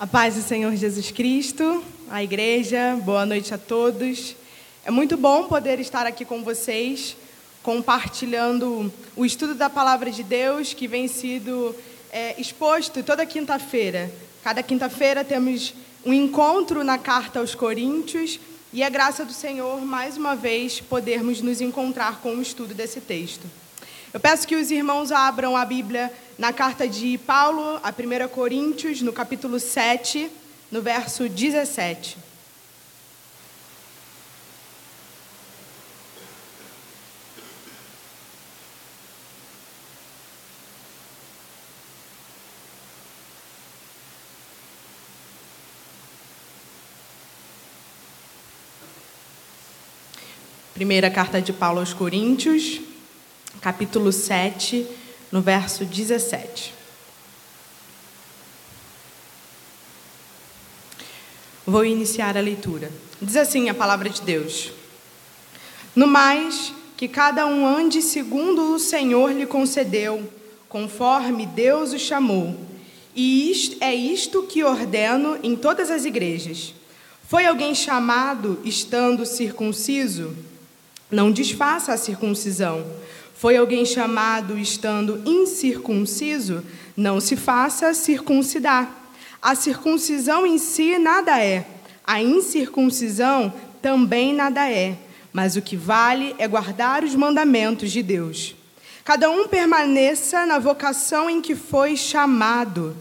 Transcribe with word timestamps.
A 0.00 0.06
paz 0.06 0.36
do 0.36 0.42
Senhor 0.42 0.76
Jesus 0.76 1.10
Cristo, 1.10 1.82
a 2.08 2.22
igreja, 2.22 2.96
boa 3.04 3.26
noite 3.26 3.52
a 3.52 3.58
todos. 3.58 4.36
É 4.84 4.92
muito 4.92 5.16
bom 5.16 5.48
poder 5.48 5.80
estar 5.80 6.06
aqui 6.06 6.24
com 6.24 6.44
vocês, 6.44 7.16
compartilhando 7.64 8.92
o 9.16 9.26
estudo 9.26 9.56
da 9.56 9.68
palavra 9.68 10.08
de 10.12 10.22
Deus 10.22 10.72
que 10.72 10.86
vem 10.86 11.08
sido 11.08 11.74
é, 12.12 12.40
exposto 12.40 13.02
toda 13.02 13.26
quinta-feira. 13.26 14.08
Cada 14.44 14.62
quinta-feira 14.62 15.24
temos 15.24 15.74
um 16.06 16.12
encontro 16.12 16.84
na 16.84 16.96
carta 16.96 17.40
aos 17.40 17.56
Coríntios 17.56 18.38
e 18.72 18.84
a 18.84 18.88
graça 18.88 19.24
do 19.24 19.32
Senhor, 19.32 19.80
mais 19.80 20.16
uma 20.16 20.36
vez, 20.36 20.80
podermos 20.80 21.40
nos 21.40 21.60
encontrar 21.60 22.20
com 22.20 22.36
o 22.36 22.40
estudo 22.40 22.72
desse 22.72 23.00
texto. 23.00 23.50
Eu 24.14 24.20
peço 24.20 24.46
que 24.46 24.54
os 24.54 24.70
irmãos 24.70 25.10
abram 25.10 25.56
a 25.56 25.64
Bíblia 25.64 26.12
na 26.38 26.52
carta 26.52 26.86
de 26.86 27.18
Paulo, 27.18 27.80
a 27.82 27.90
1 27.90 28.28
Coríntios, 28.28 29.02
no 29.02 29.12
capítulo 29.12 29.58
7, 29.58 30.30
no 30.70 30.80
verso 30.80 31.28
17. 31.28 32.16
Primeira 50.72 51.10
carta 51.10 51.42
de 51.42 51.52
Paulo 51.52 51.80
aos 51.80 51.92
Coríntios, 51.92 52.80
capítulo 53.60 54.12
7, 54.12 54.86
no 55.30 55.40
verso 55.40 55.84
17. 55.84 56.74
Vou 61.66 61.84
iniciar 61.84 62.36
a 62.36 62.40
leitura. 62.40 62.90
Diz 63.20 63.36
assim 63.36 63.68
a 63.68 63.74
palavra 63.74 64.08
de 64.08 64.22
Deus: 64.22 64.72
No 65.94 66.06
mais, 66.06 66.72
que 66.96 67.06
cada 67.06 67.46
um 67.46 67.66
ande 67.66 68.00
segundo 68.00 68.72
o 68.72 68.78
Senhor 68.78 69.32
lhe 69.32 69.46
concedeu, 69.46 70.32
conforme 70.68 71.46
Deus 71.46 71.92
o 71.92 71.98
chamou. 71.98 72.58
E 73.14 73.50
isto, 73.50 73.76
é 73.80 73.94
isto 73.94 74.44
que 74.44 74.64
ordeno 74.64 75.38
em 75.42 75.54
todas 75.54 75.90
as 75.90 76.04
igrejas. 76.04 76.74
Foi 77.28 77.44
alguém 77.44 77.74
chamado 77.74 78.58
estando 78.64 79.26
circunciso? 79.26 80.34
Não 81.10 81.30
desfaça 81.30 81.92
a 81.92 81.98
circuncisão. 81.98 82.86
Foi 83.38 83.56
alguém 83.56 83.84
chamado 83.84 84.58
estando 84.58 85.22
incircunciso? 85.24 86.64
Não 86.96 87.20
se 87.20 87.36
faça 87.36 87.94
circuncidar. 87.94 88.92
A 89.40 89.54
circuncisão 89.54 90.44
em 90.44 90.58
si 90.58 90.98
nada 90.98 91.40
é, 91.40 91.64
a 92.04 92.20
incircuncisão 92.20 93.52
também 93.80 94.34
nada 94.34 94.68
é, 94.68 94.96
mas 95.32 95.54
o 95.54 95.62
que 95.62 95.76
vale 95.76 96.34
é 96.36 96.48
guardar 96.48 97.04
os 97.04 97.14
mandamentos 97.14 97.92
de 97.92 98.02
Deus. 98.02 98.56
Cada 99.04 99.30
um 99.30 99.46
permaneça 99.46 100.44
na 100.44 100.58
vocação 100.58 101.30
em 101.30 101.40
que 101.40 101.54
foi 101.54 101.96
chamado. 101.96 102.96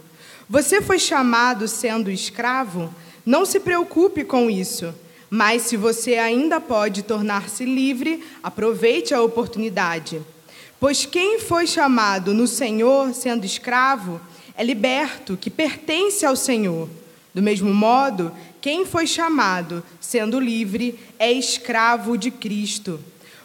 Você 0.48 0.84
foi 0.84 1.00
chamado 1.00 1.68
sendo 1.68 2.12
escravo? 2.12 2.94
Não 3.26 3.44
se 3.44 3.60
preocupe 3.60 4.24
com 4.24 4.52
isso. 4.52 4.94
Mas 5.30 5.64
se 5.64 5.76
você 5.76 6.16
ainda 6.16 6.62
pode 6.62 7.04
tornar-se 7.04 7.66
livre, 7.66 8.24
aproveite 8.42 9.14
a 9.14 9.22
oportunidade. 9.22 10.22
Pois 10.80 11.06
quem 11.06 11.40
foi 11.40 11.68
chamado 11.68 12.34
no 12.34 12.48
Senhor 12.48 13.14
sendo 13.14 13.46
escravo 13.46 14.22
é 14.56 14.64
liberto, 14.64 15.38
que 15.38 15.50
pertence 15.50 16.26
ao 16.26 16.36
Senhor. 16.36 16.88
Do 17.34 17.42
mesmo 17.42 17.74
modo, 17.74 18.32
quem 18.62 18.86
foi 18.86 19.06
chamado 19.06 19.84
sendo 20.00 20.40
livre 20.40 20.98
é 21.20 21.32
escravo 21.32 22.18
de 22.18 22.32
Cristo. 22.32 23.00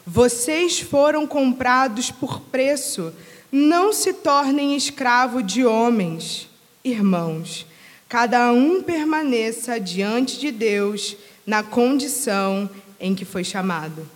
Vocês 0.06 0.80
foram 0.80 1.26
comprados 1.26 2.10
por 2.10 2.40
preço. 2.40 3.12
Não 3.50 3.92
se 3.92 4.14
tornem 4.14 4.76
escravo 4.76 5.42
de 5.42 5.64
homens. 5.64 6.48
Irmãos, 6.82 7.66
cada 8.08 8.52
um 8.52 8.82
permaneça 8.82 9.78
diante 9.78 10.40
de 10.40 10.50
Deus 10.50 11.16
na 11.46 11.62
condição 11.62 12.68
em 13.00 13.14
que 13.14 13.24
foi 13.24 13.44
chamado. 13.44 14.08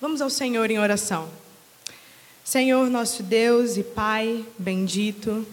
Vamos 0.00 0.20
ao 0.20 0.30
Senhor 0.30 0.70
em 0.70 0.78
oração. 0.78 1.28
Senhor, 2.42 2.90
nosso 2.90 3.22
Deus 3.22 3.76
e 3.76 3.82
Pai 3.82 4.44
bendito, 4.58 5.46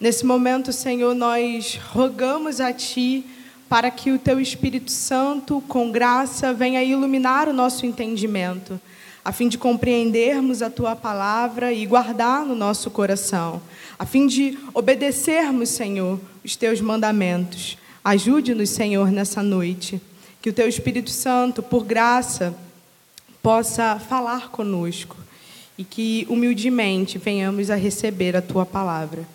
nesse 0.00 0.24
momento, 0.24 0.72
Senhor, 0.72 1.14
nós 1.14 1.78
rogamos 1.92 2.60
a 2.60 2.72
Ti 2.72 3.26
para 3.68 3.90
que 3.90 4.10
o 4.10 4.18
Teu 4.18 4.40
Espírito 4.40 4.90
Santo, 4.90 5.62
com 5.68 5.90
graça, 5.90 6.54
venha 6.54 6.82
iluminar 6.82 7.48
o 7.48 7.52
nosso 7.52 7.84
entendimento, 7.84 8.80
a 9.24 9.32
fim 9.32 9.48
de 9.48 9.58
compreendermos 9.58 10.62
a 10.62 10.70
Tua 10.70 10.96
palavra 10.96 11.72
e 11.72 11.84
guardar 11.84 12.44
no 12.46 12.54
nosso 12.54 12.90
coração, 12.90 13.60
a 13.98 14.06
fim 14.06 14.26
de 14.26 14.58
obedecermos, 14.72 15.68
Senhor, 15.68 16.18
os 16.42 16.56
Teus 16.56 16.80
mandamentos. 16.80 17.76
Ajude-nos, 18.02 18.70
Senhor, 18.70 19.10
nessa 19.12 19.42
noite. 19.42 20.00
Que 20.40 20.50
o 20.50 20.52
Teu 20.52 20.68
Espírito 20.68 21.10
Santo, 21.10 21.62
por 21.62 21.84
graça, 21.84 22.54
possa 23.42 23.98
falar 23.98 24.50
conosco 24.50 25.16
e 25.76 25.84
que 25.84 26.26
humildemente 26.28 27.18
venhamos 27.18 27.70
a 27.70 27.74
receber 27.74 28.36
a 28.36 28.42
Tua 28.42 28.66
palavra. 28.66 29.26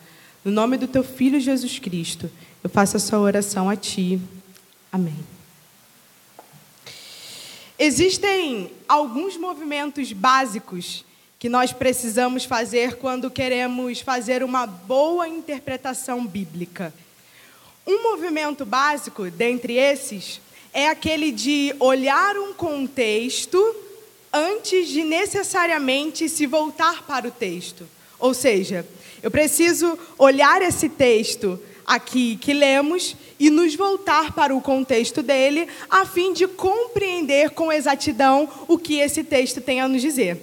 No 0.44 0.52
nome 0.52 0.78
do 0.78 0.88
Teu 0.88 1.04
Filho 1.04 1.40
Jesus 1.40 1.80
Cristo, 1.80 2.30
eu 2.64 2.70
faço 2.70 2.98
essa 2.98 3.18
oração 3.18 3.70
a 3.70 3.76
Ti. 3.76 4.20
Amém. 4.92 5.18
Existem 7.78 8.72
alguns 8.88 9.36
movimentos 9.38 10.14
básicos 10.14 11.04
que 11.38 11.50
nós 11.50 11.74
precisamos 11.74 12.46
fazer 12.46 12.96
quando 12.96 13.30
queremos 13.30 14.00
fazer 14.00 14.44
uma 14.44 14.66
boa 14.66 15.28
interpretação 15.28 16.26
bíblica. 16.26 16.94
Um 17.86 18.02
movimento 18.02 18.66
básico, 18.66 19.30
dentre 19.30 19.74
esses, 19.74 20.40
é 20.76 20.90
aquele 20.90 21.32
de 21.32 21.74
olhar 21.80 22.38
um 22.38 22.54
contexto 22.54 23.58
antes 24.32 24.90
de 24.90 25.06
necessariamente 25.06 26.28
se 26.28 26.46
voltar 26.46 27.04
para 27.04 27.26
o 27.26 27.32
texto. 27.32 27.88
Ou 28.20 28.34
seja, 28.34 28.86
eu 29.24 29.32
preciso 29.32 29.98
olhar 30.18 30.62
esse 30.62 30.90
texto 30.90 31.58
aqui 31.88 32.36
que 32.36 32.54
lemos 32.54 33.16
e 33.40 33.50
nos 33.50 33.74
voltar 33.74 34.34
para 34.34 34.54
o 34.54 34.60
contexto 34.60 35.24
dele, 35.24 35.70
a 35.90 36.06
fim 36.06 36.34
de 36.34 36.46
compreender 36.46 37.52
com 37.52 37.72
exatidão 37.72 38.50
o 38.68 38.78
que 38.78 39.00
esse 39.00 39.24
texto 39.24 39.62
tem 39.62 39.80
a 39.80 39.88
nos 39.88 40.02
dizer. 40.02 40.38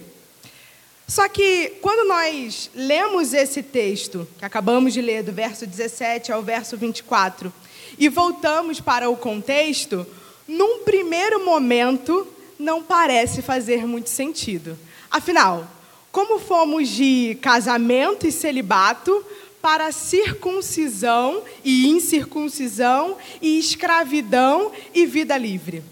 Só 1.07 1.29
que 1.29 1.75
quando 1.83 2.09
nós 2.09 2.71
lemos 2.75 3.35
esse 3.35 3.63
texto, 3.63 4.27
que 4.39 4.47
acabamos 4.47 4.95
de 4.95 5.03
ler, 5.03 5.23
do 5.23 5.33
verso 5.33 5.67
17 5.67 6.33
ao 6.33 6.43
verso 6.43 6.75
24, 6.75 7.53
e 7.99 8.09
voltamos 8.09 8.81
para 8.81 9.11
o 9.11 9.17
contexto, 9.17 10.07
num 10.47 10.81
primeiro 10.81 11.45
momento, 11.45 12.27
não 12.59 12.83
parece 12.83 13.43
fazer 13.43 13.87
muito 13.87 14.11
sentido. 14.11 14.79
Afinal, 15.11 15.67
como 16.11 16.39
fomos 16.39 16.89
de 16.89 17.39
casamento 17.41 18.27
e 18.27 18.33
celibato 18.33 19.25
para 19.61 19.93
circuncisão 19.93 21.43
e 21.65 21.89
incircuncisão 21.89 23.17
e 23.41 23.59
escravidão 23.59 24.73
e 24.95 25.07
vida 25.07 25.37
livre? 25.37 25.83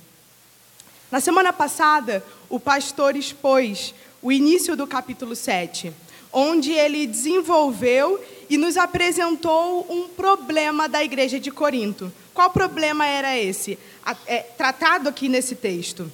Na 1.11 1.21
semana 1.21 1.53
passada, 1.53 2.25
o 2.49 2.61
pastor 2.61 3.17
expôs 3.17 3.95
o 4.23 4.31
início 4.31 4.77
do 4.77 4.87
capítulo 4.87 5.35
7, 5.35 5.93
onde 6.33 6.73
ele 6.73 7.07
desenvolveu 7.07 8.23
e 8.49 8.59
nos 8.59 8.77
apresentou 8.77 9.87
um 9.89 10.09
problema 10.09 10.89
da 10.89 11.03
igreja 11.03 11.41
de 11.41 11.51
Corinto. 11.51 12.13
Qual 12.35 12.51
problema 12.51 13.07
era 13.07 13.39
esse? 13.39 13.79
É, 14.27 14.39
tratado 14.39 15.09
aqui 15.09 15.29
nesse 15.29 15.55
texto. 15.55 16.11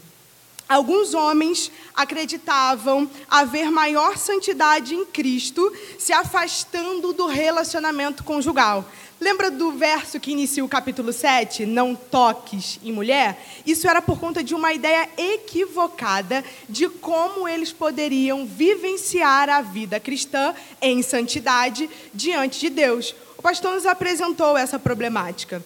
Alguns 0.69 1.15
homens 1.15 1.71
acreditavam 1.94 3.09
haver 3.31 3.71
maior 3.71 4.19
santidade 4.19 4.97
em 4.97 5.05
Cristo, 5.05 5.73
se 5.97 6.12
afastando 6.12 7.12
do 7.12 7.27
relacionamento 7.27 8.25
conjugal. 8.25 8.85
Lembra 9.21 9.49
do 9.49 9.73
verso 9.73 10.19
que 10.19 10.33
inicia 10.33 10.65
o 10.65 10.69
capítulo 10.69 11.12
7? 11.12 11.65
Não 11.65 11.94
toques 11.94 12.81
em 12.83 12.93
mulher? 12.93 13.41
Isso 13.65 13.88
era 13.88 14.03
por 14.03 14.19
conta 14.19 14.43
de 14.43 14.56
uma 14.56 14.73
ideia 14.73 15.09
equivocada 15.17 16.44
de 16.69 16.88
como 16.88 17.49
eles 17.49 17.73
poderiam 17.73 18.44
vivenciar 18.44 19.49
a 19.49 19.62
vida 19.62 20.00
cristã 20.00 20.53
em 20.83 21.00
santidade 21.00 21.88
diante 22.12 22.59
de 22.59 22.71
Deus. 22.71 23.15
O 23.38 23.43
pastor 23.43 23.73
nos 23.75 23.87
apresentou 23.87 24.56
essa 24.56 24.81
problemática. 24.81 25.65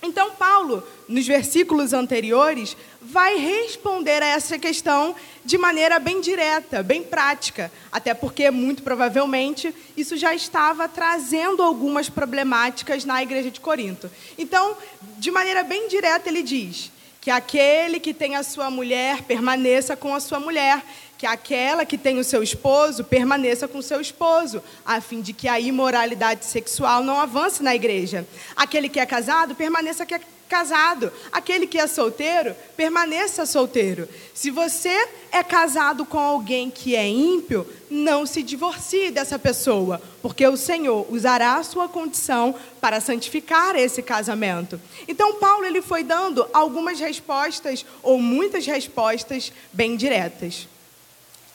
Então, 0.00 0.30
Paulo, 0.32 0.86
nos 1.08 1.26
versículos 1.26 1.92
anteriores, 1.92 2.76
vai 3.00 3.36
responder 3.36 4.22
a 4.22 4.26
essa 4.26 4.58
questão 4.58 5.14
de 5.44 5.58
maneira 5.58 5.98
bem 5.98 6.20
direta, 6.20 6.82
bem 6.82 7.02
prática, 7.02 7.72
até 7.90 8.14
porque, 8.14 8.48
muito 8.50 8.82
provavelmente, 8.82 9.74
isso 9.96 10.16
já 10.16 10.34
estava 10.34 10.88
trazendo 10.88 11.62
algumas 11.62 12.08
problemáticas 12.08 13.04
na 13.04 13.20
igreja 13.22 13.50
de 13.50 13.60
Corinto. 13.60 14.08
Então, 14.36 14.76
de 15.18 15.30
maneira 15.30 15.64
bem 15.64 15.88
direta, 15.88 16.28
ele 16.28 16.42
diz 16.42 16.92
que 17.20 17.30
aquele 17.30 17.98
que 17.98 18.14
tem 18.14 18.36
a 18.36 18.42
sua 18.44 18.70
mulher 18.70 19.22
permaneça 19.22 19.96
com 19.96 20.14
a 20.14 20.20
sua 20.20 20.38
mulher, 20.38 20.82
que 21.18 21.26
aquela 21.26 21.84
que 21.84 21.98
tem 21.98 22.18
o 22.18 22.24
seu 22.24 22.44
esposo 22.44 23.02
permaneça 23.02 23.66
com 23.66 23.78
o 23.78 23.82
seu 23.82 24.00
esposo, 24.00 24.62
a 24.86 25.00
fim 25.00 25.20
de 25.20 25.32
que 25.32 25.48
a 25.48 25.58
imoralidade 25.58 26.44
sexual 26.44 27.02
não 27.02 27.18
avance 27.18 27.60
na 27.60 27.74
igreja. 27.74 28.24
Aquele 28.54 28.88
que 28.88 29.00
é 29.00 29.04
casado 29.04 29.56
permaneça 29.56 30.04
é 30.04 30.20
casado. 30.48 31.12
Aquele 31.30 31.66
que 31.66 31.76
é 31.76 31.86
solteiro, 31.86 32.54
permaneça 32.76 33.44
solteiro. 33.44 34.08
Se 34.32 34.50
você 34.50 35.08
é 35.30 35.42
casado 35.42 36.06
com 36.06 36.18
alguém 36.18 36.70
que 36.70 36.96
é 36.96 37.06
ímpio, 37.06 37.66
não 37.90 38.24
se 38.24 38.42
divorcie 38.42 39.10
dessa 39.10 39.38
pessoa, 39.38 40.00
porque 40.22 40.46
o 40.46 40.56
Senhor 40.56 41.06
usará 41.10 41.56
a 41.56 41.62
sua 41.64 41.88
condição 41.88 42.54
para 42.80 43.00
santificar 43.00 43.76
esse 43.76 44.02
casamento. 44.02 44.80
Então 45.08 45.34
Paulo 45.34 45.66
ele 45.66 45.82
foi 45.82 46.02
dando 46.02 46.48
algumas 46.52 46.98
respostas 46.98 47.84
ou 48.02 48.20
muitas 48.20 48.64
respostas 48.66 49.52
bem 49.72 49.96
diretas. 49.96 50.68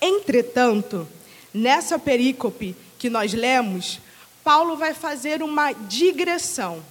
Entretanto, 0.05 1.07
nessa 1.53 1.97
perícope 1.97 2.75
que 2.99 3.09
nós 3.09 3.31
lemos, 3.33 4.01
Paulo 4.43 4.75
vai 4.75 4.93
fazer 4.93 5.41
uma 5.41 5.71
digressão, 5.71 6.83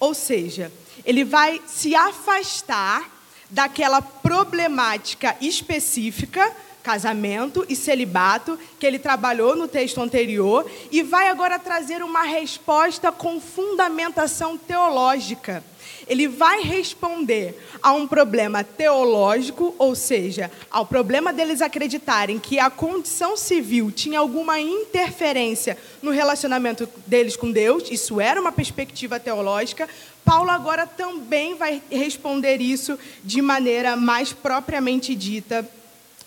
ou 0.00 0.12
seja, 0.12 0.72
ele 1.04 1.24
vai 1.24 1.62
se 1.68 1.94
afastar 1.94 3.08
daquela 3.48 4.02
problemática 4.02 5.36
específica, 5.40 6.52
casamento 6.82 7.64
e 7.68 7.76
celibato, 7.76 8.58
que 8.80 8.86
ele 8.86 8.98
trabalhou 8.98 9.54
no 9.54 9.68
texto 9.68 10.00
anterior, 10.00 10.68
e 10.90 11.04
vai 11.04 11.28
agora 11.28 11.60
trazer 11.60 12.02
uma 12.02 12.22
resposta 12.22 13.12
com 13.12 13.40
fundamentação 13.40 14.58
teológica. 14.58 15.62
Ele 16.06 16.28
vai 16.28 16.62
responder 16.62 17.58
a 17.82 17.92
um 17.92 18.06
problema 18.06 18.62
teológico, 18.62 19.74
ou 19.78 19.94
seja, 19.94 20.50
ao 20.70 20.86
problema 20.86 21.32
deles 21.32 21.60
acreditarem 21.60 22.38
que 22.38 22.58
a 22.58 22.70
condição 22.70 23.36
civil 23.36 23.90
tinha 23.90 24.20
alguma 24.20 24.60
interferência 24.60 25.76
no 26.00 26.10
relacionamento 26.10 26.88
deles 27.06 27.36
com 27.36 27.50
Deus, 27.50 27.90
isso 27.90 28.20
era 28.20 28.40
uma 28.40 28.52
perspectiva 28.52 29.18
teológica, 29.18 29.88
Paulo 30.24 30.50
agora 30.50 30.86
também 30.86 31.54
vai 31.54 31.80
responder 31.90 32.60
isso 32.60 32.98
de 33.22 33.40
maneira 33.40 33.96
mais 33.96 34.32
propriamente 34.32 35.14
dita 35.14 35.68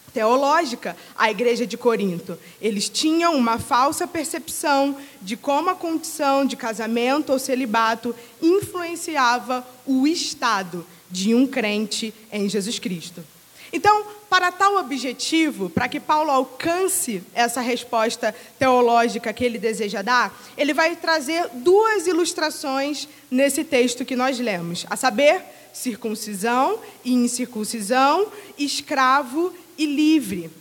teológica 0.10 0.96
à 1.18 1.30
igreja 1.32 1.66
de 1.66 1.78
Corinto. 1.78 2.38
Eles 2.62 2.90
tinham 2.90 3.36
uma 3.36 3.60
falsa 3.60 4.08
percepção 4.08 4.98
de 5.22 5.38
como 5.38 5.70
a 5.70 5.76
condição 5.76 6.46
de 6.46 6.56
casamento 6.56 7.32
ou 7.32 7.40
celibato 7.40 8.16
influenciava 8.42 9.66
o 9.86 10.08
estado 10.08 10.86
de 11.10 11.34
um 11.34 11.48
crente 11.48 12.14
em 12.32 12.48
Jesus 12.50 12.80
Cristo. 12.80 13.24
Então, 13.72 14.04
para 14.30 14.52
tal 14.52 14.78
objetivo, 14.78 15.70
para 15.70 15.88
que 15.88 16.00
Paulo 16.00 16.32
alcance 16.32 17.24
essa 17.34 17.62
resposta 17.62 18.34
teológica 18.58 19.34
que 19.34 19.44
ele 19.44 19.58
deseja 19.58 20.02
dar, 20.02 20.40
ele 20.58 20.74
vai 20.74 20.96
trazer 20.96 21.50
duas 21.54 22.08
ilustrações 22.08 23.08
nesse 23.30 23.64
texto 23.64 24.06
que 24.06 24.16
nós 24.16 24.40
lemos, 24.40 24.86
a 24.90 24.96
saber, 24.96 25.44
circuncisão 25.74 26.80
e 27.06 27.14
incircuncisão, 27.14 28.28
escravo 28.58 29.54
e 29.80 29.86
livre. 29.86 30.52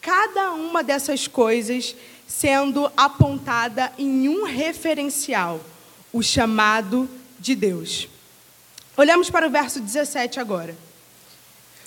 Cada 0.00 0.52
uma 0.52 0.82
dessas 0.82 1.28
coisas 1.28 1.94
sendo 2.26 2.90
apontada 2.96 3.92
em 3.98 4.28
um 4.28 4.44
referencial, 4.44 5.60
o 6.12 6.22
chamado 6.22 7.08
de 7.38 7.54
Deus. 7.54 8.08
Olhamos 8.96 9.28
para 9.28 9.46
o 9.46 9.50
verso 9.50 9.80
17 9.80 10.38
agora. 10.38 10.76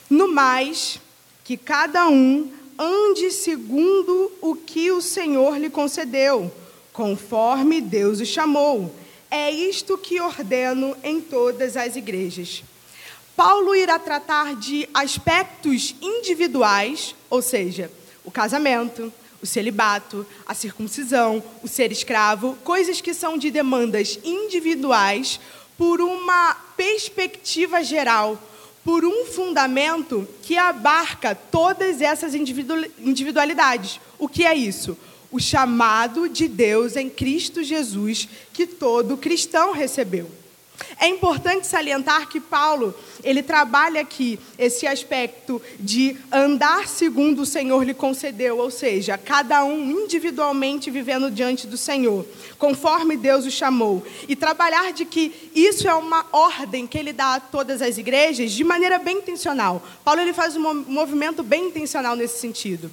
No 0.09 0.27
mais, 0.27 0.99
que 1.43 1.55
cada 1.55 2.09
um 2.09 2.51
ande 2.77 3.31
segundo 3.31 4.31
o 4.41 4.55
que 4.55 4.91
o 4.91 5.01
Senhor 5.01 5.57
lhe 5.57 5.69
concedeu, 5.69 6.51
conforme 6.91 7.79
Deus 7.79 8.19
o 8.19 8.25
chamou. 8.25 8.93
É 9.29 9.49
isto 9.49 9.97
que 9.97 10.19
ordeno 10.19 10.97
em 11.03 11.21
todas 11.21 11.77
as 11.77 11.95
igrejas. 11.95 12.63
Paulo 13.35 13.75
irá 13.75 13.97
tratar 13.97 14.55
de 14.55 14.87
aspectos 14.93 15.95
individuais, 16.01 17.15
ou 17.29 17.41
seja, 17.41 17.91
o 18.23 18.31
casamento, 18.31 19.11
o 19.41 19.45
celibato, 19.45 20.25
a 20.45 20.53
circuncisão, 20.53 21.43
o 21.63 21.67
ser 21.67 21.91
escravo, 21.91 22.57
coisas 22.63 23.01
que 23.01 23.13
são 23.13 23.37
de 23.37 23.49
demandas 23.49 24.19
individuais 24.23 25.39
por 25.77 25.99
uma 26.01 26.53
perspectiva 26.75 27.83
geral 27.83 28.39
por 28.83 29.05
um 29.05 29.25
fundamento 29.25 30.27
que 30.41 30.57
abarca 30.57 31.35
todas 31.35 32.01
essas 32.01 32.33
individualidades. 32.33 33.99
O 34.17 34.27
que 34.27 34.45
é 34.45 34.55
isso? 34.55 34.97
O 35.31 35.39
chamado 35.39 36.27
de 36.27 36.47
Deus 36.47 36.95
em 36.95 37.09
Cristo 37.09 37.63
Jesus 37.63 38.27
que 38.51 38.65
todo 38.65 39.17
cristão 39.17 39.71
recebeu. 39.71 40.29
É 40.99 41.07
importante 41.07 41.67
salientar 41.67 42.29
que 42.29 42.39
Paulo, 42.39 42.93
ele 43.23 43.41
trabalha 43.41 44.01
aqui 44.01 44.39
esse 44.57 44.85
aspecto 44.85 45.61
de 45.79 46.15
andar 46.31 46.87
segundo 46.87 47.41
o 47.41 47.45
Senhor 47.45 47.83
lhe 47.83 47.93
concedeu, 47.93 48.57
ou 48.57 48.69
seja, 48.69 49.17
cada 49.17 49.63
um 49.63 50.03
individualmente 50.03 50.91
vivendo 50.91 51.31
diante 51.31 51.67
do 51.67 51.77
Senhor, 51.77 52.25
conforme 52.57 53.17
Deus 53.17 53.45
o 53.45 53.51
chamou, 53.51 54.05
e 54.27 54.35
trabalhar 54.35 54.91
de 54.93 55.05
que 55.05 55.51
isso 55.55 55.87
é 55.87 55.93
uma 55.93 56.25
ordem 56.31 56.85
que 56.87 56.97
ele 56.97 57.13
dá 57.13 57.35
a 57.35 57.39
todas 57.39 57.81
as 57.81 57.97
igrejas 57.97 58.51
de 58.51 58.63
maneira 58.63 58.99
bem 58.99 59.17
intencional. 59.17 59.81
Paulo 60.03 60.21
ele 60.21 60.33
faz 60.33 60.55
um 60.55 60.73
movimento 60.87 61.43
bem 61.43 61.67
intencional 61.67 62.15
nesse 62.15 62.39
sentido. 62.39 62.91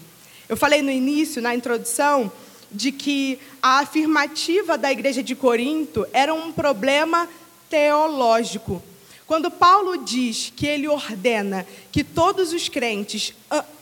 Eu 0.49 0.57
falei 0.57 0.81
no 0.81 0.91
início, 0.91 1.43
na 1.43 1.55
introdução, 1.55 2.33
de 2.71 2.93
que 2.93 3.39
a 3.63 3.81
afirmativa 3.81 4.77
da 4.77 4.93
igreja 4.93 5.23
de 5.23 5.35
Corinto 5.35 6.07
era 6.13 6.33
um 6.33 6.53
problema 6.53 7.29
teológico. 7.69 8.83
Quando 9.27 9.51
Paulo 9.51 9.99
diz 9.99 10.53
que 10.57 10.67
ele 10.67 10.89
ordena 10.89 11.67
que 11.93 12.03
todos 12.03 12.53
os 12.53 12.69
crentes, 12.69 13.35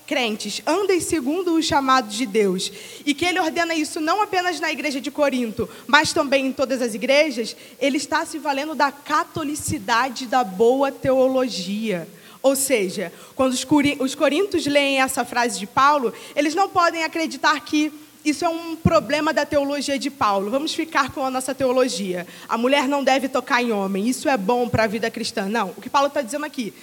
crentes 0.06 0.60
andem 0.66 1.00
segundo 1.00 1.54
o 1.54 1.62
chamado 1.62 2.08
de 2.08 2.26
Deus, 2.26 2.72
e 3.04 3.14
que 3.14 3.24
ele 3.24 3.38
ordena 3.38 3.74
isso 3.74 4.00
não 4.00 4.20
apenas 4.20 4.58
na 4.58 4.72
igreja 4.72 5.00
de 5.00 5.10
Corinto, 5.10 5.68
mas 5.86 6.12
também 6.12 6.46
em 6.46 6.52
todas 6.52 6.82
as 6.82 6.94
igrejas, 6.94 7.56
ele 7.80 7.96
está 7.96 8.26
se 8.26 8.38
valendo 8.38 8.74
da 8.74 8.90
catolicidade 8.90 10.26
da 10.26 10.42
boa 10.42 10.90
teologia. 10.90 12.08
Ou 12.42 12.54
seja, 12.54 13.12
quando 13.34 13.52
os 14.00 14.14
corintos 14.14 14.66
leem 14.66 15.00
essa 15.00 15.24
frase 15.24 15.58
de 15.58 15.66
Paulo, 15.66 16.12
eles 16.34 16.54
não 16.54 16.68
podem 16.68 17.02
acreditar 17.02 17.58
que 17.60 17.92
isso 18.26 18.44
é 18.44 18.48
um 18.48 18.74
problema 18.74 19.32
da 19.32 19.46
teologia 19.46 19.96
de 19.96 20.10
Paulo. 20.10 20.50
Vamos 20.50 20.74
ficar 20.74 21.12
com 21.12 21.24
a 21.24 21.30
nossa 21.30 21.54
teologia. 21.54 22.26
A 22.48 22.58
mulher 22.58 22.88
não 22.88 23.04
deve 23.04 23.28
tocar 23.28 23.62
em 23.62 23.70
homem. 23.70 24.08
Isso 24.08 24.28
é 24.28 24.36
bom 24.36 24.68
para 24.68 24.82
a 24.82 24.88
vida 24.88 25.08
cristã. 25.08 25.48
Não. 25.48 25.68
O 25.76 25.80
que 25.80 25.88
Paulo 25.88 26.08
está 26.08 26.22
dizendo 26.22 26.44
aqui? 26.44 26.74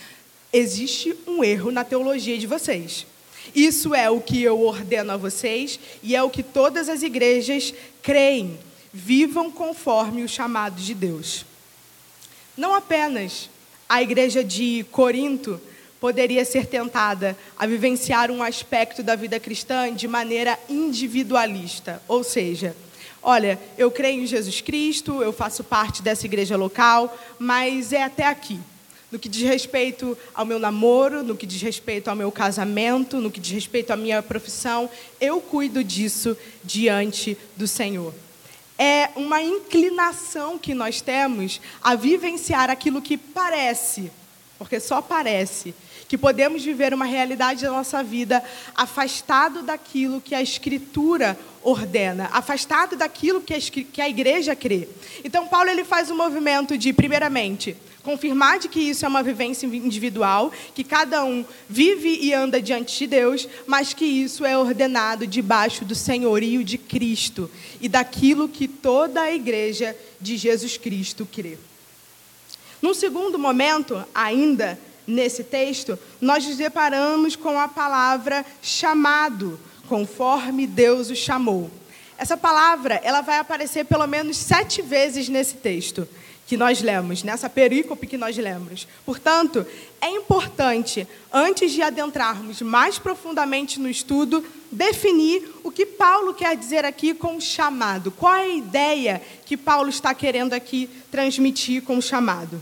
Existe 0.53 1.13
um 1.27 1.43
erro 1.43 1.69
na 1.69 1.83
teologia 1.83 2.38
de 2.38 2.47
vocês. 2.47 3.05
Isso 3.53 3.93
é 3.93 4.09
o 4.09 4.21
que 4.21 4.41
eu 4.41 4.62
ordeno 4.62 5.12
a 5.12 5.17
vocês 5.17 5.77
e 6.01 6.15
é 6.15 6.23
o 6.23 6.29
que 6.29 6.41
todas 6.41 6.88
as 6.88 7.03
igrejas 7.03 7.73
creem. 8.01 8.57
Vivam 8.93 9.51
conforme 9.51 10.23
o 10.23 10.29
chamado 10.29 10.79
de 10.79 10.93
Deus. 10.93 11.45
Não 12.55 12.73
apenas 12.73 13.50
a 13.89 14.01
igreja 14.01 14.45
de 14.45 14.85
Corinto 14.91 15.59
poderia 16.03 16.43
ser 16.43 16.65
tentada 16.65 17.38
a 17.57 17.65
vivenciar 17.65 18.29
um 18.29 18.43
aspecto 18.43 19.01
da 19.01 19.15
vida 19.15 19.39
cristã 19.39 19.89
de 19.95 20.05
maneira 20.05 20.60
individualista, 20.67 22.03
ou 22.10 22.25
seja, 22.25 22.75
olha, 23.22 23.57
eu 23.77 23.89
creio 23.89 24.22
em 24.22 24.27
Jesus 24.27 24.60
Cristo, 24.60 25.24
eu 25.24 25.31
faço 25.31 25.63
parte 25.63 26.01
dessa 26.01 26.25
igreja 26.25 26.57
local, 26.57 27.17
mas 27.39 27.93
é 27.93 28.03
até 28.03 28.25
aqui. 28.25 28.60
No 29.10 29.17
que 29.17 29.29
diz 29.29 29.43
respeito 29.43 30.17
ao 30.36 30.45
meu 30.45 30.60
namoro, 30.60 31.24
no 31.24 31.38
que 31.38 31.45
diz 31.45 31.62
respeito 31.62 32.10
ao 32.10 32.17
meu 32.17 32.29
casamento, 32.33 33.22
no 33.22 33.31
que 33.31 33.39
diz 33.39 33.53
respeito 33.53 33.91
à 33.91 33.95
minha 33.95 34.22
profissão, 34.22 34.89
eu 35.22 35.39
cuido 35.39 35.81
disso 35.86 36.36
diante 36.65 37.38
do 37.55 37.65
Senhor. 37.65 38.13
É 38.77 39.07
uma 39.15 39.41
inclinação 39.41 40.60
que 40.60 40.74
nós 40.74 41.00
temos 41.00 41.62
a 41.81 41.95
vivenciar 41.95 42.69
aquilo 42.69 43.01
que 43.01 43.15
parece 43.15 44.12
porque 44.63 44.79
só 44.79 45.01
parece 45.01 45.75
que 46.13 46.17
podemos 46.20 46.63
viver 46.63 46.93
uma 46.93 47.05
realidade 47.05 47.63
da 47.63 47.72
nossa 47.72 48.03
vida 48.03 48.43
afastado 48.75 49.63
daquilo 49.63 50.22
que 50.22 50.36
a 50.36 50.43
Escritura 50.43 51.36
ordena, 51.63 52.29
afastado 52.32 52.96
daquilo 52.96 53.41
que 53.41 53.51
a, 53.51 53.60
que 53.60 54.00
a 54.00 54.08
igreja 54.08 54.55
crê. 54.55 54.88
Então, 55.24 55.48
Paulo 55.48 55.72
ele 55.72 55.84
faz 55.84 56.12
um 56.12 56.15
movimento 56.15 56.77
de, 56.77 56.93
primeiramente, 56.93 57.75
confirmar 58.03 58.60
de 58.60 58.70
que 58.70 58.79
isso 58.79 59.03
é 59.03 59.08
uma 59.08 59.24
vivência 59.24 59.65
individual, 59.65 60.53
que 60.75 60.84
cada 60.84 61.25
um 61.25 61.43
vive 61.67 62.20
e 62.22 62.32
anda 62.32 62.62
diante 62.62 62.96
de 62.96 63.08
Deus, 63.08 63.50
mas 63.65 63.91
que 63.91 64.05
isso 64.05 64.46
é 64.46 64.55
ordenado 64.55 65.25
debaixo 65.25 65.84
do 65.84 65.96
senhorio 65.96 66.63
de 66.63 66.77
Cristo 66.77 67.50
e 67.82 67.89
daquilo 67.89 68.48
que 68.48 68.67
toda 68.67 69.20
a 69.20 69.34
igreja 69.34 69.98
de 70.22 70.38
Jesus 70.38 70.77
Cristo 70.77 71.25
crê. 71.25 71.58
Num 72.84 72.93
segundo 72.93 73.39
momento, 73.39 74.05
ainda 74.13 74.77
nesse 75.05 75.43
texto, 75.43 75.98
nós 76.19 76.45
nos 76.45 76.57
deparamos 76.57 77.36
com 77.36 77.60
a 77.60 77.67
palavra 77.67 78.45
chamado, 78.62 79.60
conforme 79.88 80.65
Deus 80.65 81.10
o 81.10 81.15
chamou. 81.15 81.69
Essa 82.17 82.38
palavra 82.38 83.01
ela 83.03 83.22
vai 83.22 83.38
aparecer 83.38 83.86
pelo 83.86 84.07
menos 84.07 84.38
sete 84.38 84.81
vezes 84.81 85.27
nesse 85.29 85.55
texto 85.55 86.07
que 86.45 86.57
nós 86.57 86.81
lemos, 86.81 87.24
nessa 87.24 87.50
perícope 87.50 88.05
que 88.05 88.17
nós 88.17 88.38
lemos. 88.38 88.88
Portanto, 89.05 89.65
é 90.01 90.10
importante, 90.10 91.07
antes 91.31 91.72
de 91.72 91.81
adentrarmos 91.81 92.62
mais 92.62 93.00
profundamente 93.00 93.79
no 93.79 93.89
estudo, 93.89 94.45
definir 94.72 95.50
o 95.63 95.72
que 95.72 95.86
Paulo 95.86 96.33
quer 96.33 96.55
dizer 96.55 96.86
aqui 96.86 97.13
com 97.13 97.39
chamado. 97.39 98.12
Qual 98.12 98.33
é 98.36 98.43
a 98.43 98.55
ideia 98.55 99.22
que 99.45 99.55
Paulo 99.55 99.89
está 99.89 100.13
querendo 100.13 100.53
aqui 100.53 100.89
transmitir 101.10 101.81
com 101.83 101.98
o 101.98 102.01
chamado? 102.01 102.62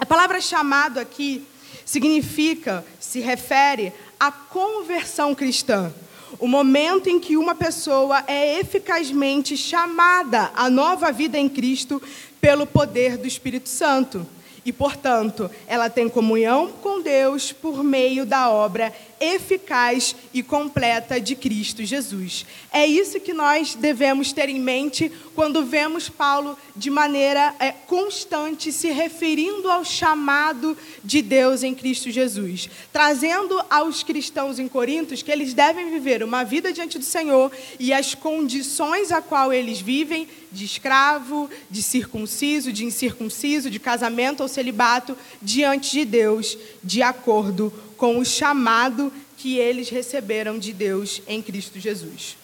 A 0.00 0.06
palavra 0.06 0.40
chamado 0.40 0.98
aqui 1.00 1.44
significa, 1.84 2.84
se 3.00 3.18
refere 3.18 3.92
à 4.18 4.30
conversão 4.30 5.34
cristã. 5.34 5.92
O 6.38 6.46
momento 6.46 7.08
em 7.08 7.18
que 7.18 7.36
uma 7.36 7.54
pessoa 7.54 8.22
é 8.28 8.60
eficazmente 8.60 9.56
chamada 9.56 10.52
à 10.54 10.70
nova 10.70 11.10
vida 11.10 11.36
em 11.36 11.48
Cristo 11.48 12.00
pelo 12.40 12.64
poder 12.64 13.16
do 13.16 13.26
Espírito 13.26 13.68
Santo. 13.68 14.24
E, 14.64 14.72
portanto, 14.72 15.50
ela 15.66 15.90
tem 15.90 16.08
comunhão 16.08 16.68
com 16.80 17.00
Deus 17.00 17.50
por 17.50 17.82
meio 17.82 18.24
da 18.24 18.50
obra 18.50 18.94
eficaz 19.20 20.14
e 20.32 20.42
completa 20.42 21.20
de 21.20 21.34
Cristo 21.34 21.84
Jesus. 21.84 22.46
É 22.72 22.86
isso 22.86 23.20
que 23.20 23.32
nós 23.32 23.74
devemos 23.74 24.32
ter 24.32 24.48
em 24.48 24.60
mente 24.60 25.10
quando 25.34 25.64
vemos 25.64 26.08
Paulo 26.08 26.58
de 26.76 26.90
maneira 26.90 27.54
é, 27.58 27.72
constante 27.72 28.72
se 28.72 28.90
referindo 28.90 29.70
ao 29.70 29.84
chamado 29.84 30.76
de 31.04 31.22
Deus 31.22 31.62
em 31.62 31.74
Cristo 31.74 32.10
Jesus, 32.10 32.68
trazendo 32.92 33.60
aos 33.70 34.02
cristãos 34.02 34.58
em 34.58 34.68
Corinto 34.68 35.14
que 35.14 35.30
eles 35.30 35.54
devem 35.54 35.90
viver 35.90 36.22
uma 36.22 36.44
vida 36.44 36.72
diante 36.72 36.98
do 36.98 37.04
Senhor 37.04 37.50
e 37.78 37.92
as 37.92 38.14
condições 38.14 39.10
a 39.10 39.20
qual 39.20 39.52
eles 39.52 39.80
vivem 39.80 40.28
de 40.50 40.64
escravo, 40.64 41.50
de 41.70 41.82
circunciso, 41.82 42.72
de 42.72 42.84
incircunciso, 42.84 43.70
de 43.70 43.78
casamento 43.78 44.42
ou 44.42 44.48
celibato 44.48 45.16
diante 45.42 45.92
de 45.92 46.04
Deus, 46.04 46.56
de 46.82 47.02
acordo 47.02 47.72
com 47.72 47.87
o 48.18 48.24
chamado 48.24 49.12
que 49.36 49.58
eles 49.58 49.88
receberam 49.88 50.58
de 50.58 50.72
Deus 50.72 51.20
em 51.26 51.42
Cristo 51.42 51.78
Jesus. 51.78 52.36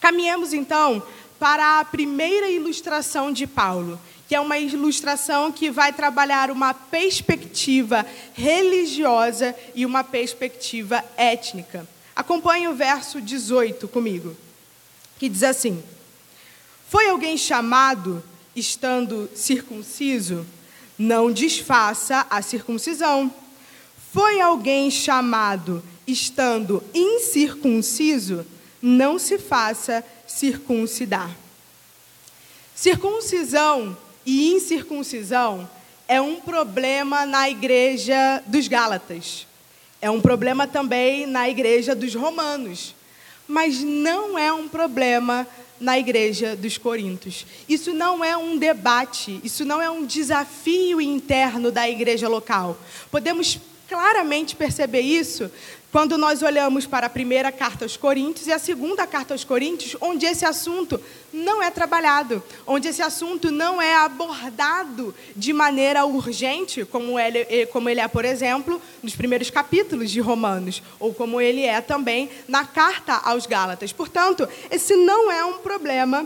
Caminhemos 0.00 0.52
então 0.52 1.02
para 1.38 1.80
a 1.80 1.84
primeira 1.84 2.50
ilustração 2.50 3.32
de 3.32 3.46
Paulo, 3.46 3.98
que 4.28 4.34
é 4.34 4.40
uma 4.40 4.58
ilustração 4.58 5.50
que 5.50 5.70
vai 5.70 5.92
trabalhar 5.92 6.50
uma 6.50 6.72
perspectiva 6.72 8.06
religiosa 8.34 9.56
e 9.74 9.84
uma 9.84 10.04
perspectiva 10.04 11.04
étnica. 11.16 11.88
Acompanhe 12.14 12.68
o 12.68 12.74
verso 12.74 13.20
18 13.20 13.88
comigo, 13.88 14.36
que 15.18 15.28
diz 15.28 15.42
assim: 15.42 15.82
Foi 16.88 17.08
alguém 17.08 17.36
chamado 17.36 18.22
estando 18.54 19.28
circunciso? 19.34 20.46
Não 20.98 21.32
desfaça 21.32 22.26
a 22.28 22.42
circuncisão. 22.42 23.34
Foi 24.12 24.40
alguém 24.40 24.90
chamado 24.90 25.82
estando 26.06 26.82
incircunciso? 26.92 28.44
Não 28.82 29.18
se 29.18 29.38
faça 29.38 30.04
circuncidar. 30.26 31.30
Circuncisão 32.74 33.96
e 34.24 34.52
incircuncisão 34.52 35.68
é 36.08 36.20
um 36.20 36.40
problema 36.40 37.24
na 37.24 37.48
igreja 37.48 38.42
dos 38.46 38.66
Gálatas. 38.66 39.46
É 40.02 40.10
um 40.10 40.20
problema 40.20 40.66
também 40.66 41.26
na 41.26 41.48
igreja 41.48 41.94
dos 41.94 42.14
Romanos. 42.14 42.94
Mas 43.46 43.80
não 43.80 44.38
é 44.38 44.52
um 44.52 44.66
problema 44.66 45.46
na 45.78 45.98
igreja 45.98 46.56
dos 46.56 46.76
Coríntios. 46.76 47.46
Isso 47.68 47.92
não 47.92 48.24
é 48.24 48.36
um 48.36 48.56
debate, 48.56 49.40
isso 49.44 49.64
não 49.64 49.80
é 49.80 49.90
um 49.90 50.04
desafio 50.04 51.00
interno 51.00 51.70
da 51.70 51.88
igreja 51.88 52.28
local. 52.28 52.78
Podemos 53.10 53.58
claramente 53.90 54.54
perceber 54.54 55.00
isso 55.00 55.50
quando 55.90 56.16
nós 56.16 56.44
olhamos 56.44 56.86
para 56.86 57.08
a 57.08 57.10
primeira 57.10 57.50
carta 57.50 57.84
aos 57.84 57.96
Coríntios 57.96 58.46
e 58.46 58.52
a 58.52 58.58
segunda 58.60 59.04
carta 59.04 59.34
aos 59.34 59.42
Coríntios, 59.42 59.96
onde 60.00 60.24
esse 60.24 60.44
assunto 60.44 61.00
não 61.32 61.60
é 61.60 61.68
trabalhado, 61.72 62.40
onde 62.64 62.86
esse 62.86 63.02
assunto 63.02 63.50
não 63.50 63.82
é 63.82 63.96
abordado 63.96 65.12
de 65.34 65.52
maneira 65.52 66.06
urgente, 66.06 66.84
como 66.84 67.18
ele, 67.18 67.66
como 67.72 67.88
ele 67.88 67.98
é, 67.98 68.06
por 68.06 68.24
exemplo, 68.24 68.80
nos 69.02 69.16
primeiros 69.16 69.50
capítulos 69.50 70.12
de 70.12 70.20
Romanos, 70.20 70.80
ou 71.00 71.12
como 71.12 71.40
ele 71.40 71.64
é 71.64 71.80
também 71.80 72.30
na 72.46 72.64
carta 72.64 73.14
aos 73.14 73.44
Gálatas. 73.44 73.92
Portanto, 73.92 74.48
esse 74.70 74.94
não 74.94 75.32
é 75.32 75.44
um 75.44 75.58
problema 75.58 76.24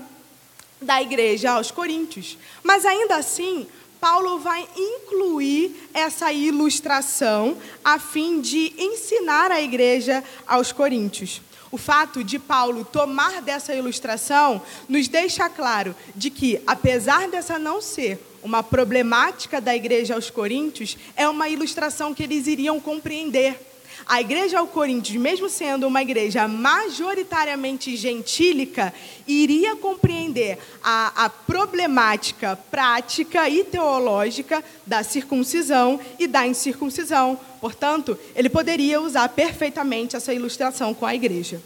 da 0.82 1.00
igreja 1.00 1.52
aos 1.52 1.70
Coríntios. 1.70 2.36
Mas 2.62 2.84
ainda 2.84 3.16
assim, 3.16 3.66
Paulo 4.04 4.38
vai 4.38 4.68
incluir 4.76 5.88
essa 5.94 6.30
ilustração 6.30 7.56
a 7.82 7.98
fim 7.98 8.38
de 8.38 8.74
ensinar 8.76 9.50
a 9.50 9.62
igreja 9.62 10.22
aos 10.46 10.72
coríntios. 10.72 11.40
O 11.72 11.78
fato 11.78 12.22
de 12.22 12.38
Paulo 12.38 12.84
tomar 12.84 13.40
dessa 13.40 13.74
ilustração 13.74 14.60
nos 14.90 15.08
deixa 15.08 15.48
claro 15.48 15.96
de 16.14 16.28
que, 16.28 16.60
apesar 16.66 17.28
dessa 17.28 17.58
não 17.58 17.80
ser 17.80 18.20
uma 18.42 18.62
problemática 18.62 19.58
da 19.58 19.74
igreja 19.74 20.16
aos 20.16 20.28
coríntios, 20.28 20.98
é 21.16 21.26
uma 21.26 21.48
ilustração 21.48 22.12
que 22.12 22.24
eles 22.24 22.46
iriam 22.46 22.78
compreender 22.78 23.58
a 24.06 24.20
igreja 24.20 24.58
ao 24.58 24.66
Coríntios, 24.66 25.16
mesmo 25.16 25.48
sendo 25.48 25.86
uma 25.86 26.02
igreja 26.02 26.46
majoritariamente 26.46 27.96
gentílica, 27.96 28.92
iria 29.26 29.76
compreender 29.76 30.58
a, 30.82 31.24
a 31.24 31.30
problemática 31.30 32.56
prática 32.70 33.48
e 33.48 33.64
teológica 33.64 34.62
da 34.86 35.02
circuncisão 35.02 35.98
e 36.18 36.26
da 36.26 36.46
incircuncisão. 36.46 37.40
Portanto, 37.60 38.18
ele 38.36 38.50
poderia 38.50 39.00
usar 39.00 39.28
perfeitamente 39.30 40.16
essa 40.16 40.34
ilustração 40.34 40.92
com 40.92 41.06
a 41.06 41.14
igreja. 41.14 41.62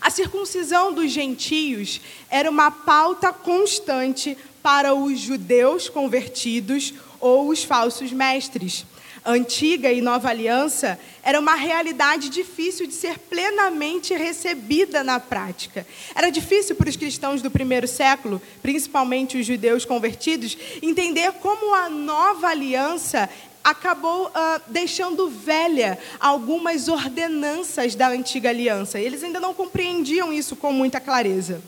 A 0.00 0.10
circuncisão 0.10 0.92
dos 0.92 1.10
gentios 1.10 2.00
era 2.28 2.50
uma 2.50 2.70
pauta 2.70 3.32
constante 3.32 4.36
para 4.62 4.94
os 4.94 5.18
judeus 5.18 5.88
convertidos 5.88 6.92
ou 7.20 7.48
os 7.48 7.64
falsos 7.64 8.12
mestres 8.12 8.84
antiga 9.24 9.92
e 9.92 10.00
nova 10.00 10.28
aliança 10.28 10.98
era 11.22 11.38
uma 11.38 11.54
realidade 11.54 12.28
difícil 12.28 12.86
de 12.86 12.94
ser 12.94 13.18
plenamente 13.18 14.14
recebida 14.14 15.04
na 15.04 15.20
prática. 15.20 15.86
Era 16.14 16.30
difícil 16.30 16.74
para 16.74 16.88
os 16.88 16.96
cristãos 16.96 17.40
do 17.40 17.50
primeiro 17.50 17.86
século, 17.86 18.42
principalmente 18.60 19.38
os 19.38 19.46
judeus 19.46 19.84
convertidos, 19.84 20.56
entender 20.82 21.32
como 21.34 21.74
a 21.74 21.88
nova 21.88 22.48
aliança 22.48 23.28
acabou 23.62 24.26
uh, 24.26 24.60
deixando 24.66 25.30
velha 25.30 25.98
algumas 26.18 26.88
ordenanças 26.88 27.94
da 27.94 28.08
antiga 28.08 28.48
aliança. 28.48 28.98
Eles 28.98 29.22
ainda 29.22 29.38
não 29.38 29.54
compreendiam 29.54 30.32
isso 30.32 30.56
com 30.56 30.72
muita 30.72 31.00
clareza. 31.00 31.62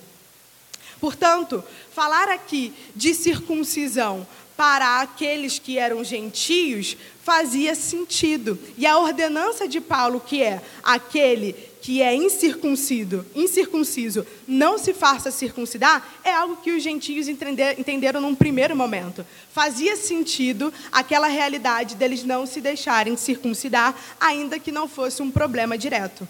Portanto, 1.00 1.62
falar 1.92 2.28
aqui 2.28 2.72
de 2.96 3.14
circuncisão 3.14 4.26
para 4.56 5.00
aqueles 5.00 5.58
que 5.58 5.78
eram 5.78 6.04
gentios 6.04 6.96
fazia 7.22 7.74
sentido. 7.74 8.58
E 8.76 8.86
a 8.86 8.98
ordenança 8.98 9.66
de 9.66 9.80
Paulo, 9.80 10.20
que 10.20 10.42
é 10.42 10.62
aquele 10.82 11.54
que 11.80 12.00
é 12.00 12.14
incircuncido, 12.14 13.26
incircunciso, 13.34 14.26
não 14.48 14.78
se 14.78 14.94
faça 14.94 15.30
circuncidar, 15.30 16.06
é 16.24 16.32
algo 16.32 16.56
que 16.56 16.72
os 16.72 16.82
gentios 16.82 17.28
entenderam 17.28 18.22
num 18.22 18.34
primeiro 18.34 18.74
momento. 18.74 19.26
Fazia 19.52 19.94
sentido 19.94 20.72
aquela 20.90 21.26
realidade 21.26 21.94
deles 21.94 22.24
não 22.24 22.46
se 22.46 22.60
deixarem 22.60 23.16
circuncidar, 23.18 23.94
ainda 24.18 24.58
que 24.58 24.72
não 24.72 24.88
fosse 24.88 25.20
um 25.20 25.30
problema 25.30 25.76
direto. 25.76 26.26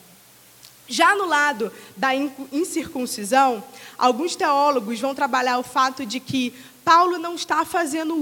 Já 0.86 1.14
no 1.14 1.24
lado 1.24 1.72
da 1.96 2.10
incircuncisão, 2.52 3.64
alguns 3.96 4.36
teólogos 4.36 5.00
vão 5.00 5.14
trabalhar 5.14 5.58
o 5.58 5.62
fato 5.62 6.04
de 6.04 6.20
que 6.20 6.52
Paulo 6.84 7.18
não 7.18 7.34
está 7.34 7.64
fazendo 7.64 8.14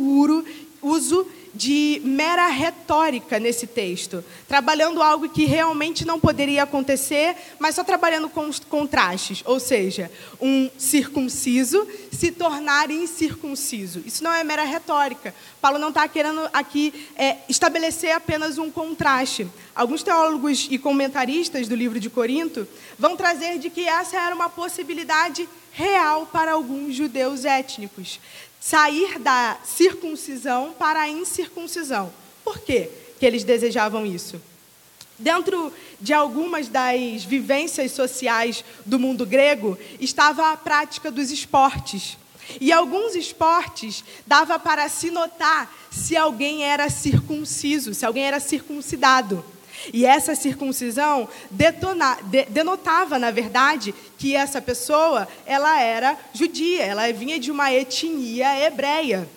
uso 0.81 1.27
de 1.55 2.01
mera 2.03 2.47
retórica 2.47 3.39
nesse 3.39 3.67
texto, 3.67 4.25
trabalhando 4.49 5.03
algo 5.03 5.29
que 5.29 5.45
realmente 5.45 6.05
não 6.07 6.19
poderia 6.19 6.63
acontecer, 6.63 7.37
mas 7.59 7.75
só 7.75 7.85
trabalhando 7.85 8.29
com 8.29 8.51
contrastes, 8.71 9.43
ou 9.45 9.61
seja, 9.61 10.11
um 10.41 10.71
circunciso 10.79 11.87
se 12.11 12.33
tornar 12.33 12.91
incircunciso. 12.91 14.03
Isso 14.07 14.25
não 14.25 14.33
é 14.33 14.43
mera 14.43 14.65
retórica. 14.65 15.35
Paulo 15.61 15.79
não 15.79 15.91
está 15.91 16.09
querendo 16.09 16.49
aqui 16.55 17.07
é, 17.17 17.37
estabelecer 17.49 18.13
apenas 18.13 18.57
um 18.57 18.71
contraste. 18.71 19.47
Alguns 19.75 20.03
teólogos 20.03 20.69
e 20.71 20.79
comentaristas 20.79 21.69
do 21.69 21.77
livro 21.77 22.01
de 22.01 22.09
Corinto 22.09 22.67
vão 22.99 23.15
trazer 23.15 23.59
de 23.59 23.69
que 23.69 23.87
essa 23.87 24.17
era 24.17 24.35
uma 24.35 24.49
possibilidade 24.49 25.47
real 25.75 26.27
para 26.27 26.53
alguns 26.53 26.95
judeus 26.95 27.45
étnicos 27.45 28.21
sair 28.63 29.19
da 29.19 29.59
circuncisão 29.65 30.73
para 30.79 31.01
a 31.01 31.09
incircuncisão. 31.09 32.13
Por 32.45 32.61
quê 32.61 32.89
que 33.19 33.27
eles 33.27 33.43
desejavam 33.43 34.07
isso? 34.07 34.41
Dentro 35.19 35.73
de 36.01 36.13
algumas 36.13 36.69
das 36.69 37.25
vivências 37.25 37.91
sociais 37.91 38.65
do 38.87 39.01
mundo 39.01 39.27
grego 39.27 39.77
estava 39.99 40.53
a 40.53 40.57
prática 40.57 41.11
dos 41.11 41.33
esportes. 41.33 42.17
E 42.61 42.73
alguns 42.73 43.17
esportes 43.17 44.05
dava 44.25 44.57
para 44.61 44.89
se 44.89 45.11
notar 45.11 45.73
se 45.91 46.17
alguém 46.17 46.63
era 46.63 46.89
circunciso, 46.89 47.93
se 47.93 48.07
alguém 48.07 48.25
era 48.25 48.39
circuncidado. 48.39 49.45
E 49.93 50.05
essa 50.05 50.35
circuncisão 50.35 51.29
detona, 51.51 52.19
de, 52.25 52.45
denotava, 52.47 53.19
na 53.19 53.31
verdade, 53.31 53.95
que 54.19 54.37
essa 54.37 54.61
pessoa 54.61 55.27
ela 55.47 55.81
era 55.81 56.19
judia, 56.35 56.85
ela 56.85 57.11
vinha 57.13 57.39
de 57.39 57.51
uma 57.51 57.73
etnia 57.73 58.67
hebreia. 58.67 59.29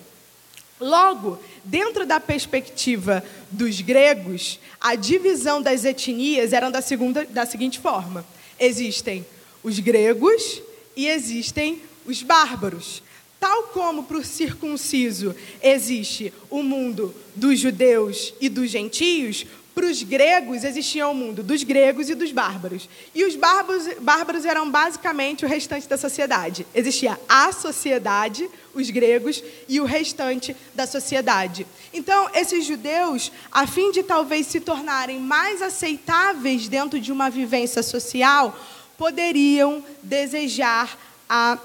Logo, 0.79 1.39
dentro 1.63 2.05
da 2.05 2.19
perspectiva 2.19 3.23
dos 3.49 3.79
gregos, 3.79 4.59
a 4.79 4.95
divisão 4.95 5.61
das 5.61 5.85
etnias 5.85 6.51
era 6.51 6.69
da, 6.69 6.81
segunda, 6.81 7.25
da 7.25 7.45
seguinte 7.45 7.79
forma: 7.79 8.25
existem 8.59 9.25
os 9.63 9.79
gregos 9.79 10.61
e 10.95 11.07
existem 11.07 11.81
os 12.05 12.21
bárbaros. 12.21 13.01
Tal 13.39 13.63
como 13.63 14.03
para 14.03 14.17
o 14.17 14.23
circunciso 14.23 15.35
existe 15.61 16.33
o 16.49 16.63
mundo 16.63 17.13
dos 17.35 17.59
judeus 17.59 18.33
e 18.41 18.49
dos 18.49 18.69
gentios, 18.69 19.45
para 19.75 19.87
os 19.87 20.01
gregos 20.01 20.63
existia 20.63 21.05
o 21.05 21.11
um 21.11 21.13
mundo 21.13 21.43
dos 21.43 21.61
gregos 21.61 22.09
e 22.09 22.15
dos 22.15 22.31
bárbaros. 22.31 22.87
E 23.13 23.25
os 23.25 23.35
bárbaros, 23.35 23.89
bárbaros 23.99 24.45
eram 24.45 24.71
basicamente 24.71 25.43
o 25.43 25.47
restante 25.49 25.85
da 25.85 25.97
sociedade. 25.97 26.65
Existia 26.73 27.19
a 27.27 27.51
sociedade, 27.51 28.49
os 28.73 28.89
gregos, 28.89 29.43
e 29.67 29.81
o 29.81 29.85
restante 29.85 30.55
da 30.73 30.87
sociedade. 30.87 31.67
Então, 31.93 32.29
esses 32.33 32.65
judeus, 32.65 33.33
a 33.51 33.67
fim 33.67 33.91
de 33.91 34.01
talvez 34.01 34.47
se 34.47 34.61
tornarem 34.61 35.19
mais 35.19 35.61
aceitáveis 35.61 36.69
dentro 36.69 36.97
de 36.97 37.11
uma 37.11 37.29
vivência 37.29 37.83
social, 37.83 38.57
poderiam 38.97 39.83
desejar 40.01 40.97
a, 41.27 41.57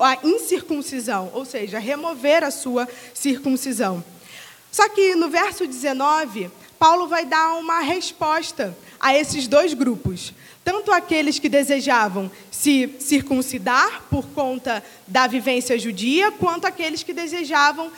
a 0.00 0.18
incircuncisão, 0.24 1.30
ou 1.34 1.44
seja, 1.44 1.78
remover 1.78 2.42
a 2.42 2.50
sua 2.50 2.88
circuncisão. 3.12 4.02
Só 4.72 4.88
que 4.88 5.14
no 5.14 5.28
verso 5.28 5.66
19, 5.66 6.50
Paulo 6.84 7.08
vai 7.08 7.24
dar 7.24 7.54
uma 7.54 7.80
resposta 7.80 8.76
a 9.00 9.16
esses 9.16 9.48
dois 9.48 9.72
grupos. 9.72 10.34
Tanto 10.62 10.92
aqueles 10.92 11.38
que 11.38 11.48
desejavam 11.48 12.30
se 12.50 12.94
circuncidar 13.00 14.02
por 14.10 14.26
conta 14.26 14.84
da 15.06 15.26
vivência 15.26 15.78
judia, 15.78 16.30
quanto 16.32 16.66
aqueles 16.66 17.02
que 17.02 17.14
desejavam 17.14 17.90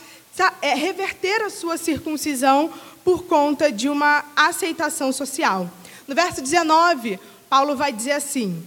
é, 0.61 0.73
reverter 0.73 1.41
a 1.41 1.49
sua 1.49 1.75
circuncisão 1.75 2.71
por 3.03 3.25
conta 3.25 3.69
de 3.69 3.89
uma 3.89 4.23
aceitação 4.33 5.11
social. 5.11 5.69
No 6.07 6.15
verso 6.15 6.41
19, 6.41 7.19
Paulo 7.49 7.75
vai 7.75 7.91
dizer 7.91 8.13
assim: 8.13 8.65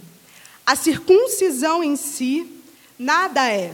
a 0.63 0.75
circuncisão 0.75 1.83
em 1.83 1.95
si 1.95 2.47
nada 2.99 3.51
é, 3.51 3.73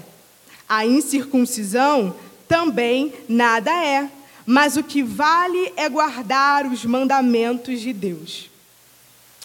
a 0.69 0.85
incircuncisão 0.85 2.15
também 2.47 3.13
nada 3.27 3.69
é 3.83 4.09
mas 4.49 4.77
o 4.77 4.83
que 4.83 5.03
vale 5.03 5.73
é 5.75 5.89
guardar 5.89 6.65
os 6.65 6.85
mandamentos 6.85 7.81
de 7.81 7.91
Deus. 7.91 8.49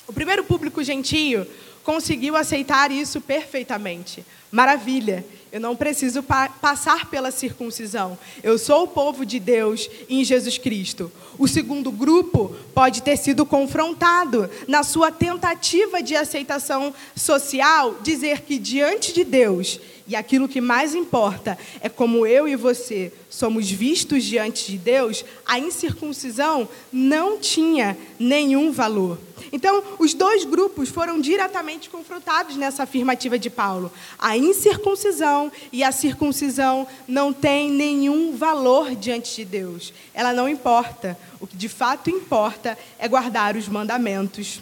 O 0.06 0.12
primeiro 0.12 0.44
público 0.44 0.80
gentio 0.84 1.44
conseguiu 1.82 2.36
aceitar 2.36 2.92
isso 2.92 3.20
perfeitamente. 3.20 4.24
Maravilha, 4.52 5.26
eu 5.50 5.60
não 5.60 5.74
preciso 5.74 6.22
pa 6.22 6.48
passar 6.48 7.10
pela 7.10 7.32
circuncisão. 7.32 8.16
Eu 8.44 8.56
sou 8.58 8.84
o 8.84 8.88
povo 8.88 9.26
de 9.26 9.40
Deus 9.40 9.90
em 10.08 10.22
Jesus 10.22 10.56
Cristo. 10.56 11.10
O 11.36 11.48
segundo 11.48 11.90
grupo 11.90 12.54
pode 12.72 13.02
ter 13.02 13.16
sido 13.16 13.44
confrontado 13.44 14.48
na 14.68 14.84
sua 14.84 15.10
tentativa 15.10 16.00
de 16.00 16.14
aceitação 16.14 16.94
social, 17.16 17.96
dizer 18.02 18.42
que 18.42 18.56
diante 18.56 19.12
de 19.12 19.24
Deus 19.24 19.80
e 20.12 20.16
aquilo 20.16 20.46
que 20.46 20.60
mais 20.60 20.94
importa 20.94 21.56
é 21.80 21.88
como 21.88 22.26
eu 22.26 22.46
e 22.46 22.54
você 22.54 23.10
somos 23.30 23.70
vistos 23.70 24.22
diante 24.22 24.70
de 24.70 24.76
Deus, 24.76 25.24
a 25.46 25.58
incircuncisão 25.58 26.68
não 26.92 27.38
tinha 27.38 27.96
nenhum 28.18 28.70
valor. 28.70 29.18
Então, 29.50 29.82
os 29.98 30.12
dois 30.12 30.44
grupos 30.44 30.90
foram 30.90 31.18
diretamente 31.18 31.88
confrontados 31.88 32.56
nessa 32.56 32.82
afirmativa 32.82 33.38
de 33.38 33.48
Paulo. 33.48 33.90
A 34.18 34.36
incircuncisão 34.36 35.50
e 35.72 35.82
a 35.82 35.90
circuncisão 35.90 36.86
não 37.08 37.32
têm 37.32 37.70
nenhum 37.70 38.36
valor 38.36 38.94
diante 38.94 39.34
de 39.36 39.46
Deus. 39.46 39.94
Ela 40.12 40.34
não 40.34 40.46
importa. 40.46 41.18
O 41.40 41.46
que 41.46 41.56
de 41.56 41.70
fato 41.70 42.10
importa 42.10 42.76
é 42.98 43.08
guardar 43.08 43.56
os 43.56 43.66
mandamentos 43.66 44.60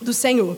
do 0.00 0.14
Senhor. 0.14 0.56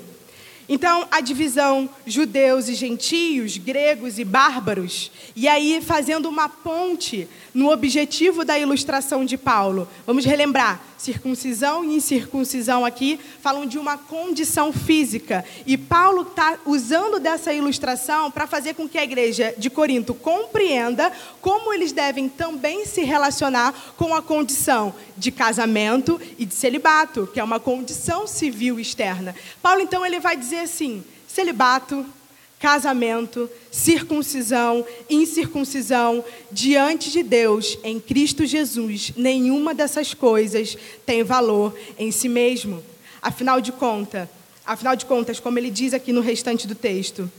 Então, 0.69 1.07
a 1.11 1.21
divisão 1.21 1.89
judeus 2.07 2.69
e 2.69 2.75
gentios, 2.75 3.59
gregos 3.59 4.19
e 4.19 4.25
bárbaros, 4.25 5.11
e 5.37 5.47
aí 5.47 5.81
fazendo 5.83 6.29
uma 6.29 6.49
ponte 6.49 7.29
no 7.53 7.71
objetivo 7.71 8.45
da 8.45 8.59
ilustração 8.59 9.25
de 9.25 9.37
Paulo. 9.37 9.87
Vamos 10.07 10.25
relembrar: 10.25 10.81
circuncisão 10.97 11.85
e 11.85 11.97
incircuncisão 11.97 12.85
aqui 12.85 13.21
falam 13.41 13.67
de 13.67 13.79
uma 13.79 13.99
condição 13.99 14.73
física. 14.73 15.45
E 15.67 15.77
Paulo 15.77 16.23
está 16.23 16.59
usando 16.65 17.21
dessa 17.21 17.53
ilustração 17.53 18.31
para 18.31 18.47
fazer 18.47 18.75
com 18.75 18.89
que 18.89 18.99
a 18.99 19.05
igreja 19.05 19.55
de 19.59 19.69
Corinto 19.69 20.15
compreenda 20.15 21.13
como 21.41 21.73
eles 21.73 21.93
devem 21.93 22.29
também 22.29 22.87
se 22.87 23.03
relacionar 23.03 23.75
com 23.97 24.15
a 24.15 24.23
condição 24.23 24.95
de 25.17 25.31
casamento 25.31 26.21
e 26.39 26.45
de 26.45 26.55
celibato, 26.55 27.29
que 27.33 27.39
é 27.39 27.45
uma 27.45 27.61
condição 27.61 28.27
civil 28.27 28.81
externa. 28.81 29.35
Paulo, 29.63 29.81
então, 29.81 30.05
ele 30.05 30.19
vai 30.19 30.37
dizer 30.37 30.54
assim: 30.61 31.05
celibato 31.27 32.05
casamento, 32.65 33.51
circuncisão, 33.71 34.87
incircuncisão, 35.11 36.25
diante 36.51 37.11
de 37.11 37.23
Deus, 37.23 37.79
em 37.85 38.01
Cristo 38.01 38.47
Jesus, 38.47 39.13
nenhuma 39.19 39.75
dessas 39.75 40.15
coisas 40.15 40.75
tem 41.05 41.23
valor 41.23 41.77
em 41.99 42.11
si 42.11 42.27
mesmo. 42.27 42.83
Afinal 43.21 43.61
de 43.61 43.71
contas, 43.71 44.27
afinal 44.65 44.97
de 44.97 45.05
contas, 45.05 45.39
como 45.39 45.59
ele 45.59 45.71
diz 45.71 45.93
aqui 45.93 46.11
no 46.11 46.23
restante 46.23 46.67
do 46.67 46.75
texto, 46.75 47.31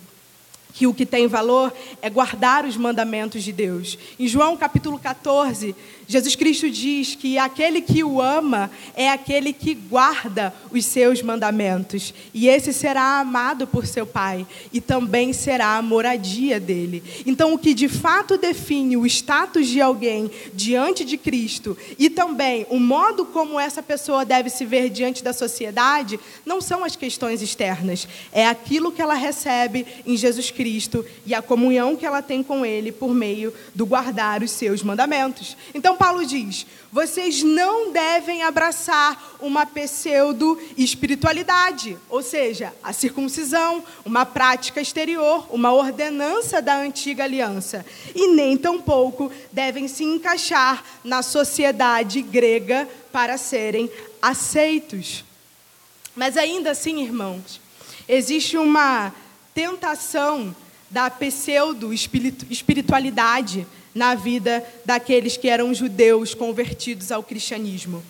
que 0.76 0.86
o 0.86 0.94
que 0.94 1.08
tem 1.08 1.26
valor 1.26 1.74
é 2.04 2.10
guardar 2.10 2.64
os 2.64 2.78
mandamentos 2.78 3.44
de 3.44 3.52
Deus. 3.52 3.98
Em 4.20 4.28
João 4.28 4.56
capítulo 4.56 5.00
14, 5.00 5.74
Jesus 6.08 6.36
Cristo 6.36 6.70
diz 6.70 7.16
que 7.16 7.38
aquele 7.38 7.82
que 7.82 8.04
o 8.04 8.22
ama 8.22 8.70
é 8.96 9.10
aquele 9.10 9.52
que 9.54 9.74
guarda 9.74 10.54
os 10.72 10.86
seus 10.86 11.22
mandamentos, 11.22 12.14
e 12.34 12.48
esse 12.48 12.72
será 12.74 13.20
amado 13.20 13.66
por 13.66 13.86
seu 13.86 14.06
Pai, 14.06 14.46
e 14.72 14.80
também 14.80 15.34
será 15.34 15.78
a 15.78 15.82
moradia 15.82 16.60
dele. 16.60 17.04
Então, 17.26 17.54
o 17.54 17.58
que 17.58 17.74
de 17.74 17.88
fato 17.88 18.38
define 18.38 18.98
o 18.98 19.06
status 19.06 19.68
de 19.68 19.82
alguém 19.82 20.30
diante 20.54 21.04
de 21.04 21.18
Cristo 21.18 21.78
e 21.98 22.10
também 22.10 22.66
o 22.70 22.80
modo 22.80 23.26
como 23.26 23.60
essa 23.60 23.82
pessoa 23.82 24.26
deve 24.26 24.50
se 24.50 24.66
ver 24.66 24.90
diante 24.90 25.24
da 25.24 25.34
sociedade, 25.34 26.20
não 26.46 26.62
são 26.62 26.84
as 26.84 26.96
questões 26.96 27.42
externas, 27.42 28.08
é 28.32 28.46
aquilo 28.46 28.92
que 28.92 29.02
ela 29.02 29.16
recebe 29.16 29.86
em 30.06 30.16
Jesus 30.16 30.52
Cristo 30.52 31.06
e 31.26 31.34
a 31.34 31.42
comunhão 31.42 31.96
que 31.96 32.06
ela 32.06 32.22
tem 32.22 32.44
com 32.44 32.66
Ele 32.66 32.92
por 32.92 33.14
meio 33.14 33.54
do 33.74 33.86
guardar 33.86 34.44
os 34.44 34.52
seus 34.52 34.84
mandamentos. 34.84 35.58
Então, 35.74 35.95
Paulo 35.96 36.26
diz: 36.26 36.66
vocês 36.92 37.44
não 37.44 37.92
devem 37.92 38.44
abraçar 38.44 39.36
uma 39.40 39.66
pseudo-espiritualidade, 39.66 41.98
ou 42.08 42.22
seja, 42.22 42.74
a 42.84 42.94
circuncisão, 42.94 43.84
uma 44.06 44.26
prática 44.26 44.80
exterior, 44.80 45.48
uma 45.50 45.74
ordenança 45.74 46.62
da 46.62 46.78
antiga 46.78 47.24
aliança, 47.24 47.86
e 48.14 48.28
nem 48.28 48.58
tampouco 48.58 49.32
devem 49.52 49.88
se 49.88 50.04
encaixar 50.04 50.84
na 51.04 51.22
sociedade 51.22 52.22
grega 52.22 52.88
para 53.12 53.38
serem 53.38 53.90
aceitos. 54.22 55.24
Mas 56.16 56.38
ainda 56.38 56.72
assim, 56.72 57.04
irmãos, 57.04 57.60
existe 58.08 58.58
uma 58.58 59.14
tentação 59.54 60.56
da 60.96 61.12
pseudo-espiritualidade 61.12 63.68
na 63.94 64.16
vida 64.16 64.66
daqueles 64.86 65.36
que 65.36 65.50
eram 65.50 65.74
judeus 65.74 66.34
convertidos 66.34 67.12
ao 67.12 67.22
cristianismo. 67.22 68.02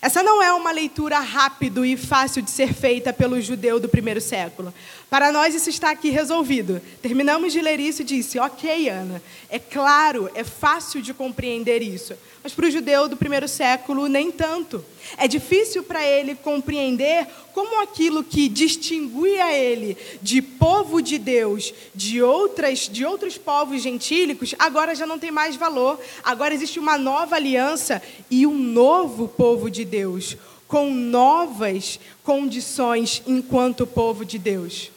Essa 0.00 0.22
não 0.22 0.42
é 0.42 0.50
uma 0.50 0.72
leitura 0.72 1.20
rápida 1.20 1.86
e 1.86 1.94
fácil 1.94 2.40
de 2.40 2.50
ser 2.50 2.72
feita 2.72 3.12
pelo 3.12 3.38
judeu 3.38 3.78
do 3.78 3.86
primeiro 3.86 4.18
século. 4.18 4.72
Para 5.10 5.30
nós, 5.30 5.54
isso 5.54 5.68
está 5.68 5.90
aqui 5.90 6.08
resolvido. 6.08 6.80
Terminamos 7.02 7.52
de 7.52 7.60
ler 7.60 7.78
isso 7.78 8.00
e 8.00 8.06
disse: 8.06 8.38
Ok, 8.38 8.88
Ana, 8.88 9.22
é 9.50 9.58
claro, 9.58 10.30
é 10.34 10.42
fácil 10.42 11.02
de 11.02 11.12
compreender 11.12 11.82
isso. 11.82 12.14
Mas 12.42 12.54
para 12.54 12.64
o 12.64 12.70
judeu 12.70 13.10
do 13.10 13.16
primeiro 13.18 13.46
século, 13.46 14.08
nem 14.08 14.32
tanto. 14.32 14.82
É 15.16 15.28
difícil 15.28 15.82
para 15.82 16.04
ele 16.04 16.34
compreender 16.34 17.26
como 17.52 17.82
aquilo 17.82 18.24
que 18.24 18.48
distinguia 18.48 19.52
ele 19.52 19.96
de 20.22 20.40
povo 20.40 21.02
de 21.02 21.18
Deus, 21.18 21.72
de, 21.94 22.22
outras, 22.22 22.88
de 22.88 23.04
outros 23.04 23.36
povos 23.36 23.82
gentílicos, 23.82 24.54
agora 24.58 24.94
já 24.94 25.06
não 25.06 25.18
tem 25.18 25.30
mais 25.30 25.56
valor. 25.56 26.00
Agora 26.24 26.54
existe 26.54 26.78
uma 26.78 26.96
nova 26.96 27.36
aliança 27.36 28.02
e 28.30 28.46
um 28.46 28.56
novo 28.56 29.28
povo 29.28 29.70
de 29.70 29.84
Deus, 29.84 30.36
com 30.66 30.90
novas 30.90 32.00
condições 32.24 33.22
enquanto 33.26 33.86
povo 33.86 34.24
de 34.24 34.38
Deus. 34.38 34.90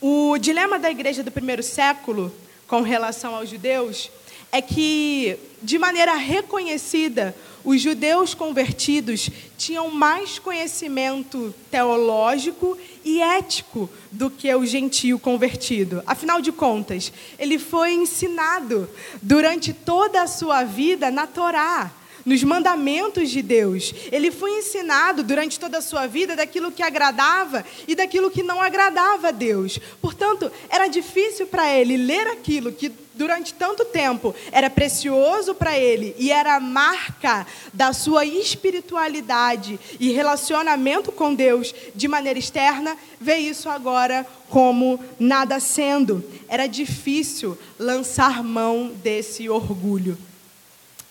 O 0.00 0.38
dilema 0.38 0.78
da 0.78 0.90
igreja 0.90 1.22
do 1.22 1.30
primeiro 1.30 1.62
século 1.62 2.32
com 2.66 2.80
relação 2.80 3.34
aos 3.34 3.50
judeus 3.50 4.10
é 4.52 4.62
que, 4.62 5.36
de 5.62 5.78
maneira 5.78 6.14
reconhecida, 6.14 7.36
os 7.64 7.80
judeus 7.80 8.34
convertidos 8.34 9.30
tinham 9.56 9.90
mais 9.90 10.38
conhecimento 10.38 11.54
teológico 11.70 12.76
e 13.04 13.20
ético 13.20 13.88
do 14.10 14.30
que 14.30 14.52
o 14.54 14.64
gentio 14.64 15.18
convertido. 15.18 16.02
Afinal 16.06 16.40
de 16.40 16.52
contas, 16.52 17.12
ele 17.38 17.58
foi 17.58 17.92
ensinado 17.92 18.88
durante 19.22 19.72
toda 19.72 20.22
a 20.22 20.26
sua 20.26 20.64
vida 20.64 21.10
na 21.10 21.26
Torá 21.26 21.92
nos 22.24 22.42
mandamentos 22.42 23.30
de 23.30 23.42
Deus. 23.42 23.94
Ele 24.10 24.30
foi 24.30 24.58
ensinado 24.58 25.22
durante 25.22 25.58
toda 25.58 25.78
a 25.78 25.82
sua 25.82 26.06
vida 26.06 26.36
daquilo 26.36 26.72
que 26.72 26.82
agradava 26.82 27.64
e 27.86 27.94
daquilo 27.94 28.30
que 28.30 28.42
não 28.42 28.60
agradava 28.60 29.28
a 29.28 29.32
Deus. 29.32 29.78
Portanto, 30.00 30.50
era 30.68 30.86
difícil 30.86 31.46
para 31.46 31.70
ele 31.70 31.96
ler 31.96 32.26
aquilo 32.28 32.72
que 32.72 32.92
durante 33.20 33.52
tanto 33.52 33.84
tempo 33.84 34.34
era 34.50 34.70
precioso 34.70 35.54
para 35.54 35.78
ele 35.78 36.16
e 36.18 36.32
era 36.32 36.56
a 36.56 36.60
marca 36.60 37.46
da 37.72 37.92
sua 37.92 38.24
espiritualidade 38.24 39.78
e 40.00 40.10
relacionamento 40.10 41.12
com 41.12 41.34
Deus 41.34 41.74
de 41.94 42.08
maneira 42.08 42.38
externa, 42.38 42.96
ver 43.20 43.36
isso 43.36 43.68
agora 43.68 44.26
como 44.48 44.98
nada 45.18 45.60
sendo. 45.60 46.24
Era 46.48 46.66
difícil 46.66 47.58
lançar 47.78 48.42
mão 48.42 48.90
desse 49.02 49.50
orgulho 49.50 50.16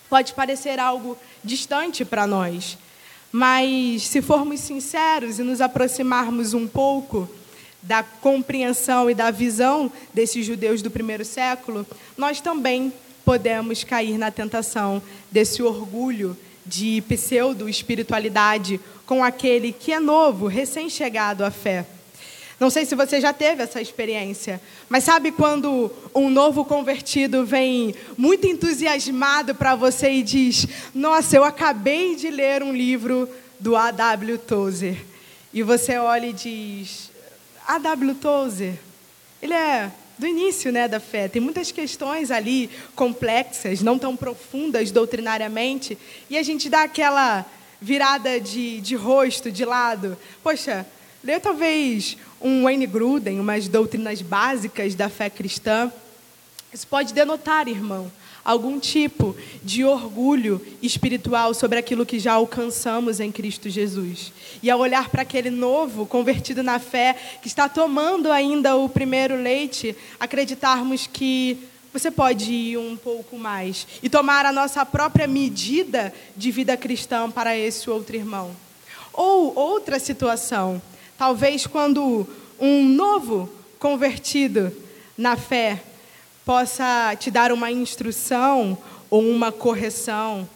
pode 0.10 0.34
parecer 0.34 0.80
algo 0.80 1.17
distante 1.43 2.04
para 2.04 2.26
nós, 2.26 2.78
mas 3.32 4.04
se 4.04 4.22
formos 4.22 4.60
sinceros 4.60 5.39
e 5.39 5.43
nos 5.43 5.62
aproximarmos 5.62 6.54
um 6.54 6.67
pouco 6.67 7.30
da 7.82 8.04
compreensão 8.04 9.10
e 9.10 9.13
da 9.13 9.32
visão 9.32 9.91
desses 10.13 10.45
judeus 10.45 10.82
do 10.82 10.91
primeiro 10.91 11.24
século, 11.24 11.86
nós 12.17 12.41
também 12.41 12.91
podemos 13.24 13.84
cair 13.84 14.17
na 14.17 14.32
tentação 14.32 15.02
desse 15.32 15.62
orgulho 15.62 16.36
de 16.65 17.02
pseudo-espiritualidade 17.08 18.80
com 19.06 19.24
aquele 19.24 19.72
que 19.72 19.91
é 19.91 20.00
novo, 20.00 20.48
recém-chegado 20.48 21.45
à 21.45 21.52
fé. 21.52 21.86
Não 22.60 22.69
sei 22.69 22.86
se 22.86 22.93
você 22.93 23.22
já 23.22 23.32
teve 23.32 23.63
essa 23.63 23.82
experiência, 23.82 24.62
mas 24.89 25.06
sabe 25.06 25.32
quando 25.32 25.89
um 26.13 26.30
novo 26.30 26.65
convertido 26.65 27.45
vem 27.45 27.95
muito 28.17 28.45
entusiasmado 28.48 29.56
para 29.56 29.76
você 29.76 30.12
e 30.12 30.24
diz: 30.24 30.67
Nossa, 30.93 31.38
eu 31.38 31.45
acabei 31.45 32.15
de 32.15 32.30
ler 32.30 32.62
um 32.62 32.74
livro 32.74 33.30
do 33.60 33.78
A.W. 33.78 34.38
Tozer. 34.39 34.98
E 35.54 35.63
você 35.63 35.98
olha 35.98 36.28
e 36.28 36.34
diz: 36.34 37.10
A.W. 37.65 38.15
Tozer, 38.15 38.74
ele 39.41 39.54
é 39.54 39.89
do 40.17 40.28
início 40.28 40.69
né, 40.69 40.86
da 40.86 41.00
fé. 41.00 41.30
Tem 41.30 41.41
muitas 41.41 41.72
questões 41.72 42.30
ali 42.30 42.69
complexas, 42.93 43.82
não 43.82 43.98
tão 43.98 44.17
profundas 44.17 44.91
doutrinariamente, 44.91 45.98
e 46.30 46.38
a 46.38 46.43
gente 46.43 46.69
dá 46.69 46.84
aquela 46.84 47.45
virada 47.82 48.38
de, 48.38 48.82
de 48.82 48.95
rosto, 48.95 49.50
de 49.50 49.63
lado. 49.63 50.17
Poxa, 50.43 50.86
lê 51.24 51.39
talvez 51.39 52.17
um 52.41 52.63
Wayne 52.63 52.88
Gruden, 52.88 53.39
umas 53.39 53.67
doutrinas 53.67 54.21
básicas 54.21 54.95
da 54.95 55.10
fé 55.10 55.30
cristã. 55.30 55.91
Isso 56.73 56.88
pode 56.88 57.13
denotar, 57.13 57.67
irmão, 57.67 58.12
algum 58.43 58.80
tipo 58.80 59.36
de 59.63 59.84
orgulho 59.84 60.65
espiritual 60.82 61.54
sobre 61.54 61.80
aquilo 61.80 62.06
que 62.06 62.19
já 62.19 62.34
alcançamos 62.34 63.19
em 63.19 63.32
Cristo 63.32 63.69
Jesus. 63.69 64.32
E 64.62 64.69
ao 64.69 64.80
olhar 64.80 65.10
para 65.10 65.23
aquele 65.23 65.49
novo, 65.49 66.06
convertido 66.06 66.63
na 66.63 66.80
fé, 66.80 67.15
que 67.41 67.47
está 67.47 67.67
tomando 67.67 68.32
ainda 68.32 68.75
o 68.75 68.88
primeiro 68.88 69.36
leite, 69.36 69.95
acreditarmos 70.19 71.08
que 71.08 71.58
você 71.91 72.12
pode 72.12 72.52
ir 72.54 72.78
um 72.78 72.95
pouco 72.95 73.38
mais 73.38 73.88
e 74.04 74.10
tomar 74.10 74.45
a 74.45 74.52
nossa 74.52 74.86
própria 74.86 75.28
medida 75.28 76.13
de 76.38 76.52
vida 76.52 76.78
cristã 76.78 77.30
para 77.32 77.58
esse 77.58 77.89
outro 77.89 78.15
irmão. 78.15 78.56
Ou 79.12 79.58
outra 79.58 79.99
situação, 79.99 80.82
Talvez 81.19 81.67
quando 81.67 82.25
um 82.58 82.82
novo 82.82 83.49
convertido 83.77 84.71
na 85.17 85.36
fé 85.36 85.84
possa 86.45 87.13
te 87.19 87.29
dar 87.29 87.51
uma 87.51 87.69
instrução 87.69 88.77
ou 89.10 89.21
uma 89.29 89.51
correção 89.51 90.47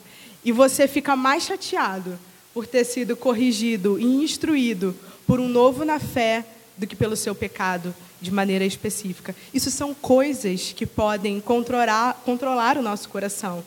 e 0.42 0.54
você 0.54 0.88
fica 0.88 1.18
mais 1.18 1.44
chateado 1.44 2.18
por 2.54 2.66
ter 2.66 2.86
sido 2.86 3.18
corrigido 3.18 4.00
e 4.00 4.06
instruído 4.06 4.96
por 5.28 5.38
um 5.38 5.50
novo 5.50 5.84
na 5.84 6.00
fé 6.00 6.46
do 6.78 6.88
que 6.88 6.96
pelo 6.96 7.18
seu 7.18 7.36
pecado 7.36 7.94
de 8.22 8.32
maneira 8.32 8.64
específica. 8.64 9.36
Isso 9.54 9.70
são 9.70 9.94
coisas 9.94 10.72
que 10.72 10.86
podem 10.86 11.42
controlar, 11.42 12.22
controlar 12.24 12.78
o 12.78 12.82
nosso 12.82 13.10
coração. 13.10 13.62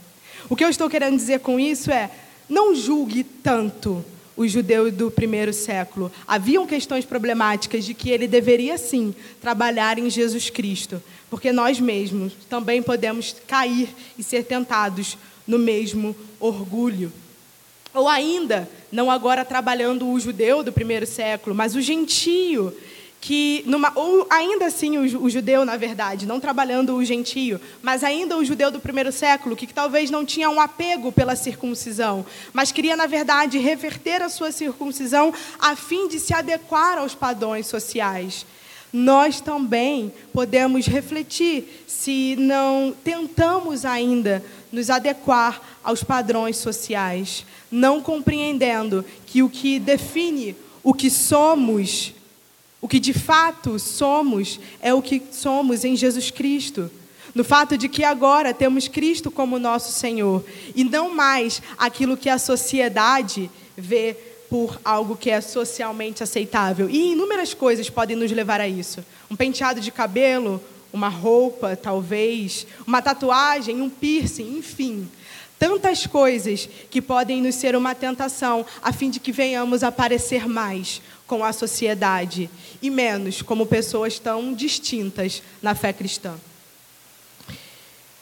O 0.48 0.56
que 0.56 0.64
eu 0.64 0.70
estou 0.70 0.88
querendo 0.88 1.16
dizer 1.16 1.40
com 1.40 1.60
isso 1.60 1.90
é: 1.90 2.10
não 2.48 2.74
julgue 2.74 3.22
tanto 3.22 4.02
os 4.36 4.52
judeus 4.52 4.92
do 4.92 5.10
primeiro 5.10 5.52
século. 5.52 6.12
Haviam 6.26 6.66
questões 6.66 7.04
problemáticas 7.04 7.84
de 7.84 7.94
que 7.94 8.10
ele 8.10 8.28
deveria 8.28 8.76
sim 8.76 9.14
trabalhar 9.40 9.98
em 9.98 10.10
Jesus 10.10 10.50
Cristo, 10.50 11.02
porque 11.30 11.52
nós 11.52 11.80
mesmos 11.80 12.34
também 12.48 12.82
podemos 12.82 13.34
cair 13.46 13.88
e 14.18 14.22
ser 14.22 14.44
tentados 14.44 15.16
no 15.46 15.58
mesmo 15.58 16.14
orgulho. 16.38 17.12
Ou 17.94 18.08
ainda, 18.08 18.68
não 18.92 19.10
agora 19.10 19.44
trabalhando 19.44 20.06
o 20.06 20.20
judeu 20.20 20.62
do 20.62 20.72
primeiro 20.72 21.06
século, 21.06 21.56
mas 21.56 21.74
o 21.74 21.80
gentio 21.80 22.76
que, 23.26 23.64
numa, 23.66 23.90
ou 23.96 24.24
ainda 24.30 24.66
assim 24.66 24.98
o, 24.98 25.24
o, 25.24 25.28
judeu, 25.28 25.64
na 25.64 25.76
verdade, 25.76 26.26
não 26.26 26.38
trabalhando 26.38 26.94
o 26.94 27.04
gentio, 27.04 27.60
mas 27.82 28.04
ainda 28.04 28.36
o 28.36 28.44
judeu 28.44 28.70
do 28.70 28.78
primeiro 28.78 29.10
século, 29.10 29.56
que, 29.56 29.66
que 29.66 29.74
talvez 29.74 30.12
não 30.12 30.24
tinha 30.24 30.48
um 30.48 30.60
apego 30.60 31.10
pela 31.10 31.34
circuncisão, 31.34 32.24
mas 32.52 32.70
queria, 32.70 32.94
na 32.94 33.06
verdade, 33.06 33.58
reverter 33.58 34.22
a 34.22 34.28
sua 34.28 34.52
circuncisão 34.52 35.34
a 35.58 35.74
fim 35.74 36.06
de 36.06 36.20
se 36.20 36.32
adequar 36.32 36.98
aos 36.98 37.16
padrões 37.16 37.66
sociais. 37.66 38.46
Nós 38.92 39.40
também 39.40 40.12
podemos 40.32 40.86
refletir 40.86 41.84
se 41.84 42.36
não 42.38 42.94
tentamos 43.02 43.84
ainda 43.84 44.40
nos 44.70 44.88
adequar 44.88 45.60
aos 45.82 46.04
padrões 46.04 46.58
sociais, 46.58 47.44
não 47.72 48.00
compreendendo 48.00 49.04
que 49.26 49.42
o 49.42 49.50
que 49.50 49.80
define 49.80 50.54
o 50.84 50.94
que 50.94 51.10
somos 51.10 52.14
o 52.86 52.88
que 52.88 53.00
de 53.00 53.12
fato 53.12 53.80
somos 53.80 54.60
é 54.80 54.94
o 54.94 55.02
que 55.02 55.20
somos 55.32 55.84
em 55.84 55.96
Jesus 55.96 56.30
Cristo. 56.30 56.88
No 57.34 57.42
fato 57.42 57.76
de 57.76 57.88
que 57.88 58.04
agora 58.04 58.54
temos 58.54 58.86
Cristo 58.86 59.28
como 59.28 59.58
nosso 59.58 59.90
Senhor 59.90 60.44
e 60.72 60.84
não 60.84 61.12
mais 61.12 61.60
aquilo 61.76 62.16
que 62.16 62.28
a 62.28 62.38
sociedade 62.38 63.50
vê 63.76 64.16
por 64.48 64.80
algo 64.84 65.16
que 65.16 65.30
é 65.30 65.40
socialmente 65.40 66.22
aceitável. 66.22 66.88
E 66.88 67.10
inúmeras 67.10 67.52
coisas 67.52 67.90
podem 67.90 68.14
nos 68.14 68.30
levar 68.30 68.60
a 68.60 68.68
isso. 68.68 69.04
Um 69.28 69.34
penteado 69.34 69.80
de 69.80 69.90
cabelo, 69.90 70.62
uma 70.92 71.08
roupa, 71.08 71.74
talvez, 71.74 72.68
uma 72.86 73.02
tatuagem, 73.02 73.82
um 73.82 73.90
piercing, 73.90 74.58
enfim. 74.58 75.08
Tantas 75.58 76.06
coisas 76.06 76.68
que 76.88 77.02
podem 77.02 77.42
nos 77.42 77.56
ser 77.56 77.74
uma 77.74 77.96
tentação, 77.96 78.64
a 78.80 78.92
fim 78.92 79.10
de 79.10 79.18
que 79.18 79.32
venhamos 79.32 79.82
a 79.82 79.90
parecer 79.90 80.46
mais 80.46 81.02
com 81.26 81.44
a 81.44 81.52
sociedade 81.52 82.48
e 82.80 82.90
menos 82.90 83.42
como 83.42 83.66
pessoas 83.66 84.18
tão 84.18 84.52
distintas 84.52 85.42
na 85.60 85.74
fé 85.74 85.92
cristã. 85.92 86.34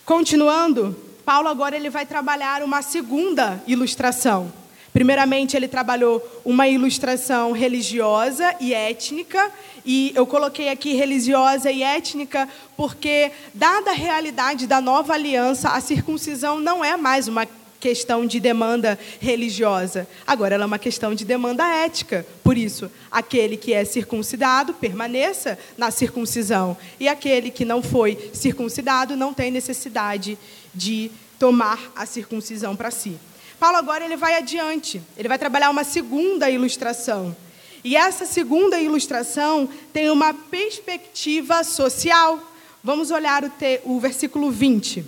Continuando, 0.04 0.96
Paulo 1.24 1.48
agora 1.48 1.76
ele 1.76 1.88
vai 1.88 2.04
trabalhar 2.04 2.62
uma 2.62 2.82
segunda 2.82 3.62
ilustração. 3.66 4.52
Primeiramente, 4.92 5.56
ele 5.56 5.66
trabalhou 5.66 6.22
uma 6.44 6.68
ilustração 6.68 7.50
religiosa 7.50 8.54
e 8.60 8.72
étnica, 8.72 9.50
e 9.84 10.12
eu 10.14 10.24
coloquei 10.24 10.68
aqui 10.68 10.94
religiosa 10.94 11.68
e 11.68 11.82
étnica 11.82 12.48
porque, 12.76 13.32
dada 13.52 13.90
a 13.90 13.94
realidade 13.94 14.68
da 14.68 14.80
nova 14.80 15.14
aliança, 15.14 15.70
a 15.70 15.80
circuncisão 15.80 16.60
não 16.60 16.84
é 16.84 16.96
mais 16.96 17.26
uma 17.26 17.44
questão 17.84 18.24
de 18.24 18.40
demanda 18.40 18.98
religiosa. 19.20 20.08
Agora, 20.26 20.54
ela 20.54 20.64
é 20.64 20.66
uma 20.66 20.78
questão 20.78 21.14
de 21.14 21.22
demanda 21.22 21.68
ética. 21.68 22.26
Por 22.42 22.56
isso, 22.56 22.90
aquele 23.10 23.58
que 23.58 23.74
é 23.74 23.84
circuncidado 23.84 24.72
permaneça 24.72 25.58
na 25.76 25.90
circuncisão. 25.90 26.78
E 26.98 27.06
aquele 27.06 27.50
que 27.50 27.62
não 27.62 27.82
foi 27.82 28.30
circuncidado 28.32 29.16
não 29.16 29.34
tem 29.34 29.50
necessidade 29.50 30.38
de 30.74 31.10
tomar 31.38 31.92
a 31.94 32.06
circuncisão 32.06 32.74
para 32.74 32.90
si. 32.90 33.18
Paulo 33.60 33.76
agora 33.76 34.02
ele 34.02 34.16
vai 34.16 34.34
adiante. 34.34 35.02
Ele 35.14 35.28
vai 35.28 35.38
trabalhar 35.38 35.68
uma 35.68 35.84
segunda 35.84 36.48
ilustração. 36.48 37.36
E 37.84 37.96
essa 37.96 38.24
segunda 38.24 38.80
ilustração 38.80 39.68
tem 39.92 40.08
uma 40.08 40.32
perspectiva 40.32 41.62
social. 41.62 42.40
Vamos 42.82 43.10
olhar 43.10 43.44
o, 43.44 43.50
te, 43.50 43.82
o 43.84 44.00
versículo 44.00 44.50
20. 44.50 45.04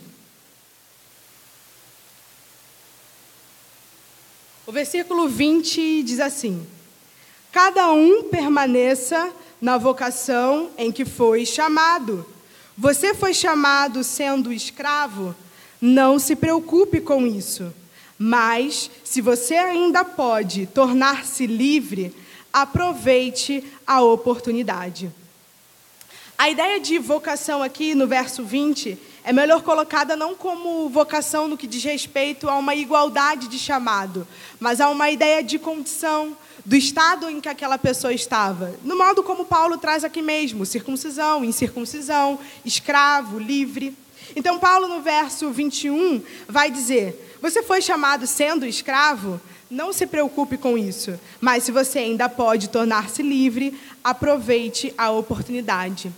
O 4.66 4.72
versículo 4.72 5.28
20 5.28 6.02
diz 6.02 6.18
assim: 6.18 6.66
Cada 7.52 7.92
um 7.92 8.24
permaneça 8.24 9.30
na 9.60 9.78
vocação 9.78 10.70
em 10.76 10.90
que 10.90 11.04
foi 11.04 11.46
chamado. 11.46 12.26
Você 12.76 13.14
foi 13.14 13.32
chamado 13.32 14.02
sendo 14.02 14.52
escravo? 14.52 15.36
Não 15.80 16.18
se 16.18 16.34
preocupe 16.34 17.00
com 17.00 17.24
isso. 17.24 17.72
Mas, 18.18 18.90
se 19.04 19.20
você 19.20 19.54
ainda 19.54 20.04
pode 20.04 20.66
tornar-se 20.66 21.46
livre, 21.46 22.12
aproveite 22.52 23.62
a 23.86 24.00
oportunidade. 24.00 25.12
A 26.36 26.50
ideia 26.50 26.80
de 26.80 26.98
vocação 26.98 27.62
aqui 27.62 27.94
no 27.94 28.08
verso 28.08 28.42
20 28.42 28.98
é 29.26 29.32
melhor 29.32 29.60
colocada 29.62 30.14
não 30.14 30.36
como 30.36 30.88
vocação 30.88 31.48
no 31.48 31.56
que 31.56 31.66
diz 31.66 31.82
respeito 31.82 32.48
a 32.48 32.54
uma 32.54 32.76
igualdade 32.76 33.48
de 33.48 33.58
chamado, 33.58 34.24
mas 34.60 34.80
a 34.80 34.88
uma 34.88 35.10
ideia 35.10 35.42
de 35.42 35.58
condição, 35.58 36.36
do 36.64 36.76
estado 36.76 37.28
em 37.28 37.40
que 37.40 37.48
aquela 37.48 37.76
pessoa 37.76 38.14
estava. 38.14 38.76
No 38.84 38.96
modo 38.96 39.24
como 39.24 39.44
Paulo 39.44 39.78
traz 39.78 40.04
aqui 40.04 40.22
mesmo: 40.22 40.64
circuncisão, 40.64 41.44
incircuncisão, 41.44 42.38
escravo, 42.64 43.40
livre. 43.40 43.96
Então, 44.36 44.60
Paulo, 44.60 44.86
no 44.86 45.02
verso 45.02 45.50
21, 45.50 46.22
vai 46.46 46.70
dizer: 46.70 47.36
Você 47.42 47.64
foi 47.64 47.82
chamado 47.82 48.28
sendo 48.28 48.64
escravo? 48.64 49.40
Não 49.68 49.92
se 49.92 50.06
preocupe 50.06 50.56
com 50.56 50.78
isso, 50.78 51.18
mas 51.40 51.64
se 51.64 51.72
você 51.72 51.98
ainda 51.98 52.28
pode 52.28 52.68
tornar-se 52.68 53.24
livre, 53.24 53.76
aproveite 54.04 54.94
a 54.96 55.10
oportunidade. 55.10 56.12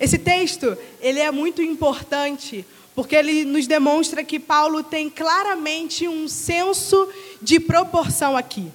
Esse 0.00 0.18
texto, 0.18 0.76
ele 1.00 1.20
é 1.20 1.30
muito 1.30 1.62
importante, 1.62 2.64
porque 2.94 3.16
ele 3.16 3.44
nos 3.44 3.66
demonstra 3.66 4.24
que 4.24 4.38
Paulo 4.38 4.82
tem 4.82 5.08
claramente 5.08 6.06
um 6.08 6.28
senso 6.28 7.08
de 7.40 7.58
proporção 7.58 8.36
aqui. 8.36 8.70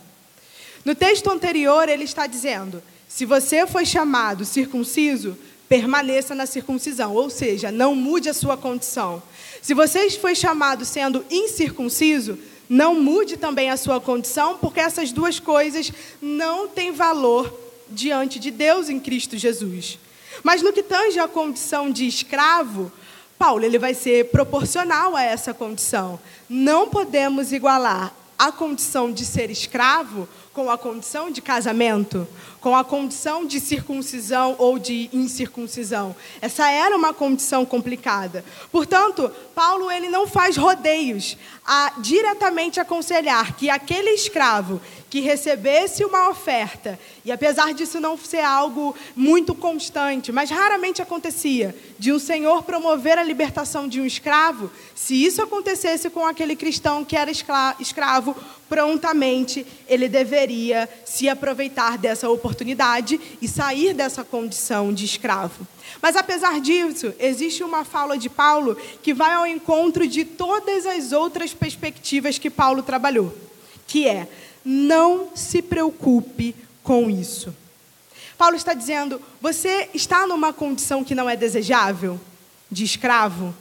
No 0.83 0.95
texto 0.95 1.29
anterior, 1.29 1.89
ele 1.89 2.03
está 2.03 2.27
dizendo: 2.27 2.81
se 3.07 3.25
você 3.25 3.67
foi 3.67 3.85
chamado 3.85 4.45
circunciso, 4.45 5.37
permaneça 5.67 6.33
na 6.33 6.45
circuncisão, 6.45 7.13
ou 7.13 7.29
seja, 7.29 7.71
não 7.71 7.93
mude 7.93 8.29
a 8.29 8.33
sua 8.33 8.55
condição. 8.55 9.21
Se 9.61 9.73
você 9.73 10.09
foi 10.11 10.33
chamado 10.33 10.85
sendo 10.85 11.25
incircunciso, 11.29 12.39
não 12.69 12.95
mude 12.95 13.37
também 13.37 13.69
a 13.69 13.77
sua 13.77 13.99
condição, 13.99 14.57
porque 14.57 14.79
essas 14.79 15.11
duas 15.11 15.39
coisas 15.39 15.91
não 16.21 16.67
têm 16.67 16.91
valor 16.91 17.53
diante 17.89 18.39
de 18.39 18.51
Deus 18.51 18.89
em 18.89 18.99
Cristo 18.99 19.37
Jesus. 19.37 19.97
Mas 20.43 20.61
no 20.61 20.73
que 20.73 20.83
tange 20.83 21.19
à 21.19 21.27
condição 21.27 21.89
de 21.89 22.07
escravo, 22.07 22.91
Paulo 23.37 23.63
ele 23.63 23.77
vai 23.77 23.93
ser 23.93 24.29
proporcional 24.31 25.15
a 25.15 25.23
essa 25.23 25.53
condição. 25.53 26.19
Não 26.49 26.89
podemos 26.89 27.51
igualar 27.51 28.13
a 28.37 28.51
condição 28.51 29.11
de 29.11 29.25
ser 29.25 29.49
escravo 29.49 30.27
com 30.53 30.69
a 30.69 30.77
condição 30.77 31.31
de 31.31 31.41
casamento, 31.41 32.27
com 32.67 32.75
a 32.75 32.83
condição 32.83 33.45
de 33.45 33.61
circuncisão 33.61 34.55
ou 34.57 34.77
de 34.77 35.09
incircuncisão. 35.13 36.13
Essa 36.41 36.69
era 36.69 36.97
uma 36.97 37.13
condição 37.13 37.65
complicada. 37.65 38.43
Portanto, 38.69 39.31
Paulo 39.55 39.89
ele 39.89 40.09
não 40.09 40.27
faz 40.27 40.57
rodeios 40.57 41.37
a 41.65 41.93
diretamente 41.99 42.77
aconselhar 42.77 43.55
que 43.55 43.69
aquele 43.69 44.09
escravo 44.09 44.81
que 45.09 45.21
recebesse 45.21 46.03
uma 46.03 46.29
oferta, 46.29 46.99
e 47.23 47.31
apesar 47.31 47.73
disso 47.73 48.01
não 48.01 48.17
ser 48.17 48.41
algo 48.41 48.93
muito 49.15 49.55
constante, 49.55 50.33
mas 50.33 50.49
raramente 50.49 51.01
acontecia, 51.01 51.73
de 51.97 52.11
um 52.11 52.19
senhor 52.19 52.63
promover 52.63 53.17
a 53.17 53.23
libertação 53.23 53.87
de 53.87 54.01
um 54.01 54.05
escravo, 54.05 54.69
se 54.93 55.15
isso 55.25 55.41
acontecesse 55.41 56.09
com 56.09 56.25
aquele 56.25 56.57
cristão 56.57 57.05
que 57.05 57.15
era 57.15 57.31
escravo, 57.79 58.35
prontamente 58.67 59.65
ele 59.87 60.09
deveria 60.09 60.89
se 61.05 61.29
aproveitar 61.29 61.97
dessa 61.97 62.29
oportunidade 62.29 62.56
e 63.41 63.47
sair 63.47 63.93
dessa 63.93 64.23
condição 64.23 64.93
de 64.93 65.05
escravo. 65.05 65.67
Mas 66.01 66.15
apesar 66.15 66.59
disso, 66.59 67.13
existe 67.19 67.63
uma 67.63 67.83
fala 67.83 68.17
de 68.17 68.29
Paulo 68.29 68.77
que 69.01 69.13
vai 69.13 69.33
ao 69.33 69.47
encontro 69.47 70.07
de 70.07 70.25
todas 70.25 70.85
as 70.85 71.11
outras 71.11 71.53
perspectivas 71.53 72.37
que 72.37 72.49
Paulo 72.49 72.83
trabalhou, 72.83 73.35
que 73.87 74.07
é 74.07 74.27
não 74.63 75.29
se 75.33 75.61
preocupe 75.61 76.55
com 76.83 77.09
isso. 77.09 77.55
Paulo 78.37 78.55
está 78.55 78.73
dizendo: 78.73 79.21
você 79.41 79.89
está 79.93 80.27
numa 80.27 80.53
condição 80.53 81.03
que 81.03 81.15
não 81.15 81.29
é 81.29 81.35
desejável, 81.35 82.19
de 82.69 82.83
escravo, 82.83 83.55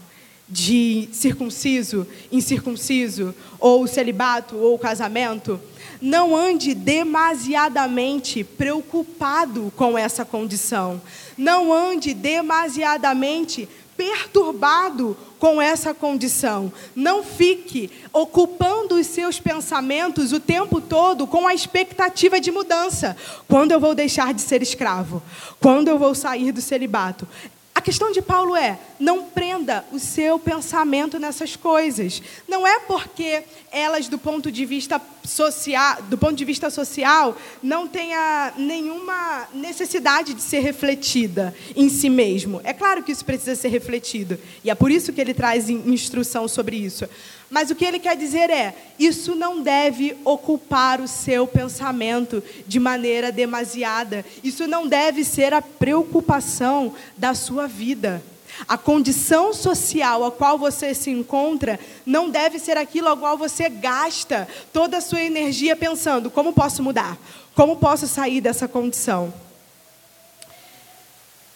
de 0.49 1.09
circunciso, 1.13 2.07
incircunciso, 2.31 3.35
ou 3.59 3.87
celibato, 3.87 4.57
ou 4.57 4.79
casamento. 4.79 5.61
Não 6.01 6.37
ande 6.37 6.75
demasiadamente 6.75 8.45
preocupado 8.45 9.73
com 9.77 9.99
essa 9.99 10.25
condição. 10.25 11.01
Não 11.37 11.73
ande 11.73 12.15
demasiadamente 12.15 13.69
perturbado 13.97 15.17
com 15.39 15.61
essa 15.61 15.95
condição. 15.95 16.73
Não 16.95 17.25
fique 17.25 17.91
ocupando 18.13 18.95
os 18.97 19.07
seus 19.07 19.41
pensamentos 19.41 20.33
o 20.33 20.41
tempo 20.41 20.81
todo 20.81 21.27
com 21.27 21.47
a 21.47 21.55
expectativa 21.55 22.41
de 22.41 22.51
mudança. 22.51 23.17
Quando 23.49 23.73
eu 23.73 23.81
vou 23.81 23.95
deixar 23.95 24.33
de 24.35 24.41
ser 24.41 24.63
escravo? 24.63 25.23
Quando 25.61 25.89
eu 25.89 25.99
vou 25.99 26.15
sair 26.15 26.53
do 26.53 26.61
celibato? 26.61 27.27
A 27.87 27.89
questão 27.89 28.11
de 28.11 28.21
Paulo 28.21 28.57
é: 28.57 28.81
não 28.99 29.27
prenda 29.27 29.85
o 29.93 30.01
seu 30.01 30.41
pensamento 30.41 31.21
nessas 31.21 31.55
coisas. 31.55 32.21
Não 32.49 32.67
é 32.67 32.81
porque 32.81 33.45
elas, 33.71 34.09
do 34.09 34.19
ponto 34.19 34.51
de 34.51 34.67
vista 34.67 35.01
social, 35.23 36.03
do 36.03 36.19
ponto 36.19 36.35
de 36.35 36.45
vista 36.45 36.69
social, 36.69 37.37
não 37.63 37.87
tenha 37.87 38.53
nenhuma 38.57 39.47
necessidade 39.55 40.35
de 40.35 40.43
ser 40.43 40.59
refletida 40.61 41.55
em 41.77 41.89
si 41.89 42.11
mesmo. 42.11 42.61
É 42.65 42.73
claro 42.73 43.05
que 43.05 43.13
isso 43.13 43.25
precisa 43.25 43.55
ser 43.55 43.69
refletido 43.69 44.37
e 44.65 44.71
é 44.71 44.75
por 44.75 44.91
isso 44.91 45.13
que 45.13 45.21
ele 45.21 45.33
traz 45.33 45.71
instrução 45.71 46.49
sobre 46.49 46.77
isso. 46.77 47.09
Mas 47.49 47.71
o 47.71 47.75
que 47.75 47.85
ele 47.85 47.99
quer 47.99 48.17
dizer 48.17 48.51
é: 48.51 48.75
isso 48.99 49.35
não 49.35 49.63
deve 49.63 50.17
ocupar 50.25 51.01
o 51.01 51.09
seu 51.09 51.47
pensamento 51.47 52.43
de 52.67 52.81
maneira 52.81 53.31
demasiada. 53.31 54.25
Isso 54.43 54.67
não 54.67 54.87
deve 54.87 55.25
ser 55.25 55.55
a 55.55 55.63
preocupação 55.63 56.95
da 57.17 57.35
sua 57.35 57.67
vida. 57.67 58.23
A 58.67 58.79
condição 58.79 59.53
social 59.53 60.25
a 60.25 60.33
qual 60.33 60.59
você 60.59 60.95
se 60.95 61.11
encontra 61.11 61.79
não 62.07 62.31
deve 62.31 62.59
ser 62.59 62.77
aquilo 62.79 63.09
a 63.09 63.17
qual 63.17 63.37
você 63.37 63.69
gasta 63.69 64.49
toda 64.73 64.97
a 64.97 65.01
sua 65.01 65.21
energia 65.21 65.77
pensando: 65.77 66.31
como 66.31 66.53
posso 66.53 66.83
mudar? 66.83 67.17
Como 67.55 67.77
posso 67.77 68.07
sair 68.07 68.41
dessa 68.41 68.67
condição? 68.67 69.33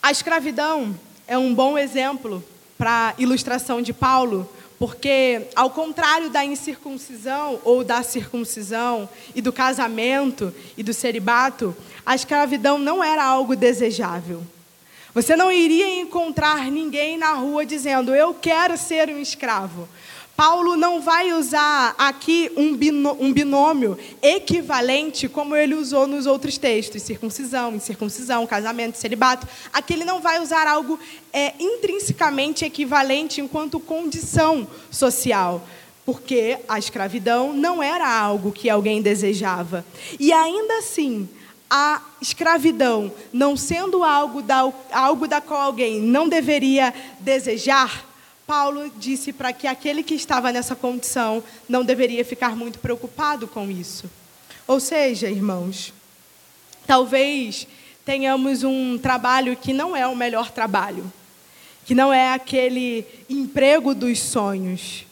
A 0.03 0.11
escravidão 0.11 0.99
é 1.27 1.37
um 1.37 1.55
bom 1.55 1.77
exemplo 1.77 2.43
para 2.79 3.09
a 3.09 3.15
ilustração 3.21 3.83
de 3.83 3.93
Paulo, 3.93 4.51
porque, 4.81 5.43
ao 5.55 5.69
contrário 5.69 6.31
da 6.31 6.43
incircuncisão 6.43 7.61
ou 7.65 7.85
da 7.85 8.03
circuncisão 8.03 9.07
e 9.35 9.43
do 9.43 9.53
casamento 9.53 10.55
e 10.75 10.83
do 10.83 10.95
celibato, 10.95 11.77
a 12.05 12.15
escravidão 12.15 12.79
não 12.79 13.05
era 13.05 13.23
algo 13.23 13.55
desejável. 13.55 14.43
Você 15.13 15.37
não 15.37 15.53
iria 15.53 16.01
encontrar 16.01 16.71
ninguém 16.71 17.19
na 17.19 17.35
rua 17.35 17.67
dizendo: 17.67 18.15
Eu 18.15 18.33
quero 18.33 18.79
ser 18.79 19.11
um 19.11 19.19
escravo. 19.19 19.87
Paulo 20.41 20.75
não 20.75 21.03
vai 21.03 21.35
usar 21.35 21.95
aqui 21.99 22.51
um 22.57 22.75
binômio 23.31 23.99
equivalente 24.23 25.29
como 25.29 25.55
ele 25.55 25.75
usou 25.75 26.07
nos 26.07 26.25
outros 26.25 26.57
textos, 26.57 27.03
circuncisão, 27.03 27.75
incircuncisão, 27.75 28.47
casamento, 28.47 28.97
celibato. 28.97 29.47
Aqui 29.71 29.93
ele 29.93 30.07
não 30.07 30.19
vai 30.19 30.41
usar 30.41 30.67
algo 30.67 30.99
é, 31.31 31.53
intrinsecamente 31.61 32.65
equivalente 32.65 33.43
enquanto 33.43 33.79
condição 33.79 34.67
social. 34.91 35.63
porque 36.07 36.57
a 36.67 36.79
escravidão 36.79 37.53
não 37.53 37.83
era 37.83 38.09
algo 38.11 38.51
que 38.51 38.71
alguém 38.71 39.03
desejava. 39.03 39.85
E 40.19 40.33
ainda 40.33 40.79
assim, 40.79 41.29
a 41.69 42.01
escravidão 42.19 43.13
não 43.31 43.59
sendo 43.59 44.03
algo 44.03 44.41
da, 44.41 44.73
algo 44.91 45.29
da 45.29 45.43
qual 45.43 45.61
alguém 45.61 46.01
não 46.01 46.31
deveria 46.31 46.95
desejar, 47.21 48.10
Paulo 48.51 48.91
disse 48.99 49.33
para 49.33 49.53
que 49.53 49.69
aquele 49.69 50.03
que 50.03 50.13
estava 50.13 50.51
nessa 50.51 50.75
condição 50.75 51.41
não 51.69 51.85
deveria 51.85 52.25
ficar 52.25 52.57
muito 52.57 52.81
preocupado 52.81 53.47
com 53.47 53.71
isso. 53.71 54.11
Ou 54.67 54.81
seja, 54.81 55.31
irmãos, 55.31 55.95
talvez 56.85 57.69
tenhamos 58.05 58.65
um 58.65 58.99
trabalho 58.99 59.57
que 59.57 59.73
não 59.73 59.97
é 59.97 60.05
o 60.05 60.17
melhor 60.17 60.51
trabalho, 60.51 61.13
que 61.85 61.95
não 61.95 62.13
é 62.13 62.33
aquele 62.33 63.07
emprego 63.29 63.95
dos 63.95 64.19
sonhos, 64.19 65.07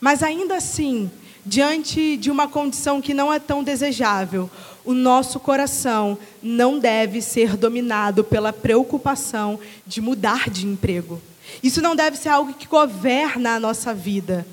mas 0.00 0.22
ainda 0.22 0.54
assim, 0.54 1.10
diante 1.44 2.16
de 2.16 2.30
uma 2.30 2.46
condição 2.46 3.02
que 3.02 3.12
não 3.12 3.32
é 3.32 3.40
tão 3.40 3.64
desejável, 3.64 4.48
o 4.84 4.94
nosso 4.94 5.40
coração 5.40 6.16
não 6.40 6.78
deve 6.78 7.20
ser 7.20 7.56
dominado 7.56 8.22
pela 8.22 8.52
preocupação 8.52 9.58
de 9.84 10.00
mudar 10.00 10.48
de 10.48 10.64
emprego. 10.64 11.20
Isso 11.62 11.82
não 11.82 11.96
deve 11.96 12.16
ser 12.16 12.28
algo 12.28 12.54
que 12.54 12.66
governa 12.66 13.54
a 13.54 13.60
nossa 13.60 13.94
vida. 13.94 14.46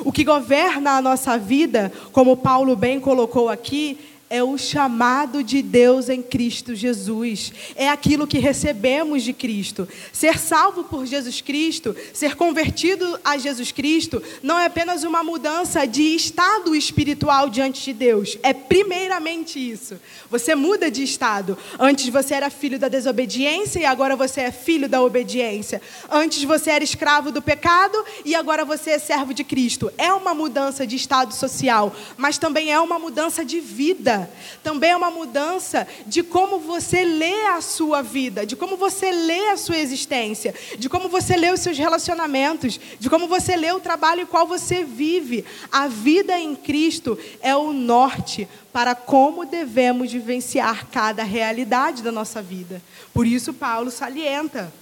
O 0.00 0.12
que 0.12 0.24
governa 0.24 0.92
a 0.92 1.02
nossa 1.02 1.38
vida, 1.38 1.92
como 2.12 2.36
Paulo 2.36 2.76
bem 2.76 3.00
colocou 3.00 3.48
aqui, 3.48 3.98
é 4.30 4.42
o 4.42 4.58
chamado 4.58 5.42
de 5.42 5.62
Deus 5.62 6.08
em 6.08 6.22
Cristo 6.22 6.74
Jesus. 6.74 7.52
É 7.74 7.88
aquilo 7.88 8.26
que 8.26 8.38
recebemos 8.38 9.22
de 9.22 9.32
Cristo. 9.32 9.88
Ser 10.12 10.38
salvo 10.38 10.84
por 10.84 11.06
Jesus 11.06 11.40
Cristo, 11.40 11.96
ser 12.12 12.36
convertido 12.36 13.18
a 13.24 13.38
Jesus 13.38 13.72
Cristo, 13.72 14.22
não 14.42 14.58
é 14.58 14.66
apenas 14.66 15.02
uma 15.02 15.22
mudança 15.22 15.86
de 15.86 16.02
estado 16.14 16.74
espiritual 16.74 17.48
diante 17.48 17.82
de 17.84 17.92
Deus. 17.92 18.36
É 18.42 18.52
primeiramente 18.52 19.58
isso. 19.58 19.98
Você 20.30 20.54
muda 20.54 20.90
de 20.90 21.02
estado. 21.02 21.56
Antes 21.78 22.08
você 22.08 22.34
era 22.34 22.50
filho 22.50 22.78
da 22.78 22.88
desobediência 22.88 23.80
e 23.80 23.84
agora 23.86 24.14
você 24.14 24.42
é 24.42 24.52
filho 24.52 24.88
da 24.88 25.02
obediência. 25.02 25.80
Antes 26.10 26.42
você 26.44 26.70
era 26.70 26.84
escravo 26.84 27.32
do 27.32 27.40
pecado 27.40 27.96
e 28.24 28.34
agora 28.34 28.64
você 28.64 28.90
é 28.90 28.98
servo 28.98 29.32
de 29.32 29.42
Cristo. 29.42 29.90
É 29.96 30.12
uma 30.12 30.34
mudança 30.34 30.86
de 30.86 30.96
estado 30.96 31.32
social, 31.32 31.94
mas 32.16 32.36
também 32.36 32.70
é 32.70 32.78
uma 32.78 32.98
mudança 32.98 33.44
de 33.44 33.60
vida 33.60 34.17
também 34.62 34.90
é 34.90 34.96
uma 34.96 35.10
mudança 35.10 35.86
de 36.06 36.22
como 36.22 36.58
você 36.58 37.04
lê 37.04 37.46
a 37.48 37.60
sua 37.60 38.02
vida, 38.02 38.46
de 38.46 38.56
como 38.56 38.76
você 38.76 39.10
lê 39.10 39.50
a 39.50 39.56
sua 39.56 39.76
existência, 39.76 40.54
de 40.78 40.88
como 40.88 41.08
você 41.08 41.36
lê 41.36 41.50
os 41.50 41.60
seus 41.60 41.76
relacionamentos, 41.76 42.80
de 42.98 43.10
como 43.10 43.28
você 43.28 43.56
lê 43.56 43.70
o 43.72 43.80
trabalho 43.80 44.22
em 44.22 44.26
qual 44.26 44.46
você 44.46 44.84
vive. 44.84 45.44
A 45.70 45.88
vida 45.88 46.38
em 46.38 46.56
Cristo 46.56 47.18
é 47.40 47.54
o 47.54 47.72
norte 47.72 48.48
para 48.72 48.94
como 48.94 49.44
devemos 49.44 50.12
vivenciar 50.12 50.86
cada 50.86 51.22
realidade 51.22 52.02
da 52.02 52.12
nossa 52.12 52.40
vida. 52.40 52.82
Por 53.12 53.26
isso, 53.26 53.52
Paulo 53.52 53.90
salienta: 53.90 54.72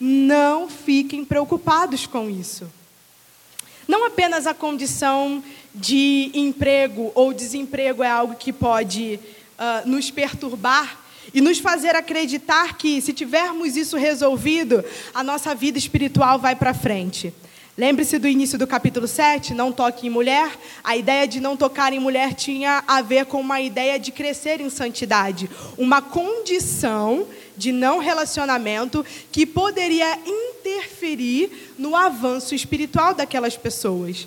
não 0.00 0.68
fiquem 0.68 1.24
preocupados 1.24 2.06
com 2.06 2.28
isso. 2.28 2.70
Não 3.86 4.06
apenas 4.06 4.46
a 4.46 4.54
condição 4.54 5.42
de 5.74 6.30
emprego 6.34 7.12
ou 7.14 7.32
desemprego 7.32 8.02
é 8.02 8.10
algo 8.10 8.34
que 8.34 8.52
pode 8.52 9.18
uh, 9.58 9.88
nos 9.88 10.10
perturbar 10.10 11.00
e 11.32 11.40
nos 11.40 11.58
fazer 11.58 11.96
acreditar 11.96 12.76
que, 12.76 13.00
se 13.00 13.12
tivermos 13.12 13.76
isso 13.76 13.96
resolvido, 13.96 14.84
a 15.12 15.22
nossa 15.22 15.54
vida 15.54 15.78
espiritual 15.78 16.38
vai 16.38 16.54
para 16.54 16.72
frente. 16.72 17.32
Lembre-se 17.76 18.20
do 18.20 18.28
início 18.28 18.56
do 18.56 18.68
capítulo 18.68 19.08
7, 19.08 19.52
não 19.52 19.72
toque 19.72 20.06
em 20.06 20.10
mulher. 20.10 20.56
A 20.84 20.96
ideia 20.96 21.26
de 21.26 21.40
não 21.40 21.56
tocar 21.56 21.92
em 21.92 21.98
mulher 21.98 22.32
tinha 22.32 22.84
a 22.86 23.02
ver 23.02 23.26
com 23.26 23.40
uma 23.40 23.60
ideia 23.60 23.98
de 23.98 24.12
crescer 24.12 24.60
em 24.60 24.70
santidade, 24.70 25.50
uma 25.76 26.00
condição 26.00 27.26
de 27.56 27.72
não 27.72 27.98
relacionamento 27.98 29.04
que 29.30 29.46
poderia 29.46 30.18
interferir 30.26 31.74
no 31.78 31.94
avanço 31.94 32.54
espiritual 32.54 33.14
daquelas 33.14 33.56
pessoas. 33.56 34.26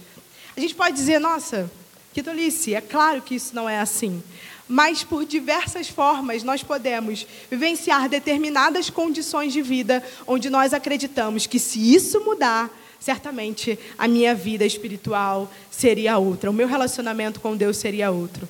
A 0.56 0.60
gente 0.60 0.76
pode 0.76 0.96
dizer, 0.96 1.20
nossa, 1.20 1.70
que 2.14 2.24
tolice, 2.24 2.74
é 2.74 2.82
claro 2.82 3.22
que 3.22 3.36
isso 3.36 3.56
não 3.56 3.70
é 3.70 3.80
assim. 3.80 4.24
Mas 4.68 5.04
por 5.04 5.24
diversas 5.24 5.88
formas 5.88 6.44
nós 6.44 6.64
podemos 6.64 7.26
vivenciar 7.50 8.10
determinadas 8.10 8.90
condições 8.90 9.54
de 9.54 9.62
vida 9.62 10.04
onde 10.26 10.50
nós 10.50 10.74
acreditamos 10.74 11.46
que 11.46 11.60
se 11.60 11.94
isso 11.94 12.20
mudar, 12.22 12.70
certamente 13.00 13.78
a 13.98 14.08
minha 14.08 14.36
vida 14.36 14.66
espiritual 14.66 15.52
seria 15.72 16.18
outra, 16.18 16.50
o 16.50 16.54
meu 16.54 16.68
relacionamento 16.68 17.40
com 17.40 17.56
Deus 17.56 17.78
seria 17.78 18.12
outro. 18.12 18.48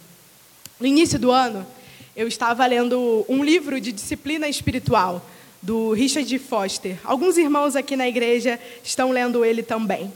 No 0.79 0.87
início 0.87 1.19
do 1.19 1.31
ano, 1.31 1.65
eu 2.17 2.27
estava 2.27 2.65
lendo 2.65 3.23
um 3.29 3.43
livro 3.43 3.79
de 3.79 3.91
disciplina 3.91 4.49
espiritual 4.49 5.23
do 5.61 5.91
Richard 5.91 6.39
Foster. 6.39 6.97
Alguns 7.03 7.37
irmãos 7.37 7.75
aqui 7.75 7.95
na 7.95 8.07
igreja 8.07 8.59
estão 8.83 9.11
lendo 9.11 9.45
ele 9.45 9.61
também. 9.61 10.11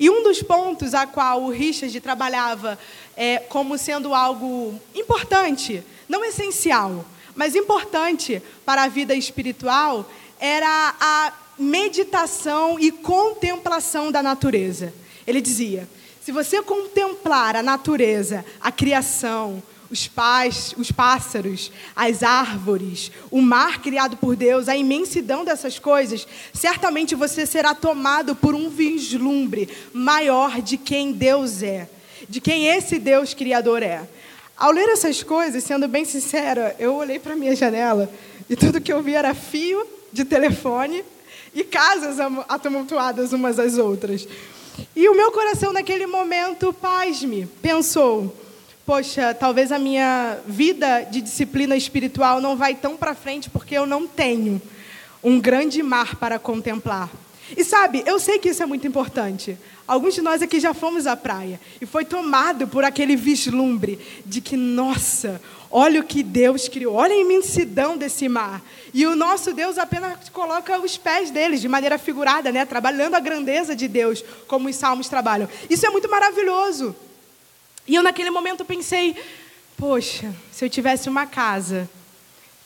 E 0.00 0.10
um 0.10 0.24
dos 0.24 0.42
pontos 0.42 0.94
a 0.94 1.06
qual 1.06 1.44
o 1.44 1.50
Richard 1.50 2.00
trabalhava 2.00 2.76
é, 3.16 3.38
como 3.38 3.78
sendo 3.78 4.12
algo 4.12 4.80
importante, 4.92 5.80
não 6.08 6.24
essencial, 6.24 7.06
mas 7.36 7.54
importante 7.54 8.42
para 8.66 8.82
a 8.82 8.88
vida 8.88 9.14
espiritual, 9.14 10.10
era 10.40 10.96
a 11.00 11.32
meditação 11.56 12.80
e 12.80 12.90
contemplação 12.90 14.10
da 14.10 14.24
natureza. 14.24 14.92
Ele 15.24 15.40
dizia: 15.40 15.88
se 16.20 16.32
você 16.32 16.60
contemplar 16.62 17.54
a 17.54 17.62
natureza, 17.62 18.44
a 18.60 18.72
criação, 18.72 19.62
os, 19.90 20.06
pás, 20.06 20.74
os 20.76 20.92
pássaros, 20.92 21.72
as 21.96 22.22
árvores, 22.22 23.10
o 23.30 23.40
mar 23.40 23.80
criado 23.80 24.16
por 24.16 24.36
Deus, 24.36 24.68
a 24.68 24.76
imensidão 24.76 25.44
dessas 25.44 25.78
coisas, 25.78 26.26
certamente 26.52 27.14
você 27.14 27.46
será 27.46 27.74
tomado 27.74 28.34
por 28.34 28.54
um 28.54 28.68
vislumbre 28.68 29.68
maior 29.92 30.60
de 30.60 30.76
quem 30.76 31.12
Deus 31.12 31.62
é, 31.62 31.88
de 32.28 32.40
quem 32.40 32.66
esse 32.66 32.98
Deus 32.98 33.32
Criador 33.32 33.82
é. 33.82 34.06
Ao 34.56 34.72
ler 34.72 34.88
essas 34.88 35.22
coisas, 35.22 35.62
sendo 35.62 35.86
bem 35.86 36.04
sincera, 36.04 36.74
eu 36.78 36.94
olhei 36.94 37.18
para 37.18 37.36
minha 37.36 37.54
janela 37.54 38.10
e 38.50 38.56
tudo 38.56 38.80
que 38.80 38.92
eu 38.92 39.02
vi 39.02 39.14
era 39.14 39.34
fio 39.34 39.86
de 40.12 40.24
telefone 40.24 41.04
e 41.54 41.62
casas 41.64 42.16
atumultuadas 42.48 43.32
umas 43.32 43.58
às 43.58 43.78
outras. 43.78 44.26
E 44.94 45.08
o 45.08 45.14
meu 45.14 45.32
coração, 45.32 45.72
naquele 45.72 46.06
momento, 46.06 46.72
pasme, 46.72 47.48
pensou 47.62 48.34
poxa, 48.88 49.34
talvez 49.34 49.70
a 49.70 49.78
minha 49.78 50.38
vida 50.46 51.02
de 51.02 51.20
disciplina 51.20 51.76
espiritual 51.76 52.40
não 52.40 52.56
vai 52.56 52.74
tão 52.74 52.96
para 52.96 53.14
frente 53.14 53.50
porque 53.50 53.74
eu 53.74 53.84
não 53.84 54.06
tenho 54.06 54.62
um 55.22 55.38
grande 55.38 55.82
mar 55.82 56.16
para 56.16 56.38
contemplar. 56.38 57.10
E 57.54 57.62
sabe, 57.62 58.02
eu 58.06 58.18
sei 58.18 58.38
que 58.38 58.48
isso 58.48 58.62
é 58.62 58.66
muito 58.66 58.86
importante. 58.86 59.58
Alguns 59.86 60.14
de 60.14 60.22
nós 60.22 60.40
aqui 60.40 60.58
já 60.58 60.72
fomos 60.72 61.06
à 61.06 61.14
praia 61.14 61.60
e 61.82 61.84
foi 61.84 62.06
tomado 62.06 62.66
por 62.66 62.82
aquele 62.82 63.14
vislumbre 63.14 63.98
de 64.24 64.40
que, 64.40 64.56
nossa, 64.56 65.38
olha 65.70 66.00
o 66.00 66.04
que 66.04 66.22
Deus 66.22 66.66
criou, 66.66 66.94
olha 66.94 67.14
a 67.14 67.20
imensidão 67.20 67.94
desse 67.94 68.26
mar. 68.26 68.62
E 68.94 69.04
o 69.04 69.14
nosso 69.14 69.52
Deus 69.52 69.76
apenas 69.76 70.30
coloca 70.30 70.78
os 70.78 70.96
pés 70.96 71.30
deles 71.30 71.60
de 71.60 71.68
maneira 71.68 71.98
figurada, 71.98 72.50
né, 72.50 72.64
trabalhando 72.64 73.16
a 73.16 73.20
grandeza 73.20 73.76
de 73.76 73.86
Deus, 73.86 74.24
como 74.46 74.66
os 74.66 74.76
salmos 74.76 75.10
trabalham. 75.10 75.46
Isso 75.68 75.86
é 75.86 75.90
muito 75.90 76.08
maravilhoso. 76.08 76.96
E 77.88 77.94
eu, 77.94 78.02
naquele 78.02 78.30
momento, 78.30 78.64
pensei: 78.64 79.16
poxa, 79.76 80.34
se 80.52 80.64
eu 80.64 80.70
tivesse 80.70 81.08
uma 81.08 81.26
casa 81.26 81.88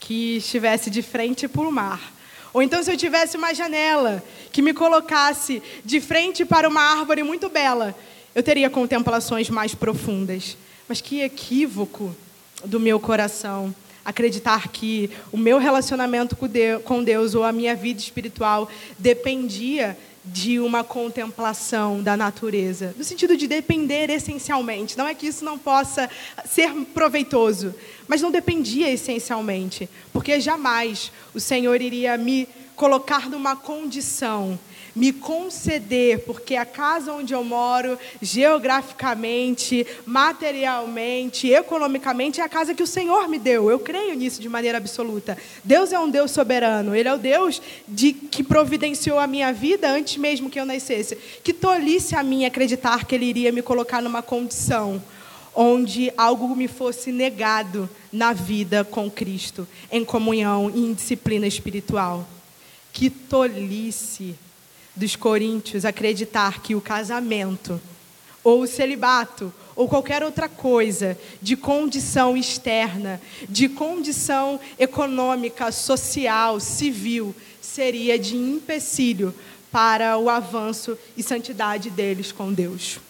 que 0.01 0.39
estivesse 0.39 0.91
de 0.91 1.01
frente 1.01 1.47
para 1.47 1.63
o 1.63 1.71
mar. 1.71 2.13
Ou 2.53 2.61
então, 2.61 2.83
se 2.83 2.91
eu 2.91 2.97
tivesse 2.97 3.37
uma 3.37 3.55
janela 3.55 4.23
que 4.51 4.61
me 4.61 4.75
colocasse 4.75 5.63
de 5.85 6.01
frente 6.01 6.45
para 6.45 6.69
uma 6.69 6.83
árvore 6.83 7.23
muito 7.23 7.49
bela, 7.49 7.95
eu 8.35 8.43
teria 8.43 8.69
contemplações 8.69 9.49
mais 9.49 9.75
profundas. 9.75 10.57
Mas 10.89 11.01
que 11.01 11.23
equívoco 11.23 12.15
do 12.65 12.81
meu 12.81 12.99
coração 12.99 13.75
acreditar 14.05 14.69
que 14.69 15.09
o 15.31 15.37
meu 15.37 15.59
relacionamento 15.59 16.37
com 16.85 17.05
Deus 17.05 17.35
ou 17.35 17.45
a 17.45 17.53
minha 17.53 17.75
vida 17.75 18.01
espiritual 18.01 18.69
dependia 18.99 19.97
de 20.25 20.61
uma 20.61 20.85
contemplação 20.85 22.03
da 22.03 22.17
natureza, 22.17 22.95
no 22.97 23.03
sentido 23.03 23.37
de 23.37 23.49
depender 23.49 24.09
essencialmente. 24.09 24.97
Não 24.97 25.07
é 25.07 25.15
que 25.15 25.27
isso 25.27 25.45
não 25.45 25.59
possa 25.59 26.09
ser 26.45 26.73
proveitoso, 26.95 27.75
mas 28.07 28.23
não 28.23 28.31
dependia 28.31 28.91
essencialmente, 28.91 29.89
porque 30.13 30.39
jamais 30.41 31.11
o 31.35 31.41
Senhor 31.41 31.81
iria 31.81 32.17
me 32.17 32.49
colocar 32.77 33.29
numa 33.29 33.57
condição 33.57 34.59
me 34.94 35.12
conceder, 35.12 36.20
porque 36.20 36.55
a 36.55 36.64
casa 36.64 37.12
onde 37.12 37.33
eu 37.33 37.42
moro, 37.42 37.98
geograficamente, 38.20 39.87
materialmente, 40.05 41.48
economicamente, 41.48 42.40
é 42.40 42.44
a 42.44 42.48
casa 42.48 42.74
que 42.74 42.83
o 42.83 42.87
Senhor 42.87 43.28
me 43.28 43.38
deu. 43.38 43.70
Eu 43.70 43.78
creio 43.78 44.14
nisso 44.14 44.40
de 44.40 44.48
maneira 44.48 44.78
absoluta. 44.78 45.37
Deus 45.64 45.92
é 45.92 45.98
um 45.98 46.11
Deus 46.11 46.31
soberano. 46.31 46.95
Ele 46.95 47.09
é 47.09 47.14
o 47.14 47.18
Deus 47.18 47.61
de, 47.88 48.12
que 48.12 48.43
providenciou 48.43 49.18
a 49.18 49.26
minha 49.26 49.53
vida 49.53 49.90
antes 49.90 50.16
mesmo 50.16 50.51
que 50.51 50.61
eu 50.61 50.66
nascesse. 50.66 51.16
Que 51.43 51.53
tolice 51.53 52.14
a 52.14 52.22
mim 52.22 52.45
acreditar 52.45 53.07
que 53.07 53.14
Ele 53.14 53.26
iria 53.26 53.53
me 53.53 53.62
colocar 53.62 54.03
numa 54.03 54.22
condição 54.22 55.03
onde 55.55 56.12
algo 56.16 56.55
me 56.57 56.66
fosse 56.66 57.12
negado 57.12 57.88
na 58.11 58.32
vida 58.32 58.84
com 58.84 59.11
Cristo, 59.11 59.68
em 59.90 60.05
comunhão 60.05 60.70
e 60.74 60.86
em 60.86 60.95
disciplina 60.95 61.47
espiritual. 61.47 62.26
Que 62.93 63.11
tolice 63.11 64.34
dos 64.95 65.16
coríntios 65.16 65.84
acreditar 65.84 66.61
que 66.61 66.74
o 66.74 66.80
casamento, 66.80 67.80
ou 68.45 68.62
o 68.62 68.66
celibato, 68.66 69.53
ou 69.74 69.88
qualquer 69.88 70.22
outra 70.22 70.49
coisa 70.49 71.18
de 71.40 71.57
condição 71.57 72.36
externa, 72.36 73.20
de 73.49 73.68
condição 73.68 74.61
econômica, 74.78 75.72
social, 75.72 76.61
civil, 76.61 77.34
seria 77.61 78.18
de 78.18 78.36
empecilho 78.36 79.34
para 79.70 80.18
o 80.18 80.28
avanço 80.28 80.99
e 81.16 81.22
santidade 81.22 81.88
deles 81.88 82.30
com 82.30 82.53
Deus. 82.53 83.01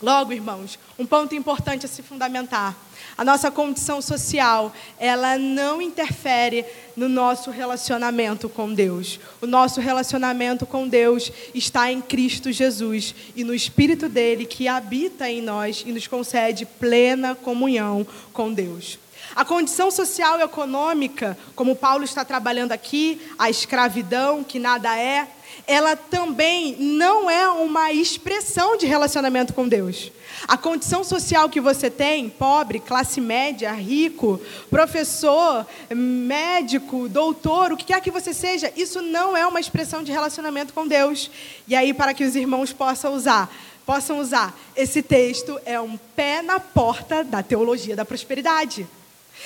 Logo, 0.00 0.32
irmãos, 0.32 0.78
um 0.98 1.06
ponto 1.06 1.34
importante 1.34 1.86
a 1.86 1.88
se 1.88 2.02
fundamentar. 2.02 2.76
A 3.18 3.24
nossa 3.24 3.50
condição 3.50 4.02
social, 4.02 4.74
ela 4.98 5.38
não 5.38 5.80
interfere 5.80 6.66
no 6.94 7.08
nosso 7.08 7.50
relacionamento 7.50 8.46
com 8.46 8.74
Deus. 8.74 9.18
O 9.40 9.46
nosso 9.46 9.80
relacionamento 9.80 10.66
com 10.66 10.86
Deus 10.86 11.32
está 11.54 11.90
em 11.90 12.02
Cristo 12.02 12.52
Jesus 12.52 13.14
e 13.34 13.42
no 13.42 13.54
Espírito 13.54 14.06
dele 14.06 14.44
que 14.44 14.68
habita 14.68 15.30
em 15.30 15.40
nós 15.40 15.82
e 15.86 15.92
nos 15.92 16.06
concede 16.06 16.66
plena 16.66 17.34
comunhão 17.34 18.06
com 18.34 18.52
Deus. 18.52 18.98
A 19.34 19.44
condição 19.44 19.90
social 19.90 20.38
e 20.38 20.42
econômica, 20.42 21.36
como 21.54 21.74
Paulo 21.74 22.04
está 22.04 22.24
trabalhando 22.24 22.72
aqui, 22.72 23.20
a 23.38 23.50
escravidão, 23.50 24.44
que 24.44 24.58
nada 24.58 24.96
é, 24.96 25.26
ela 25.66 25.96
também 25.96 26.76
não 26.78 27.28
é 27.28 27.48
uma 27.48 27.92
expressão 27.92 28.76
de 28.76 28.86
relacionamento 28.86 29.52
com 29.52 29.68
Deus. 29.68 30.12
A 30.46 30.56
condição 30.56 31.02
social 31.02 31.48
que 31.48 31.60
você 31.60 31.90
tem, 31.90 32.28
pobre, 32.28 32.78
classe 32.78 33.20
média, 33.20 33.72
rico, 33.72 34.40
professor, 34.70 35.66
médico, 35.90 37.08
doutor, 37.08 37.72
o 37.72 37.76
que 37.76 37.86
quer 37.86 38.00
que 38.00 38.10
você 38.10 38.32
seja, 38.32 38.72
isso 38.76 39.02
não 39.02 39.36
é 39.36 39.46
uma 39.46 39.58
expressão 39.58 40.02
de 40.02 40.12
relacionamento 40.12 40.72
com 40.72 40.86
Deus. 40.86 41.30
E 41.66 41.74
aí, 41.74 41.92
para 41.92 42.14
que 42.14 42.24
os 42.24 42.36
irmãos 42.36 42.72
possam 42.72 43.14
usar, 43.14 43.52
possam 43.84 44.20
usar, 44.20 44.56
esse 44.76 45.02
texto 45.02 45.58
é 45.64 45.80
um 45.80 45.96
pé 45.96 46.42
na 46.42 46.60
porta 46.60 47.24
da 47.24 47.42
teologia 47.42 47.96
da 47.96 48.04
prosperidade. 48.04 48.86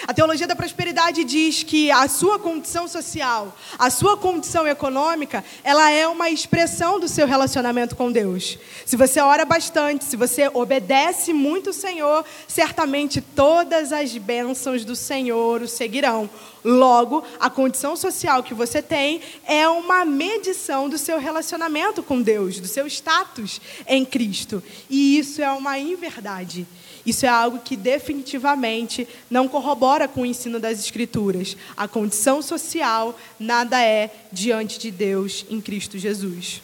A 0.06 0.14
teologia 0.14 0.46
da 0.46 0.56
prosperidade 0.56 1.24
diz 1.24 1.62
que 1.62 1.90
a 1.90 2.08
sua 2.08 2.38
condição 2.38 2.88
social, 2.88 3.54
a 3.78 3.90
sua 3.90 4.16
condição 4.16 4.66
econômica, 4.66 5.44
ela 5.62 5.90
é 5.90 6.08
uma 6.08 6.30
expressão 6.30 6.98
do 6.98 7.06
seu 7.06 7.26
relacionamento 7.26 7.94
com 7.94 8.10
Deus. 8.10 8.58
Se 8.86 8.96
você 8.96 9.20
ora 9.20 9.44
bastante, 9.44 10.04
se 10.04 10.16
você 10.16 10.50
obedece 10.54 11.32
muito 11.32 11.70
o 11.70 11.74
Senhor, 11.74 12.24
certamente 12.48 13.20
todas 13.20 13.92
as 13.92 14.16
bênçãos 14.16 14.84
do 14.84 14.96
Senhor 14.96 15.62
o 15.62 15.68
seguirão. 15.68 16.28
Logo, 16.64 17.24
a 17.38 17.48
condição 17.48 17.96
social 17.96 18.42
que 18.42 18.52
você 18.52 18.82
tem 18.82 19.20
é 19.46 19.68
uma 19.68 20.04
medição 20.04 20.88
do 20.88 20.98
seu 20.98 21.18
relacionamento 21.18 22.02
com 22.02 22.20
Deus, 22.20 22.60
do 22.60 22.68
seu 22.68 22.86
status 22.86 23.60
em 23.86 24.04
Cristo. 24.04 24.62
E 24.88 25.18
isso 25.18 25.40
é 25.42 25.50
uma 25.52 25.78
inverdade. 25.78 26.66
Isso 27.04 27.24
é 27.24 27.28
algo 27.28 27.60
que 27.60 27.76
definitivamente 27.76 29.08
não 29.30 29.48
corrobora 29.48 30.06
com 30.06 30.22
o 30.22 30.26
ensino 30.26 30.60
das 30.60 30.78
Escrituras. 30.78 31.56
A 31.76 31.88
condição 31.88 32.42
social 32.42 33.18
nada 33.38 33.80
é 33.82 34.10
diante 34.30 34.78
de 34.78 34.90
Deus 34.90 35.46
em 35.48 35.60
Cristo 35.60 35.98
Jesus. 35.98 36.62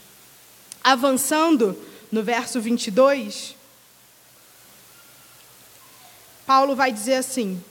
Avançando 0.85 1.77
no 2.13 2.23
verso 2.23 2.61
22, 2.61 3.57
Paulo 6.47 6.77
vai 6.77 6.93
dizer 6.93 7.15
assim: 7.15 7.63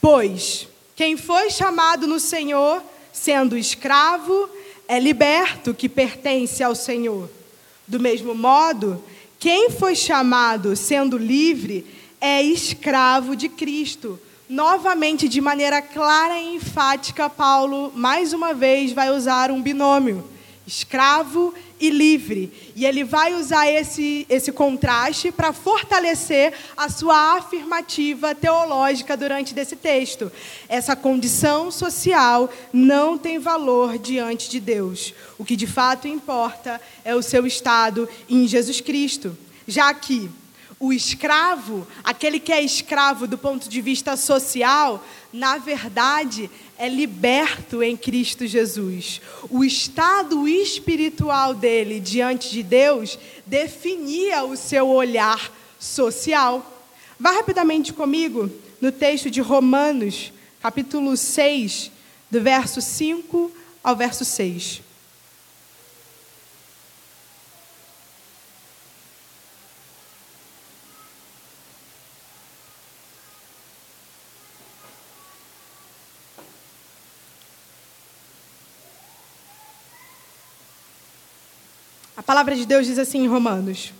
Pois 0.00 0.66
quem 0.96 1.16
foi 1.16 1.50
chamado 1.50 2.06
no 2.06 2.18
Senhor, 2.18 2.82
sendo 3.12 3.56
escravo, 3.56 4.48
é 4.88 4.98
liberto 4.98 5.72
que 5.74 5.88
pertence 5.88 6.62
ao 6.62 6.74
Senhor. 6.74 7.30
Do 7.86 8.00
mesmo 8.00 8.34
modo, 8.34 9.02
quem 9.42 9.70
foi 9.70 9.96
chamado 9.96 10.76
sendo 10.76 11.18
livre 11.18 11.84
é 12.20 12.40
escravo 12.40 13.34
de 13.34 13.48
Cristo. 13.48 14.16
Novamente, 14.48 15.28
de 15.28 15.40
maneira 15.40 15.82
clara 15.82 16.38
e 16.38 16.54
enfática, 16.54 17.28
Paulo, 17.28 17.90
mais 17.92 18.32
uma 18.32 18.54
vez, 18.54 18.92
vai 18.92 19.10
usar 19.10 19.50
um 19.50 19.60
binômio: 19.60 20.22
escravo 20.64 21.52
e 21.71 21.71
livre. 21.90 22.72
E 22.74 22.84
ele 22.84 23.04
vai 23.04 23.34
usar 23.34 23.70
esse, 23.70 24.26
esse 24.28 24.52
contraste 24.52 25.32
para 25.32 25.52
fortalecer 25.52 26.52
a 26.76 26.88
sua 26.88 27.36
afirmativa 27.36 28.34
teológica 28.34 29.16
durante 29.16 29.54
desse 29.54 29.76
texto. 29.76 30.30
Essa 30.68 30.94
condição 30.94 31.70
social 31.70 32.52
não 32.72 33.18
tem 33.18 33.38
valor 33.38 33.98
diante 33.98 34.48
de 34.48 34.60
Deus. 34.60 35.14
O 35.38 35.44
que 35.44 35.56
de 35.56 35.66
fato 35.66 36.08
importa 36.08 36.80
é 37.04 37.14
o 37.14 37.22
seu 37.22 37.46
estado 37.46 38.08
em 38.28 38.46
Jesus 38.46 38.80
Cristo. 38.80 39.36
Já 39.66 39.92
que 39.94 40.30
o 40.82 40.92
escravo, 40.92 41.86
aquele 42.02 42.40
que 42.40 42.52
é 42.52 42.60
escravo 42.60 43.28
do 43.28 43.38
ponto 43.38 43.68
de 43.68 43.80
vista 43.80 44.16
social, 44.16 45.06
na 45.32 45.56
verdade 45.56 46.50
é 46.82 46.88
liberto 46.88 47.80
em 47.80 47.96
Cristo 47.96 48.44
Jesus. 48.44 49.20
O 49.48 49.62
estado 49.62 50.48
espiritual 50.48 51.54
dele 51.54 52.00
diante 52.00 52.50
de 52.50 52.60
Deus 52.60 53.16
definia 53.46 54.42
o 54.42 54.56
seu 54.56 54.88
olhar 54.88 55.52
social. 55.78 56.84
Vá 57.20 57.30
rapidamente 57.30 57.92
comigo 57.92 58.50
no 58.80 58.90
texto 58.90 59.30
de 59.30 59.40
Romanos, 59.40 60.32
capítulo 60.60 61.16
6, 61.16 61.92
do 62.28 62.40
verso 62.40 62.80
5 62.80 63.52
ao 63.84 63.94
verso 63.94 64.24
6. 64.24 64.82
A 82.22 82.24
palavra 82.24 82.54
de 82.54 82.64
Deus 82.64 82.86
diz 82.86 83.00
assim 83.00 83.24
em 83.24 83.26
Romanos: 83.26 83.92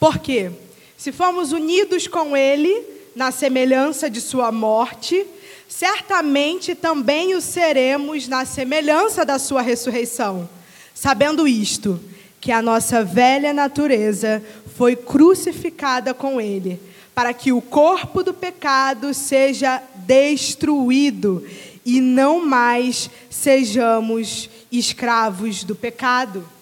Porque, 0.00 0.50
se 0.96 1.12
formos 1.12 1.52
unidos 1.52 2.08
com 2.08 2.36
Ele 2.36 2.84
na 3.14 3.30
semelhança 3.30 4.10
de 4.10 4.20
Sua 4.20 4.50
morte, 4.50 5.24
certamente 5.68 6.74
também 6.74 7.36
o 7.36 7.40
seremos 7.40 8.26
na 8.26 8.44
semelhança 8.44 9.24
da 9.24 9.38
Sua 9.38 9.62
ressurreição. 9.62 10.50
Sabendo 10.92 11.46
isto, 11.46 12.00
que 12.40 12.50
a 12.50 12.60
nossa 12.60 13.04
velha 13.04 13.52
natureza 13.52 14.42
foi 14.76 14.96
crucificada 14.96 16.12
com 16.12 16.40
Ele, 16.40 16.80
para 17.14 17.32
que 17.32 17.52
o 17.52 17.62
corpo 17.62 18.24
do 18.24 18.34
pecado 18.34 19.14
seja 19.14 19.80
destruído 19.98 21.46
e 21.86 22.00
não 22.00 22.44
mais 22.44 23.08
sejamos 23.30 24.50
escravos 24.72 25.62
do 25.62 25.76
pecado. 25.76 26.52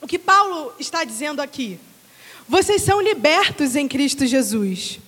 O 0.00 0.06
que 0.06 0.18
Paulo 0.18 0.72
está 0.78 1.04
dizendo 1.04 1.40
aqui? 1.40 1.78
Vocês 2.48 2.82
são 2.82 3.00
libertos 3.00 3.76
em 3.76 3.88
Cristo 3.88 4.26
Jesus. 4.26 5.00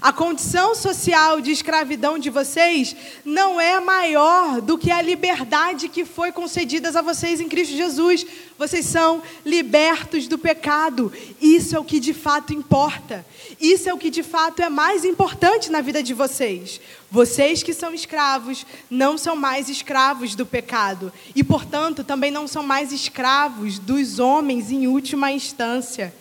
A 0.00 0.12
condição 0.12 0.74
social 0.74 1.40
de 1.40 1.50
escravidão 1.50 2.18
de 2.18 2.30
vocês 2.30 2.94
não 3.24 3.60
é 3.60 3.80
maior 3.80 4.60
do 4.60 4.76
que 4.78 4.90
a 4.90 5.02
liberdade 5.02 5.88
que 5.88 6.04
foi 6.04 6.32
concedida 6.32 6.96
a 6.96 7.02
vocês 7.02 7.40
em 7.40 7.48
Cristo 7.48 7.76
Jesus. 7.76 8.26
Vocês 8.58 8.86
são 8.86 9.22
libertos 9.44 10.28
do 10.28 10.38
pecado. 10.38 11.12
Isso 11.40 11.76
é 11.76 11.78
o 11.78 11.84
que 11.84 12.00
de 12.00 12.14
fato 12.14 12.52
importa. 12.52 13.24
Isso 13.60 13.88
é 13.88 13.94
o 13.94 13.98
que 13.98 14.10
de 14.10 14.22
fato 14.22 14.60
é 14.62 14.68
mais 14.68 15.04
importante 15.04 15.70
na 15.70 15.80
vida 15.80 16.02
de 16.02 16.14
vocês. 16.14 16.80
Vocês 17.10 17.62
que 17.62 17.72
são 17.72 17.94
escravos 17.94 18.66
não 18.90 19.16
são 19.16 19.36
mais 19.36 19.68
escravos 19.68 20.34
do 20.34 20.44
pecado 20.44 21.12
e, 21.34 21.44
portanto, 21.44 22.02
também 22.02 22.30
não 22.30 22.46
são 22.46 22.62
mais 22.62 22.92
escravos 22.92 23.78
dos 23.78 24.18
homens 24.18 24.70
em 24.70 24.86
última 24.86 25.30
instância. 25.32 26.12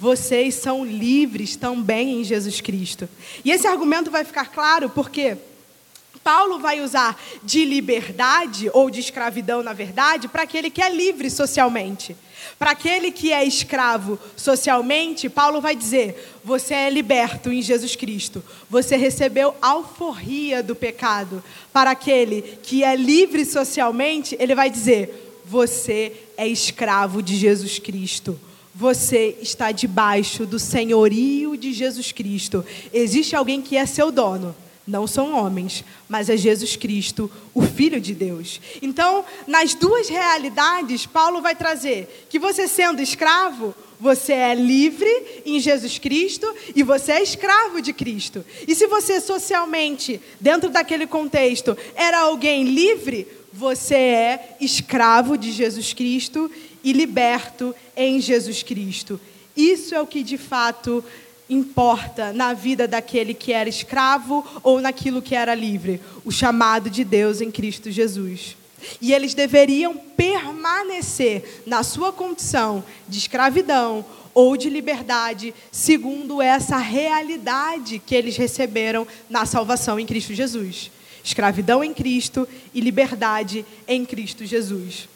Vocês 0.00 0.54
são 0.54 0.84
livres 0.84 1.56
também 1.56 2.20
em 2.20 2.24
Jesus 2.24 2.60
Cristo. 2.60 3.08
E 3.44 3.50
esse 3.50 3.66
argumento 3.66 4.10
vai 4.10 4.24
ficar 4.24 4.46
claro 4.46 4.88
porque 4.90 5.36
Paulo 6.22 6.58
vai 6.58 6.80
usar 6.82 7.18
de 7.42 7.64
liberdade, 7.64 8.70
ou 8.74 8.90
de 8.90 9.00
escravidão, 9.00 9.62
na 9.62 9.72
verdade, 9.72 10.28
para 10.28 10.42
aquele 10.42 10.70
que 10.70 10.82
é 10.82 10.90
livre 10.90 11.30
socialmente. 11.30 12.14
Para 12.58 12.72
aquele 12.72 13.10
que 13.10 13.32
é 13.32 13.44
escravo 13.44 14.18
socialmente, 14.36 15.28
Paulo 15.28 15.60
vai 15.60 15.74
dizer: 15.74 16.38
você 16.44 16.74
é 16.74 16.90
liberto 16.90 17.50
em 17.50 17.62
Jesus 17.62 17.96
Cristo. 17.96 18.44
Você 18.68 18.96
recebeu 18.96 19.54
alforria 19.60 20.62
do 20.62 20.74
pecado. 20.74 21.42
Para 21.72 21.92
aquele 21.92 22.42
que 22.62 22.84
é 22.84 22.94
livre 22.94 23.44
socialmente, 23.44 24.36
ele 24.38 24.54
vai 24.54 24.70
dizer: 24.70 25.40
você 25.44 26.12
é 26.36 26.46
escravo 26.46 27.22
de 27.22 27.36
Jesus 27.36 27.78
Cristo. 27.78 28.38
Você 28.78 29.36
está 29.42 29.72
debaixo 29.72 30.46
do 30.46 30.56
senhorio 30.56 31.56
de 31.56 31.72
Jesus 31.72 32.12
Cristo. 32.12 32.64
Existe 32.92 33.34
alguém 33.34 33.60
que 33.60 33.76
é 33.76 33.84
seu 33.84 34.12
dono 34.12 34.54
não 34.86 35.06
são 35.06 35.34
homens, 35.34 35.84
mas 36.08 36.30
é 36.30 36.36
Jesus 36.36 36.74
Cristo, 36.74 37.30
o 37.52 37.60
Filho 37.60 38.00
de 38.00 38.14
Deus. 38.14 38.58
Então, 38.80 39.22
nas 39.46 39.74
duas 39.74 40.08
realidades, 40.08 41.04
Paulo 41.04 41.42
vai 41.42 41.54
trazer 41.54 42.26
que 42.30 42.38
você 42.38 42.66
sendo 42.66 43.02
escravo, 43.02 43.74
você 44.00 44.32
é 44.32 44.54
livre 44.54 45.42
em 45.44 45.60
Jesus 45.60 45.98
Cristo 45.98 46.50
e 46.74 46.82
você 46.82 47.12
é 47.12 47.22
escravo 47.22 47.82
de 47.82 47.92
Cristo. 47.92 48.42
E 48.66 48.74
se 48.74 48.86
você 48.86 49.20
socialmente, 49.20 50.20
dentro 50.40 50.70
daquele 50.70 51.06
contexto, 51.06 51.76
era 51.94 52.20
alguém 52.20 52.64
livre, 52.64 53.26
você 53.52 53.94
é 53.94 54.56
escravo 54.60 55.36
de 55.36 55.52
Jesus 55.52 55.92
Cristo 55.92 56.50
e 56.82 56.92
liberto 56.92 57.74
em 57.96 58.20
Jesus 58.20 58.62
Cristo. 58.62 59.20
Isso 59.56 59.94
é 59.94 60.00
o 60.00 60.06
que 60.06 60.22
de 60.22 60.38
fato 60.38 61.04
importa 61.50 62.32
na 62.32 62.52
vida 62.52 62.86
daquele 62.86 63.34
que 63.34 63.52
era 63.52 63.68
escravo 63.68 64.44
ou 64.62 64.80
naquilo 64.80 65.22
que 65.22 65.34
era 65.34 65.54
livre? 65.54 66.00
O 66.24 66.30
chamado 66.30 66.90
de 66.90 67.04
Deus 67.04 67.40
em 67.40 67.50
Cristo 67.50 67.90
Jesus. 67.90 68.56
E 69.00 69.12
eles 69.12 69.34
deveriam 69.34 69.96
permanecer 70.16 71.62
na 71.66 71.82
sua 71.82 72.12
condição 72.12 72.84
de 73.08 73.18
escravidão 73.18 74.04
ou 74.32 74.56
de 74.56 74.70
liberdade, 74.70 75.52
segundo 75.72 76.40
essa 76.40 76.76
realidade 76.76 77.98
que 77.98 78.14
eles 78.14 78.36
receberam 78.36 79.06
na 79.28 79.44
salvação 79.44 79.98
em 79.98 80.06
Cristo 80.06 80.32
Jesus. 80.32 80.92
Escravidão 81.24 81.82
em 81.82 81.92
Cristo 81.92 82.48
e 82.72 82.80
liberdade 82.80 83.66
em 83.88 84.04
Cristo 84.04 84.46
Jesus. 84.46 85.08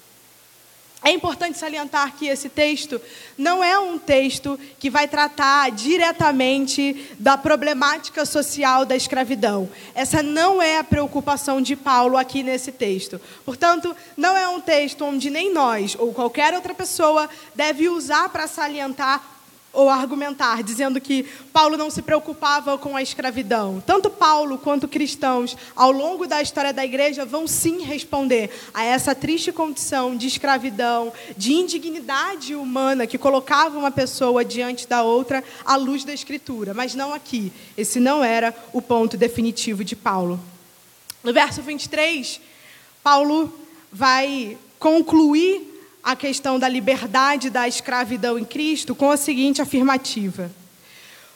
É 1.04 1.10
importante 1.10 1.58
salientar 1.58 2.14
que 2.16 2.28
esse 2.28 2.48
texto 2.48 3.00
não 3.36 3.62
é 3.62 3.76
um 3.76 3.98
texto 3.98 4.58
que 4.78 4.88
vai 4.88 5.08
tratar 5.08 5.70
diretamente 5.72 7.10
da 7.18 7.36
problemática 7.36 8.24
social 8.24 8.84
da 8.84 8.94
escravidão. 8.94 9.68
Essa 9.96 10.22
não 10.22 10.62
é 10.62 10.78
a 10.78 10.84
preocupação 10.84 11.60
de 11.60 11.74
Paulo 11.74 12.16
aqui 12.16 12.44
nesse 12.44 12.70
texto. 12.70 13.20
Portanto, 13.44 13.96
não 14.16 14.36
é 14.36 14.46
um 14.46 14.60
texto 14.60 15.04
onde 15.04 15.28
nem 15.28 15.52
nós 15.52 15.96
ou 15.98 16.14
qualquer 16.14 16.54
outra 16.54 16.72
pessoa 16.72 17.28
deve 17.52 17.88
usar 17.88 18.28
para 18.28 18.46
salientar 18.46 19.31
ou 19.72 19.88
argumentar, 19.88 20.62
dizendo 20.62 21.00
que 21.00 21.24
Paulo 21.52 21.76
não 21.76 21.90
se 21.90 22.02
preocupava 22.02 22.76
com 22.76 22.94
a 22.94 23.02
escravidão. 23.02 23.82
Tanto 23.86 24.10
Paulo 24.10 24.58
quanto 24.58 24.86
cristãos, 24.86 25.56
ao 25.74 25.90
longo 25.90 26.26
da 26.26 26.42
história 26.42 26.72
da 26.72 26.84
igreja, 26.84 27.24
vão 27.24 27.46
sim 27.46 27.82
responder 27.82 28.50
a 28.74 28.84
essa 28.84 29.14
triste 29.14 29.50
condição 29.50 30.16
de 30.16 30.26
escravidão, 30.26 31.12
de 31.36 31.54
indignidade 31.54 32.54
humana 32.54 33.06
que 33.06 33.16
colocava 33.16 33.78
uma 33.78 33.90
pessoa 33.90 34.44
diante 34.44 34.86
da 34.86 35.02
outra 35.02 35.42
à 35.64 35.76
luz 35.76 36.04
da 36.04 36.12
Escritura, 36.12 36.74
mas 36.74 36.94
não 36.94 37.14
aqui. 37.14 37.52
Esse 37.76 37.98
não 37.98 38.22
era 38.22 38.54
o 38.72 38.82
ponto 38.82 39.16
definitivo 39.16 39.82
de 39.82 39.96
Paulo. 39.96 40.38
No 41.24 41.32
verso 41.32 41.62
23, 41.62 42.40
Paulo 43.02 43.52
vai 43.90 44.58
concluir 44.78 45.71
a 46.02 46.16
questão 46.16 46.58
da 46.58 46.68
liberdade 46.68 47.48
da 47.48 47.68
escravidão 47.68 48.38
em 48.38 48.44
Cristo 48.44 48.94
com 48.94 49.10
a 49.10 49.16
seguinte 49.16 49.62
afirmativa: 49.62 50.50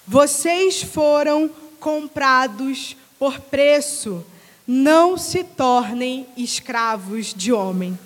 Vocês 0.06 0.82
foram 0.82 1.48
comprados 1.78 2.96
por 3.18 3.38
preço, 3.40 4.24
não 4.66 5.16
se 5.16 5.44
tornem 5.44 6.26
escravos 6.36 7.32
de 7.32 7.52
homem. 7.52 7.98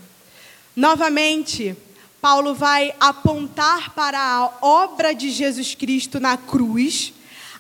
Novamente, 0.77 1.75
Paulo 2.21 2.55
vai 2.55 2.95
apontar 3.01 3.95
para 3.95 4.21
a 4.21 4.53
obra 4.61 5.15
de 5.15 5.31
Jesus 5.31 5.75
Cristo 5.75 6.21
na 6.21 6.37
cruz, 6.37 7.15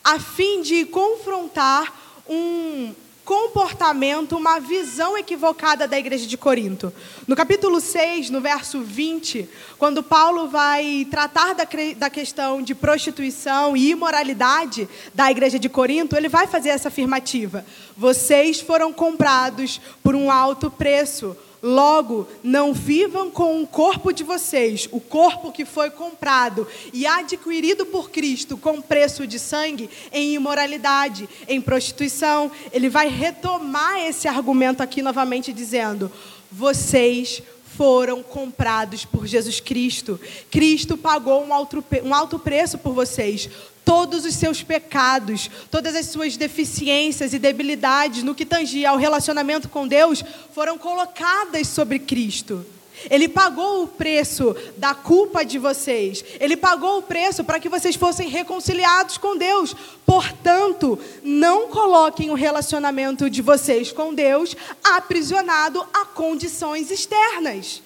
a 0.05 0.21
fim 0.21 0.61
de 0.63 0.85
confrontar 0.85 2.23
um 2.29 2.95
comportamento, 3.31 4.37
uma 4.37 4.59
visão 4.59 5.17
equivocada 5.17 5.87
da 5.87 5.97
igreja 5.97 6.27
de 6.27 6.37
Corinto. 6.37 6.93
No 7.29 7.37
capítulo 7.37 7.81
6, 7.81 8.29
no 8.29 8.41
verso 8.41 8.81
20, 8.81 9.49
quando 9.79 10.03
Paulo 10.03 10.49
vai 10.49 11.07
tratar 11.09 11.55
da, 11.55 11.63
da 11.97 12.11
questão 12.11 12.61
de 12.61 12.75
prostituição 12.75 13.77
e 13.77 13.91
imoralidade 13.91 14.89
da 15.15 15.31
igreja 15.31 15.61
de 15.61 15.69
Corinto, 15.69 16.17
ele 16.17 16.29
vai 16.29 16.49
fazer 16.49 16.71
essa 16.71 16.89
afirmativa: 16.89 17.65
Vocês 17.97 18.61
foram 18.61 18.93
comprados 18.93 19.81
por 20.03 20.17
um 20.17 20.29
alto 20.29 20.69
preço 20.69 21.37
Logo, 21.63 22.27
não 22.43 22.73
vivam 22.73 23.31
com 23.31 23.63
o 23.63 23.67
corpo 23.67 24.13
de 24.13 24.25
vocês, 24.25 24.89
o 24.91 24.99
corpo 24.99 25.53
que 25.53 25.67
foi 25.67 25.91
comprado 25.91 26.67
e 26.93 27.07
adquirido 27.07 27.85
por 27.85 28.11
Cristo 28.11 28.57
com 28.57 28.81
preço 28.81 29.27
de 29.27 29.39
sangue, 29.39 29.91
em 30.11 30.35
imoralidade, 30.35 31.29
em 31.47 31.61
prostituição. 31.61 32.51
Ele 32.73 32.89
vai 32.89 33.09
retomar 33.09 34.01
esse 34.01 34.27
argumento 34.27 34.83
aqui 34.83 35.03
novamente, 35.03 35.53
dizendo: 35.53 36.11
vocês 36.51 37.43
foram 37.77 38.23
comprados 38.23 39.05
por 39.05 39.27
Jesus 39.27 39.61
Cristo. 39.61 40.21
Cristo 40.51 40.97
pagou 40.97 41.45
um 41.45 41.55
alto, 41.55 41.85
um 42.05 42.15
alto 42.15 42.39
preço 42.39 42.77
por 42.79 42.93
vocês 42.93 43.49
todos 43.85 44.25
os 44.25 44.35
seus 44.35 44.63
pecados, 44.63 45.51
todas 45.71 45.95
as 45.95 46.07
suas 46.07 46.37
deficiências 46.37 47.33
e 47.33 47.39
debilidades 47.39 48.23
no 48.23 48.35
que 48.35 48.47
tangia 48.47 48.91
ao 48.91 48.97
relacionamento 48.97 49.69
com 49.69 49.87
Deus 49.87 50.23
foram 50.53 50.79
colocadas 50.79 51.69
sobre 51.69 51.99
Cristo. 51.99 52.65
Ele 53.09 53.29
pagou 53.29 53.85
o 53.85 53.89
preço 53.89 54.55
da 54.77 54.95
culpa 54.95 55.45
de 55.45 55.59
vocês. 55.59 56.25
Ele 56.39 56.57
pagou 56.57 56.99
o 56.99 57.03
preço 57.03 57.45
para 57.45 57.61
que 57.61 57.69
vocês 57.69 57.97
fossem 57.97 58.29
reconciliados 58.29 59.17
com 59.17 59.37
Deus. 59.37 59.75
Portanto, 60.05 60.99
não 61.23 61.69
coloquem 61.69 62.31
o 62.31 62.35
relacionamento 62.35 63.31
de 63.31 63.41
vocês 63.41 63.93
com 63.93 64.13
Deus 64.13 64.57
aprisionado 64.85 65.87
a 65.95 66.05
condições 66.05 66.91
externas. 66.91 67.83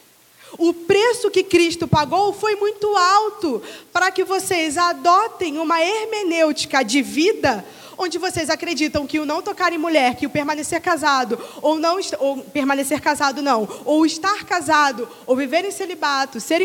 O 0.59 0.73
preço 0.73 1.31
que 1.31 1.43
Cristo 1.43 1.87
pagou 1.89 2.33
foi 2.33 2.57
muito 2.57 2.87
alto 2.97 3.63
para 3.93 4.11
que 4.11 4.25
vocês 4.25 4.77
adotem 4.79 5.59
uma 5.59 5.81
hermenêutica 5.81 6.83
de 6.83 7.03
vida 7.03 7.65
onde 7.97 8.19
vocês 8.19 8.51
acreditam 8.51 9.07
que 9.07 9.19
o 9.19 9.27
não 9.27 9.43
tocar 9.43 9.73
em 9.73 9.79
mulher, 9.79 10.17
que 10.17 10.27
o 10.27 10.31
permanecer 10.31 10.81
casado, 10.81 11.39
ou 11.63 11.79
não 11.79 11.99
ou 12.19 12.39
permanecer 12.39 13.01
casado 13.01 13.43
não, 13.43 13.69
ou 13.85 14.05
estar 14.05 14.45
casado, 14.45 15.09
ou 15.27 15.37
viver 15.37 15.65
em 15.65 15.71
celibato, 15.71 16.41
ser 16.41 16.61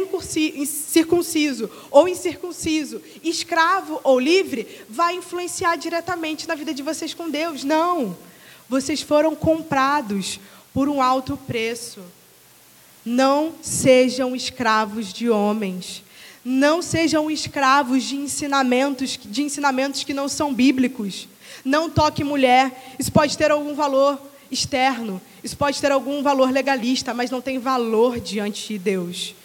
circunciso 0.66 1.70
ou 1.92 2.08
incircunciso, 2.08 3.02
escravo 3.24 4.00
ou 4.04 4.20
livre, 4.20 4.84
vai 4.90 5.16
influenciar 5.16 5.76
diretamente 5.76 6.48
na 6.48 6.56
vida 6.56 6.74
de 6.74 6.84
vocês 6.84 7.14
com 7.14 7.30
Deus. 7.30 7.64
Não. 7.64 8.18
Vocês 8.68 9.02
foram 9.02 9.36
comprados 9.36 10.40
por 10.74 10.88
um 10.88 11.02
alto 11.02 11.38
preço. 11.38 12.02
Não 13.06 13.54
sejam 13.62 14.36
escravos 14.36 15.12
de 15.14 15.30
homens. 15.30 16.04
Não 16.44 16.82
sejam 16.82 17.30
escravos 17.30 18.04
de 18.04 18.16
ensinamentos, 18.16 19.20
de 19.24 19.44
ensinamentos 19.44 20.04
que 20.04 20.14
não 20.14 20.28
são 20.28 20.54
bíblicos. 20.54 21.28
Não 21.64 21.90
toque 21.90 22.24
mulher. 22.24 22.96
Isso 22.98 23.12
pode 23.12 23.38
ter 23.38 23.52
algum 23.52 23.74
valor 23.74 24.20
externo, 24.52 25.22
isso 25.44 25.56
pode 25.56 25.80
ter 25.80 25.92
algum 25.92 26.24
valor 26.24 26.52
legalista, 26.52 27.14
mas 27.14 27.30
não 27.30 27.42
tem 27.42 27.60
valor 27.60 28.20
diante 28.20 28.68
de 28.68 28.80
Deus. 28.80 29.36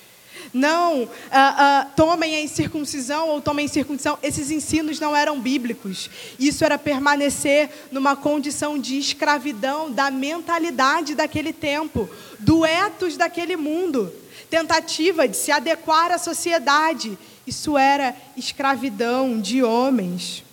Não 0.55 1.09
ah, 1.33 1.55
ah, 1.59 1.87
tomem 1.97 2.37
a 2.37 2.41
incircuncisão 2.41 3.29
ou 3.31 3.41
tomem 3.41 3.65
a 3.65 3.67
incircuncisão. 3.67 4.17
Esses 4.23 4.53
ensinos 4.53 5.01
não 5.01 5.15
eram 5.15 5.41
bíblicos. 5.41 6.09
Isso 6.39 6.65
era 6.65 6.79
permanecer 6.79 7.69
numa 7.91 8.15
condição 8.15 8.79
de 8.79 8.97
escravidão 8.97 9.91
da 9.91 10.13
mentalidade 10.13 11.17
daquele 11.17 11.53
tempo, 11.53 12.09
do 12.39 12.65
etos 12.65 13.17
daquele 13.17 13.57
mundo. 13.57 14.15
Tentativa 14.49 15.27
de 15.27 15.37
se 15.37 15.51
adequar 15.51 16.13
à 16.13 16.19
sociedade. 16.19 17.19
Isso 17.45 17.77
era 17.77 18.15
escravidão 18.37 19.41
de 19.41 19.61
homens. 19.61 20.45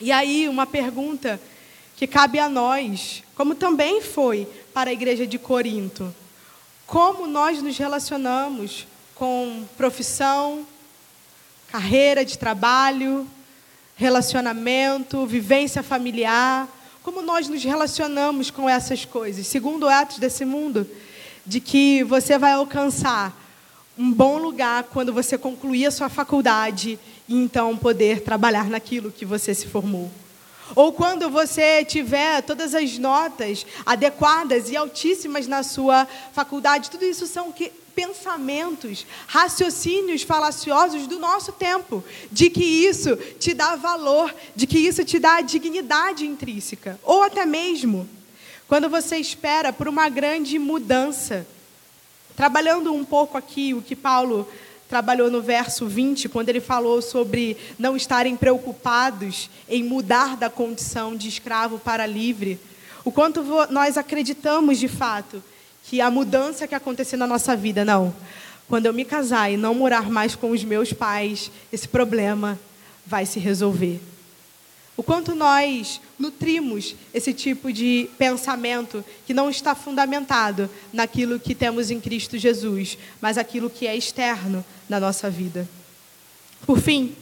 E 0.00 0.10
aí, 0.10 0.48
uma 0.48 0.66
pergunta 0.66 1.38
que 1.94 2.06
cabe 2.06 2.38
a 2.38 2.48
nós, 2.48 3.22
como 3.34 3.54
também 3.54 4.00
foi 4.00 4.48
para 4.72 4.88
a 4.88 4.94
igreja 4.94 5.26
de 5.26 5.38
Corinto 5.38 6.14
como 6.88 7.26
nós 7.26 7.62
nos 7.62 7.76
relacionamos 7.76 8.86
com 9.14 9.62
profissão, 9.76 10.66
carreira 11.70 12.24
de 12.24 12.38
trabalho, 12.38 13.28
relacionamento, 13.94 15.26
vivência 15.26 15.82
familiar, 15.82 16.66
como 17.02 17.20
nós 17.20 17.46
nos 17.46 17.62
relacionamos 17.62 18.50
com 18.50 18.66
essas 18.66 19.04
coisas. 19.04 19.46
Segundo 19.46 19.86
Atos 19.86 20.18
desse 20.18 20.46
mundo, 20.46 20.88
de 21.44 21.60
que 21.60 22.02
você 22.04 22.38
vai 22.38 22.52
alcançar 22.52 23.38
um 23.98 24.10
bom 24.10 24.38
lugar 24.38 24.84
quando 24.84 25.12
você 25.12 25.36
concluir 25.36 25.84
a 25.84 25.90
sua 25.90 26.08
faculdade 26.08 26.98
e 27.28 27.36
então 27.36 27.76
poder 27.76 28.22
trabalhar 28.22 28.70
naquilo 28.70 29.12
que 29.12 29.26
você 29.26 29.52
se 29.52 29.66
formou. 29.66 30.10
Ou 30.74 30.92
quando 30.92 31.30
você 31.30 31.84
tiver 31.84 32.42
todas 32.42 32.74
as 32.74 32.98
notas 32.98 33.64
adequadas 33.84 34.70
e 34.70 34.76
altíssimas 34.76 35.46
na 35.46 35.62
sua 35.62 36.06
faculdade, 36.32 36.90
tudo 36.90 37.04
isso 37.04 37.26
são 37.26 37.50
que, 37.50 37.72
pensamentos, 37.94 39.04
raciocínios 39.26 40.22
falaciosos 40.22 41.06
do 41.06 41.18
nosso 41.18 41.50
tempo, 41.50 42.04
de 42.30 42.48
que 42.48 42.62
isso 42.62 43.16
te 43.38 43.52
dá 43.52 43.74
valor, 43.74 44.32
de 44.54 44.66
que 44.66 44.78
isso 44.78 45.04
te 45.04 45.18
dá 45.18 45.40
dignidade 45.40 46.24
intrínseca, 46.24 46.98
ou 47.02 47.22
até 47.22 47.44
mesmo 47.44 48.08
quando 48.68 48.88
você 48.88 49.16
espera 49.16 49.72
por 49.72 49.88
uma 49.88 50.08
grande 50.08 50.58
mudança. 50.58 51.46
Trabalhando 52.36 52.92
um 52.92 53.04
pouco 53.04 53.36
aqui 53.36 53.74
o 53.74 53.82
que 53.82 53.96
Paulo 53.96 54.46
trabalhou 54.88 55.30
no 55.30 55.42
verso 55.42 55.86
20, 55.86 56.28
quando 56.28 56.48
ele 56.48 56.60
falou 56.60 57.02
sobre 57.02 57.56
não 57.78 57.96
estarem 57.96 58.36
preocupados 58.36 59.50
em 59.68 59.84
mudar 59.84 60.36
da 60.36 60.48
condição 60.48 61.14
de 61.14 61.28
escravo 61.28 61.78
para 61.78 62.06
livre. 62.06 62.58
O 63.04 63.12
quanto 63.12 63.42
nós 63.70 63.98
acreditamos 63.98 64.78
de 64.78 64.88
fato 64.88 65.42
que 65.84 66.00
a 66.00 66.10
mudança 66.10 66.66
que 66.66 66.74
aconteceu 66.74 67.18
na 67.18 67.26
nossa 67.26 67.54
vida, 67.56 67.84
não. 67.84 68.14
Quando 68.68 68.86
eu 68.86 68.92
me 68.92 69.04
casar 69.04 69.50
e 69.50 69.56
não 69.56 69.74
morar 69.74 70.10
mais 70.10 70.34
com 70.34 70.50
os 70.50 70.64
meus 70.64 70.92
pais, 70.92 71.50
esse 71.72 71.88
problema 71.88 72.58
vai 73.06 73.24
se 73.24 73.38
resolver. 73.38 74.00
O 74.98 75.02
quanto 75.04 75.32
nós 75.32 76.00
nutrimos 76.18 76.96
esse 77.14 77.32
tipo 77.32 77.72
de 77.72 78.10
pensamento 78.18 79.04
que 79.24 79.32
não 79.32 79.48
está 79.48 79.72
fundamentado 79.72 80.68
naquilo 80.92 81.38
que 81.38 81.54
temos 81.54 81.92
em 81.92 82.00
Cristo 82.00 82.36
Jesus, 82.36 82.98
mas 83.20 83.38
aquilo 83.38 83.70
que 83.70 83.86
é 83.86 83.96
externo 83.96 84.64
na 84.88 84.98
nossa 84.98 85.30
vida. 85.30 85.68
Por 86.66 86.80
fim, 86.80 87.14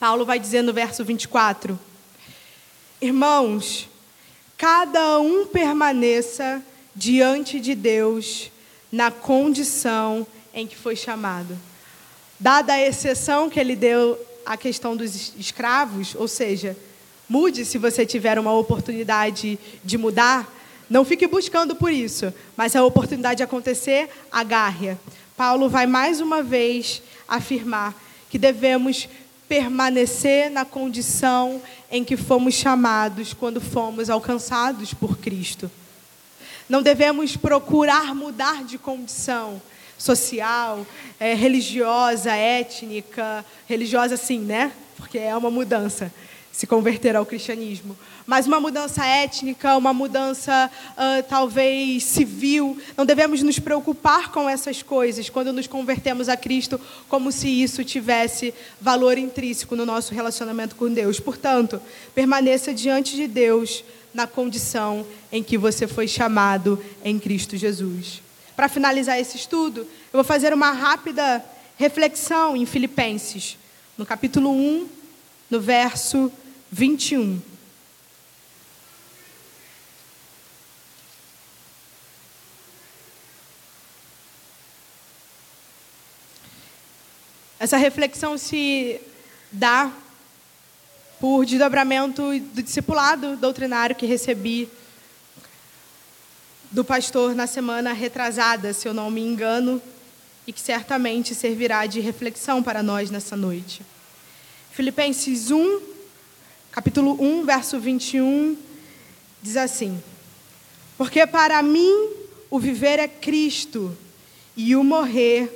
Paulo 0.00 0.24
vai 0.24 0.38
dizer 0.38 0.62
no 0.62 0.72
verso 0.72 1.04
24: 1.04 1.78
Irmãos, 2.98 3.86
cada 4.56 5.18
um 5.18 5.44
permaneça 5.44 6.62
diante 6.96 7.60
de 7.60 7.74
Deus 7.74 8.50
na 8.90 9.10
condição 9.10 10.26
em 10.54 10.66
que 10.66 10.78
foi 10.78 10.96
chamado. 10.96 11.58
Dada 12.40 12.72
a 12.72 12.80
exceção 12.80 13.50
que 13.50 13.60
ele 13.60 13.76
deu 13.76 14.18
a 14.44 14.56
questão 14.56 14.96
dos 14.96 15.34
escravos, 15.36 16.14
ou 16.14 16.28
seja, 16.28 16.76
mude 17.28 17.64
se 17.64 17.78
você 17.78 18.04
tiver 18.04 18.38
uma 18.38 18.52
oportunidade 18.52 19.58
de 19.82 19.98
mudar, 19.98 20.52
não 20.88 21.04
fique 21.04 21.26
buscando 21.26 21.74
por 21.74 21.92
isso, 21.92 22.32
mas 22.56 22.72
se 22.72 22.78
a 22.78 22.84
oportunidade 22.84 23.42
acontecer, 23.42 24.08
agarre. 24.30 24.96
Paulo 25.36 25.68
vai 25.68 25.86
mais 25.86 26.20
uma 26.20 26.42
vez 26.42 27.02
afirmar 27.26 27.94
que 28.28 28.38
devemos 28.38 29.08
permanecer 29.48 30.50
na 30.50 30.64
condição 30.64 31.60
em 31.90 32.04
que 32.04 32.16
fomos 32.16 32.54
chamados 32.54 33.32
quando 33.32 33.60
fomos 33.60 34.10
alcançados 34.10 34.92
por 34.92 35.18
Cristo. 35.18 35.70
Não 36.68 36.82
devemos 36.82 37.36
procurar 37.36 38.14
mudar 38.14 38.64
de 38.64 38.78
condição, 38.78 39.60
social, 39.98 40.86
é, 41.18 41.34
religiosa, 41.34 42.32
étnica, 42.32 43.44
religiosa 43.66 44.16
sim, 44.16 44.40
né? 44.40 44.72
Porque 44.96 45.18
é 45.18 45.36
uma 45.36 45.50
mudança 45.50 46.12
se 46.54 46.68
converter 46.68 47.16
ao 47.16 47.26
cristianismo. 47.26 47.96
Mas 48.24 48.46
uma 48.46 48.60
mudança 48.60 49.04
étnica, 49.04 49.76
uma 49.76 49.92
mudança 49.92 50.70
uh, 50.92 51.22
talvez 51.28 52.04
civil. 52.04 52.78
Não 52.96 53.04
devemos 53.04 53.42
nos 53.42 53.58
preocupar 53.58 54.30
com 54.30 54.48
essas 54.48 54.80
coisas 54.80 55.28
quando 55.28 55.52
nos 55.52 55.66
convertemos 55.66 56.28
a 56.28 56.36
Cristo, 56.36 56.80
como 57.08 57.32
se 57.32 57.48
isso 57.48 57.82
tivesse 57.82 58.54
valor 58.80 59.18
intrínseco 59.18 59.74
no 59.74 59.84
nosso 59.84 60.14
relacionamento 60.14 60.76
com 60.76 60.88
Deus. 60.88 61.18
Portanto, 61.18 61.82
permaneça 62.14 62.72
diante 62.72 63.16
de 63.16 63.26
Deus 63.26 63.84
na 64.14 64.28
condição 64.28 65.04
em 65.32 65.42
que 65.42 65.58
você 65.58 65.88
foi 65.88 66.06
chamado 66.06 66.82
em 67.04 67.18
Cristo 67.18 67.56
Jesus. 67.56 68.23
Para 68.56 68.68
finalizar 68.68 69.18
esse 69.18 69.36
estudo, 69.36 69.80
eu 69.80 70.12
vou 70.12 70.24
fazer 70.24 70.52
uma 70.54 70.70
rápida 70.70 71.44
reflexão 71.76 72.56
em 72.56 72.64
Filipenses, 72.64 73.58
no 73.98 74.06
capítulo 74.06 74.50
1, 74.50 74.88
no 75.50 75.60
verso 75.60 76.30
21. 76.70 77.40
Essa 87.58 87.76
reflexão 87.76 88.36
se 88.36 89.00
dá 89.50 89.90
por 91.18 91.46
desdobramento 91.46 92.38
do 92.38 92.62
discipulado 92.62 93.36
doutrinário 93.36 93.96
que 93.96 94.04
recebi 94.04 94.68
do 96.74 96.84
pastor 96.84 97.36
na 97.36 97.46
semana 97.46 97.92
retrasada, 97.92 98.72
se 98.72 98.88
eu 98.88 98.92
não 98.92 99.08
me 99.08 99.20
engano, 99.20 99.80
e 100.44 100.52
que 100.52 100.60
certamente 100.60 101.32
servirá 101.32 101.86
de 101.86 102.00
reflexão 102.00 102.64
para 102.64 102.82
nós 102.82 103.12
nessa 103.12 103.36
noite. 103.36 103.80
Filipenses 104.72 105.52
1, 105.52 105.80
capítulo 106.72 107.16
1, 107.22 107.44
verso 107.46 107.78
21, 107.78 108.56
diz 109.40 109.56
assim: 109.56 110.02
Porque 110.98 111.24
para 111.28 111.62
mim 111.62 112.10
o 112.50 112.58
viver 112.58 112.98
é 112.98 113.06
Cristo 113.06 113.96
e 114.56 114.74
o 114.74 114.82
morrer 114.82 115.48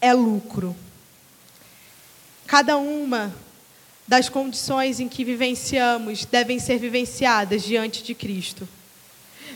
é 0.00 0.14
lucro. 0.14 0.74
Cada 2.46 2.78
uma 2.78 3.30
das 4.08 4.30
condições 4.30 5.00
em 5.00 5.06
que 5.08 5.22
vivenciamos 5.22 6.24
devem 6.24 6.58
ser 6.58 6.78
vivenciadas 6.78 7.62
diante 7.62 8.02
de 8.02 8.14
Cristo. 8.14 8.66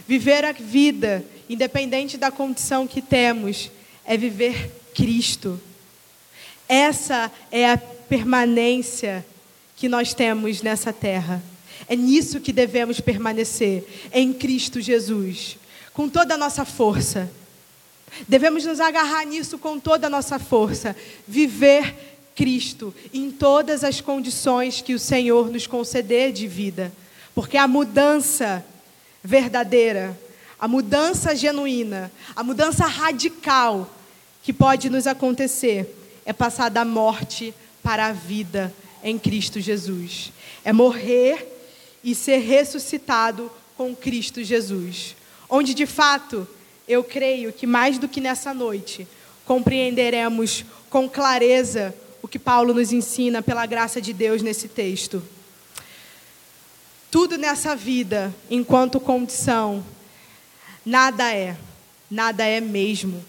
Viver 0.06 0.44
a 0.44 0.52
vida, 0.52 1.24
independente 1.48 2.16
da 2.16 2.30
condição 2.30 2.86
que 2.86 3.00
temos, 3.00 3.70
é 4.04 4.16
viver 4.16 4.70
Cristo. 4.94 5.60
Essa 6.68 7.30
é 7.50 7.70
a 7.70 7.78
permanência 7.78 9.24
que 9.76 9.88
nós 9.88 10.14
temos 10.14 10.62
nessa 10.62 10.92
terra. 10.92 11.42
É 11.88 11.96
nisso 11.96 12.40
que 12.40 12.52
devemos 12.52 13.00
permanecer, 13.00 13.84
em 14.12 14.32
Cristo 14.32 14.80
Jesus, 14.80 15.58
com 15.92 16.08
toda 16.08 16.34
a 16.34 16.38
nossa 16.38 16.64
força. 16.64 17.30
Devemos 18.28 18.64
nos 18.64 18.80
agarrar 18.80 19.24
nisso 19.26 19.58
com 19.58 19.78
toda 19.78 20.06
a 20.06 20.10
nossa 20.10 20.38
força, 20.38 20.94
viver 21.26 21.94
Cristo 22.34 22.94
em 23.12 23.30
todas 23.30 23.84
as 23.84 24.00
condições 24.00 24.80
que 24.80 24.94
o 24.94 24.98
Senhor 24.98 25.50
nos 25.50 25.66
conceder 25.66 26.32
de 26.32 26.46
vida, 26.46 26.92
porque 27.34 27.56
a 27.56 27.68
mudança 27.68 28.64
verdadeira, 29.24 30.18
a 30.60 30.68
mudança 30.68 31.34
genuína, 31.34 32.12
a 32.36 32.44
mudança 32.44 32.86
radical 32.86 33.90
que 34.42 34.52
pode 34.52 34.90
nos 34.90 35.06
acontecer 35.06 35.96
é 36.26 36.32
passar 36.32 36.68
da 36.68 36.84
morte 36.84 37.54
para 37.82 38.06
a 38.06 38.12
vida 38.12 38.72
em 39.02 39.18
Cristo 39.18 39.60
Jesus. 39.60 40.30
É 40.62 40.72
morrer 40.72 41.50
e 42.04 42.14
ser 42.14 42.38
ressuscitado 42.38 43.50
com 43.76 43.96
Cristo 43.96 44.44
Jesus. 44.44 45.16
Onde 45.48 45.72
de 45.72 45.86
fato 45.86 46.46
eu 46.86 47.02
creio 47.02 47.52
que 47.52 47.66
mais 47.66 47.98
do 47.98 48.08
que 48.08 48.20
nessa 48.20 48.52
noite 48.52 49.08
compreenderemos 49.46 50.64
com 50.90 51.08
clareza 51.08 51.94
o 52.22 52.28
que 52.28 52.38
Paulo 52.38 52.72
nos 52.72 52.92
ensina 52.92 53.42
pela 53.42 53.66
graça 53.66 54.00
de 54.00 54.12
Deus 54.12 54.42
nesse 54.42 54.68
texto. 54.68 55.22
Tudo 57.14 57.38
nessa 57.38 57.76
vida, 57.76 58.34
enquanto 58.50 58.98
condição, 58.98 59.84
nada 60.84 61.32
é, 61.32 61.56
nada 62.10 62.44
é 62.44 62.60
mesmo. 62.60 63.24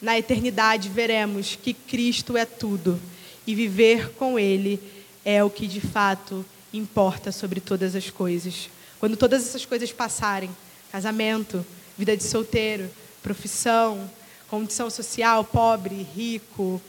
Na 0.00 0.16
eternidade 0.16 0.88
veremos 0.88 1.58
que 1.60 1.74
Cristo 1.74 2.36
é 2.36 2.44
tudo 2.44 3.00
e 3.44 3.52
viver 3.52 4.10
com 4.10 4.38
Ele 4.38 4.80
é 5.24 5.42
o 5.42 5.50
que 5.50 5.66
de 5.66 5.80
fato 5.80 6.46
importa 6.72 7.32
sobre 7.32 7.58
todas 7.58 7.96
as 7.96 8.10
coisas. 8.10 8.70
Quando 9.00 9.16
todas 9.16 9.44
essas 9.44 9.66
coisas 9.66 9.90
passarem 9.90 10.48
casamento, 10.92 11.66
vida 11.98 12.16
de 12.16 12.22
solteiro, 12.22 12.88
profissão, 13.24 14.08
condição 14.48 14.88
social, 14.88 15.42
pobre, 15.42 16.06
rico 16.14 16.80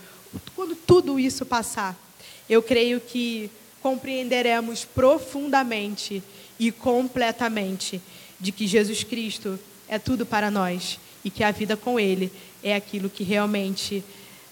quando 0.55 0.75
tudo 0.75 1.19
isso 1.19 1.47
passar, 1.47 1.97
eu 2.47 2.61
creio 2.61 3.01
que 3.01 3.49
compreenderemos 3.88 4.83
profundamente 4.83 6.21
e 6.59 6.73
completamente 6.73 8.01
de 8.38 8.51
que 8.51 8.67
Jesus 8.67 9.01
Cristo 9.01 9.57
é 9.88 9.97
tudo 9.97 10.25
para 10.25 10.51
nós 10.51 10.99
e 11.23 11.29
que 11.29 11.41
a 11.41 11.51
vida 11.51 11.77
com 11.77 11.97
Ele 11.97 12.29
é 12.61 12.75
aquilo 12.75 13.09
que 13.09 13.23
realmente 13.23 14.03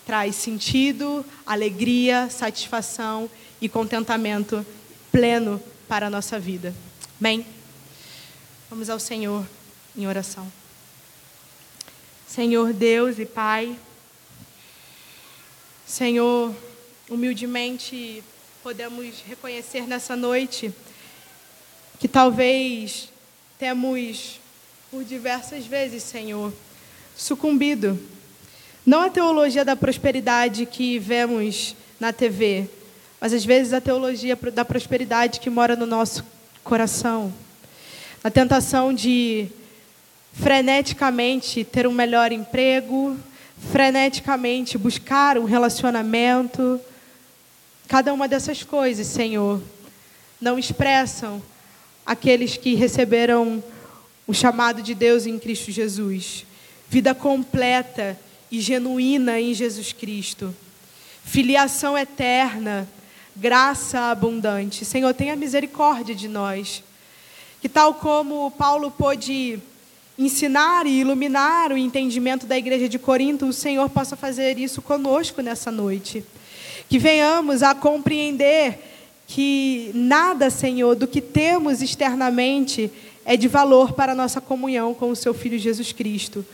traz 0.06 0.38
sentido, 0.38 1.26
alegria, 1.46 2.30
satisfação 2.30 3.30
e 3.60 3.68
contentamento 3.68 4.66
pleno 5.12 5.62
para 5.86 6.08
a 6.08 6.10
nossa 6.10 6.40
vida. 6.40 6.74
Amém? 7.20 7.46
Vamos 8.70 8.90
ao 8.90 9.02
Senhor 9.02 9.46
em 9.98 10.08
oração. 10.08 10.50
Senhor 12.26 12.72
Deus 12.72 13.20
e 13.20 13.26
Pai, 13.26 13.76
Senhor, 15.86 16.56
humildemente 17.10 18.24
podemos 18.66 19.24
reconhecer 19.28 19.86
nessa 19.86 20.16
noite 20.16 20.74
que 22.00 22.08
talvez 22.08 23.10
temos 23.60 24.40
por 24.90 25.04
diversas 25.04 25.68
vezes, 25.68 26.02
Senhor, 26.02 26.52
sucumbido. 27.16 28.00
Não 28.84 29.02
a 29.02 29.10
teologia 29.12 29.64
da 29.64 29.76
prosperidade 29.76 30.66
que 30.66 30.98
vemos 30.98 31.76
na 32.00 32.12
TV, 32.12 32.68
mas 33.22 33.34
às 33.34 33.46
vezes 33.46 33.72
a 33.72 33.80
teologia 33.80 34.36
da 34.36 34.66
prosperidade 34.66 35.40
que 35.40 35.50
mora 35.52 35.76
no 35.76 35.86
nosso 35.86 36.26
coração. 36.64 37.32
A 38.24 38.32
tentação 38.32 38.92
de 38.92 39.48
freneticamente 40.34 41.64
ter 41.64 41.86
um 41.86 41.94
melhor 41.94 42.32
emprego, 42.32 43.16
freneticamente 43.72 44.76
buscar 44.76 45.38
um 45.38 45.46
relacionamento. 45.46 46.82
Cada 47.88 48.14
uma 48.14 48.28
dessas 48.28 48.64
coisas, 48.64 49.06
Senhor, 49.06 49.62
não 50.42 50.58
expressam 50.58 51.42
aqueles 52.06 52.58
que 52.58 52.74
receberam 52.74 53.64
o 54.28 54.34
chamado 54.34 54.82
de 54.82 54.96
Deus 54.96 55.26
em 55.26 55.38
Cristo 55.38 55.72
Jesus. 55.72 56.46
Vida 56.90 57.14
completa 57.14 58.20
e 58.52 58.60
genuína 58.60 59.40
em 59.40 59.54
Jesus 59.54 59.94
Cristo. 59.94 60.56
Filiação 61.24 61.98
eterna, 61.98 62.88
graça 63.36 64.12
abundante. 64.12 64.84
Senhor, 64.84 65.14
tenha 65.14 65.36
misericórdia 65.36 66.16
de 66.16 66.28
nós. 66.28 66.84
Que 67.62 67.70
tal 67.70 67.96
como 67.96 68.52
Paulo 68.52 68.92
pôde 68.92 69.60
ensinar 70.18 70.86
e 70.86 71.02
iluminar 71.02 71.72
o 71.72 71.78
entendimento 71.78 72.46
da 72.46 72.58
igreja 72.58 72.88
de 72.88 72.98
Corinto, 72.98 73.46
o 73.46 73.54
Senhor 73.54 73.90
possa 73.90 74.16
fazer 74.16 74.58
isso 74.58 74.82
conosco 74.82 75.42
nessa 75.42 75.72
noite. 75.72 76.24
Que 76.90 77.00
venhamos 77.00 77.64
a 77.64 77.74
compreender 77.74 78.80
que 79.28 79.92
nada, 79.94 80.50
Senhor, 80.50 80.96
do 80.96 81.08
que 81.08 81.22
temos 81.22 81.82
externamente 81.82 82.92
é 83.26 83.36
de 83.36 83.48
valor 83.48 83.94
para 83.94 84.12
a 84.12 84.16
nossa 84.16 84.40
comunhão 84.40 84.94
com 84.94 85.10
o 85.10 85.16
Seu 85.16 85.34
Filho 85.34 85.58
Jesus 85.58 85.92
Cristo. 85.92 86.46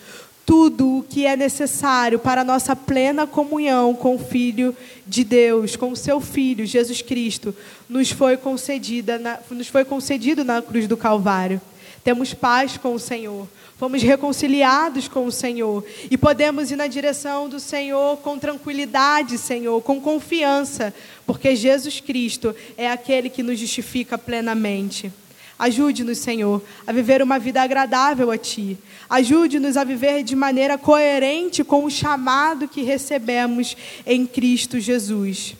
Tudo 0.45 0.99
o 0.99 1.03
que 1.03 1.25
é 1.25 1.36
necessário 1.36 2.17
para 2.17 2.41
a 2.41 2.45
nossa 2.45 2.75
plena 2.75 3.27
comunhão 3.27 3.93
com 3.93 4.15
o 4.15 4.19
Filho 4.19 4.75
de 5.05 5.23
Deus, 5.23 5.75
com 5.75 5.91
o 5.91 5.95
Seu 5.95 6.19
Filho 6.19 6.65
Jesus 6.65 7.01
Cristo, 7.01 7.53
nos 7.88 8.11
foi, 8.11 8.38
concedida 8.38 9.19
na, 9.19 9.38
nos 9.51 9.67
foi 9.67 9.86
concedido 9.86 10.43
na 10.43 10.61
cruz 10.61 10.88
do 10.88 10.97
Calvário. 10.97 11.61
Temos 12.04 12.34
paz 12.34 12.78
com 12.78 12.95
o 12.95 12.99
Senhor, 12.99 13.47
fomos 13.78 14.02
reconciliados 14.02 15.08
com 15.08 15.26
o 15.26 15.32
Senhor 15.32 15.86
e 16.10 16.18
podemos 16.18 16.72
ir 16.72 16.76
na 16.76 16.88
direção 16.88 17.47
do 17.47 17.60
Senhor 17.60 18.18
com 18.18 18.39
tranquilidade, 18.39 19.38
Senhor, 19.38 19.80
com 19.82 20.02
confiança, 20.02 20.93
porque 21.28 21.56
Jesus 21.56 21.99
Cristo 21.99 22.56
é 22.76 22.89
aquele 22.89 23.30
que 23.30 23.43
nos 23.43 23.60
justifica 23.60 24.18
plenamente. 24.18 25.14
Ajude-nos, 25.60 26.18
Senhor, 26.18 26.60
a 26.88 26.91
viver 26.91 27.22
uma 27.22 27.38
vida 27.38 27.62
agradável 27.62 28.32
a 28.32 28.38
Ti. 28.38 28.80
Ajude-nos 29.08 29.78
a 29.78 29.84
viver 29.84 30.24
de 30.24 30.36
maneira 30.36 30.76
coerente 30.76 31.64
com 31.64 31.86
o 31.86 31.91
chamado 31.91 32.68
que 32.68 32.82
recebemos 32.82 33.78
em 34.04 34.26
Cristo 34.26 34.80
Jesus. 34.80 35.56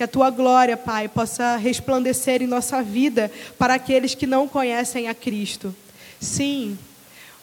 Que 0.00 0.04
a 0.04 0.08
tua 0.08 0.30
glória, 0.30 0.78
Pai, 0.78 1.08
possa 1.08 1.56
resplandecer 1.56 2.40
em 2.40 2.46
nossa 2.46 2.82
vida 2.82 3.30
para 3.58 3.74
aqueles 3.74 4.14
que 4.14 4.26
não 4.26 4.48
conhecem 4.48 5.08
a 5.08 5.14
Cristo. 5.14 5.76
Sim, 6.18 6.78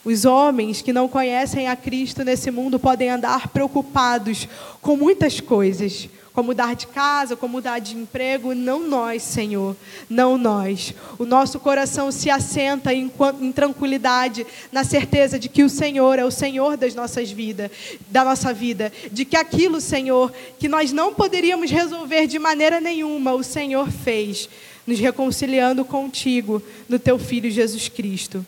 os 0.03 0.25
homens 0.25 0.81
que 0.81 0.91
não 0.91 1.07
conhecem 1.07 1.67
a 1.67 1.75
Cristo 1.75 2.23
nesse 2.23 2.49
mundo 2.49 2.79
podem 2.79 3.11
andar 3.11 3.49
preocupados 3.49 4.47
com 4.81 4.97
muitas 4.97 5.39
coisas, 5.39 6.09
como 6.37 6.49
mudar 6.49 6.75
de 6.75 6.85
casa, 6.85 7.35
como 7.35 7.53
mudar 7.53 7.79
de 7.79 7.97
emprego, 7.97 8.53
não 8.53 8.87
nós, 8.87 9.23
Senhor, 9.23 9.75
não 10.07 10.37
nós. 10.37 10.93
O 11.17 11.25
nosso 11.25 11.59
coração 11.59 12.11
se 12.11 12.29
assenta 12.29 12.93
em, 12.93 13.11
em, 13.41 13.51
tranquilidade, 13.51 14.45
na 14.71 14.83
certeza 14.83 15.39
de 15.39 15.49
que 15.49 15.63
o 15.63 15.69
Senhor 15.69 16.19
é 16.19 16.23
o 16.23 16.29
Senhor 16.29 16.77
das 16.77 16.93
nossas 16.93 17.31
vidas, 17.31 17.71
da 18.11 18.23
nossa 18.23 18.53
vida, 18.53 18.93
de 19.11 19.25
que 19.25 19.35
aquilo, 19.35 19.81
Senhor, 19.81 20.31
que 20.59 20.67
nós 20.67 20.91
não 20.91 21.11
poderíamos 21.11 21.71
resolver 21.71 22.27
de 22.27 22.37
maneira 22.37 22.79
nenhuma, 22.79 23.33
o 23.33 23.43
Senhor 23.43 23.89
fez, 23.89 24.47
nos 24.85 24.99
reconciliando 24.99 25.83
contigo 25.83 26.61
no 26.87 26.99
teu 26.99 27.17
filho 27.17 27.49
Jesus 27.49 27.89
Cristo. 27.89 28.45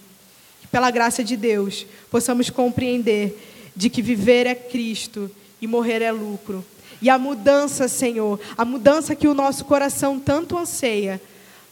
Que 0.62 0.68
pela 0.68 0.92
graça 0.92 1.24
de 1.24 1.36
Deus, 1.36 1.88
possamos 2.12 2.52
compreender 2.52 3.36
de 3.76 3.90
que 3.90 4.04
viver 4.04 4.46
é 4.46 4.54
Cristo 4.54 5.28
e 5.60 5.66
morrer 5.66 6.04
é 6.04 6.12
lucro 6.12 6.64
e 7.02 7.10
a 7.10 7.18
mudança, 7.18 7.88
Senhor, 7.88 8.40
a 8.58 8.66
mudança 8.66 9.16
que 9.16 9.28
o 9.28 9.34
nosso 9.34 9.66
coração 9.66 10.20
tanto 10.20 10.58
anseia, 10.58 11.22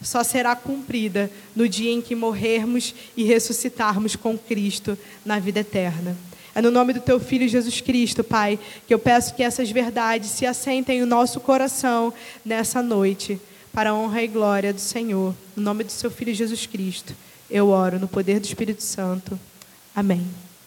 só 0.01 0.23
será 0.23 0.55
cumprida 0.55 1.31
no 1.55 1.67
dia 1.67 1.91
em 1.91 2.01
que 2.01 2.15
morrermos 2.15 2.93
e 3.15 3.23
ressuscitarmos 3.23 4.15
com 4.15 4.37
Cristo 4.37 4.97
na 5.25 5.39
vida 5.39 5.61
eterna. 5.61 6.15
É 6.53 6.61
no 6.61 6.71
nome 6.71 6.93
do 6.93 6.99
teu 6.99 7.19
filho 7.19 7.47
Jesus 7.47 7.81
Cristo, 7.81 8.23
Pai, 8.23 8.59
que 8.87 8.93
eu 8.93 8.99
peço 8.99 9.35
que 9.35 9.43
essas 9.43 9.69
verdades 9.69 10.31
se 10.31 10.45
assentem 10.45 10.99
no 10.99 11.05
nosso 11.05 11.39
coração 11.39 12.13
nessa 12.43 12.81
noite, 12.81 13.39
para 13.71 13.91
a 13.91 13.93
honra 13.93 14.23
e 14.23 14.27
glória 14.27 14.73
do 14.73 14.81
Senhor. 14.81 15.35
No 15.55 15.63
nome 15.63 15.83
do 15.83 15.91
seu 15.91 16.09
filho 16.09 16.33
Jesus 16.33 16.65
Cristo, 16.65 17.13
eu 17.49 17.67
oro 17.69 17.99
no 17.99 18.07
poder 18.07 18.39
do 18.39 18.45
Espírito 18.45 18.81
Santo. 18.81 19.39
Amém. 19.95 20.25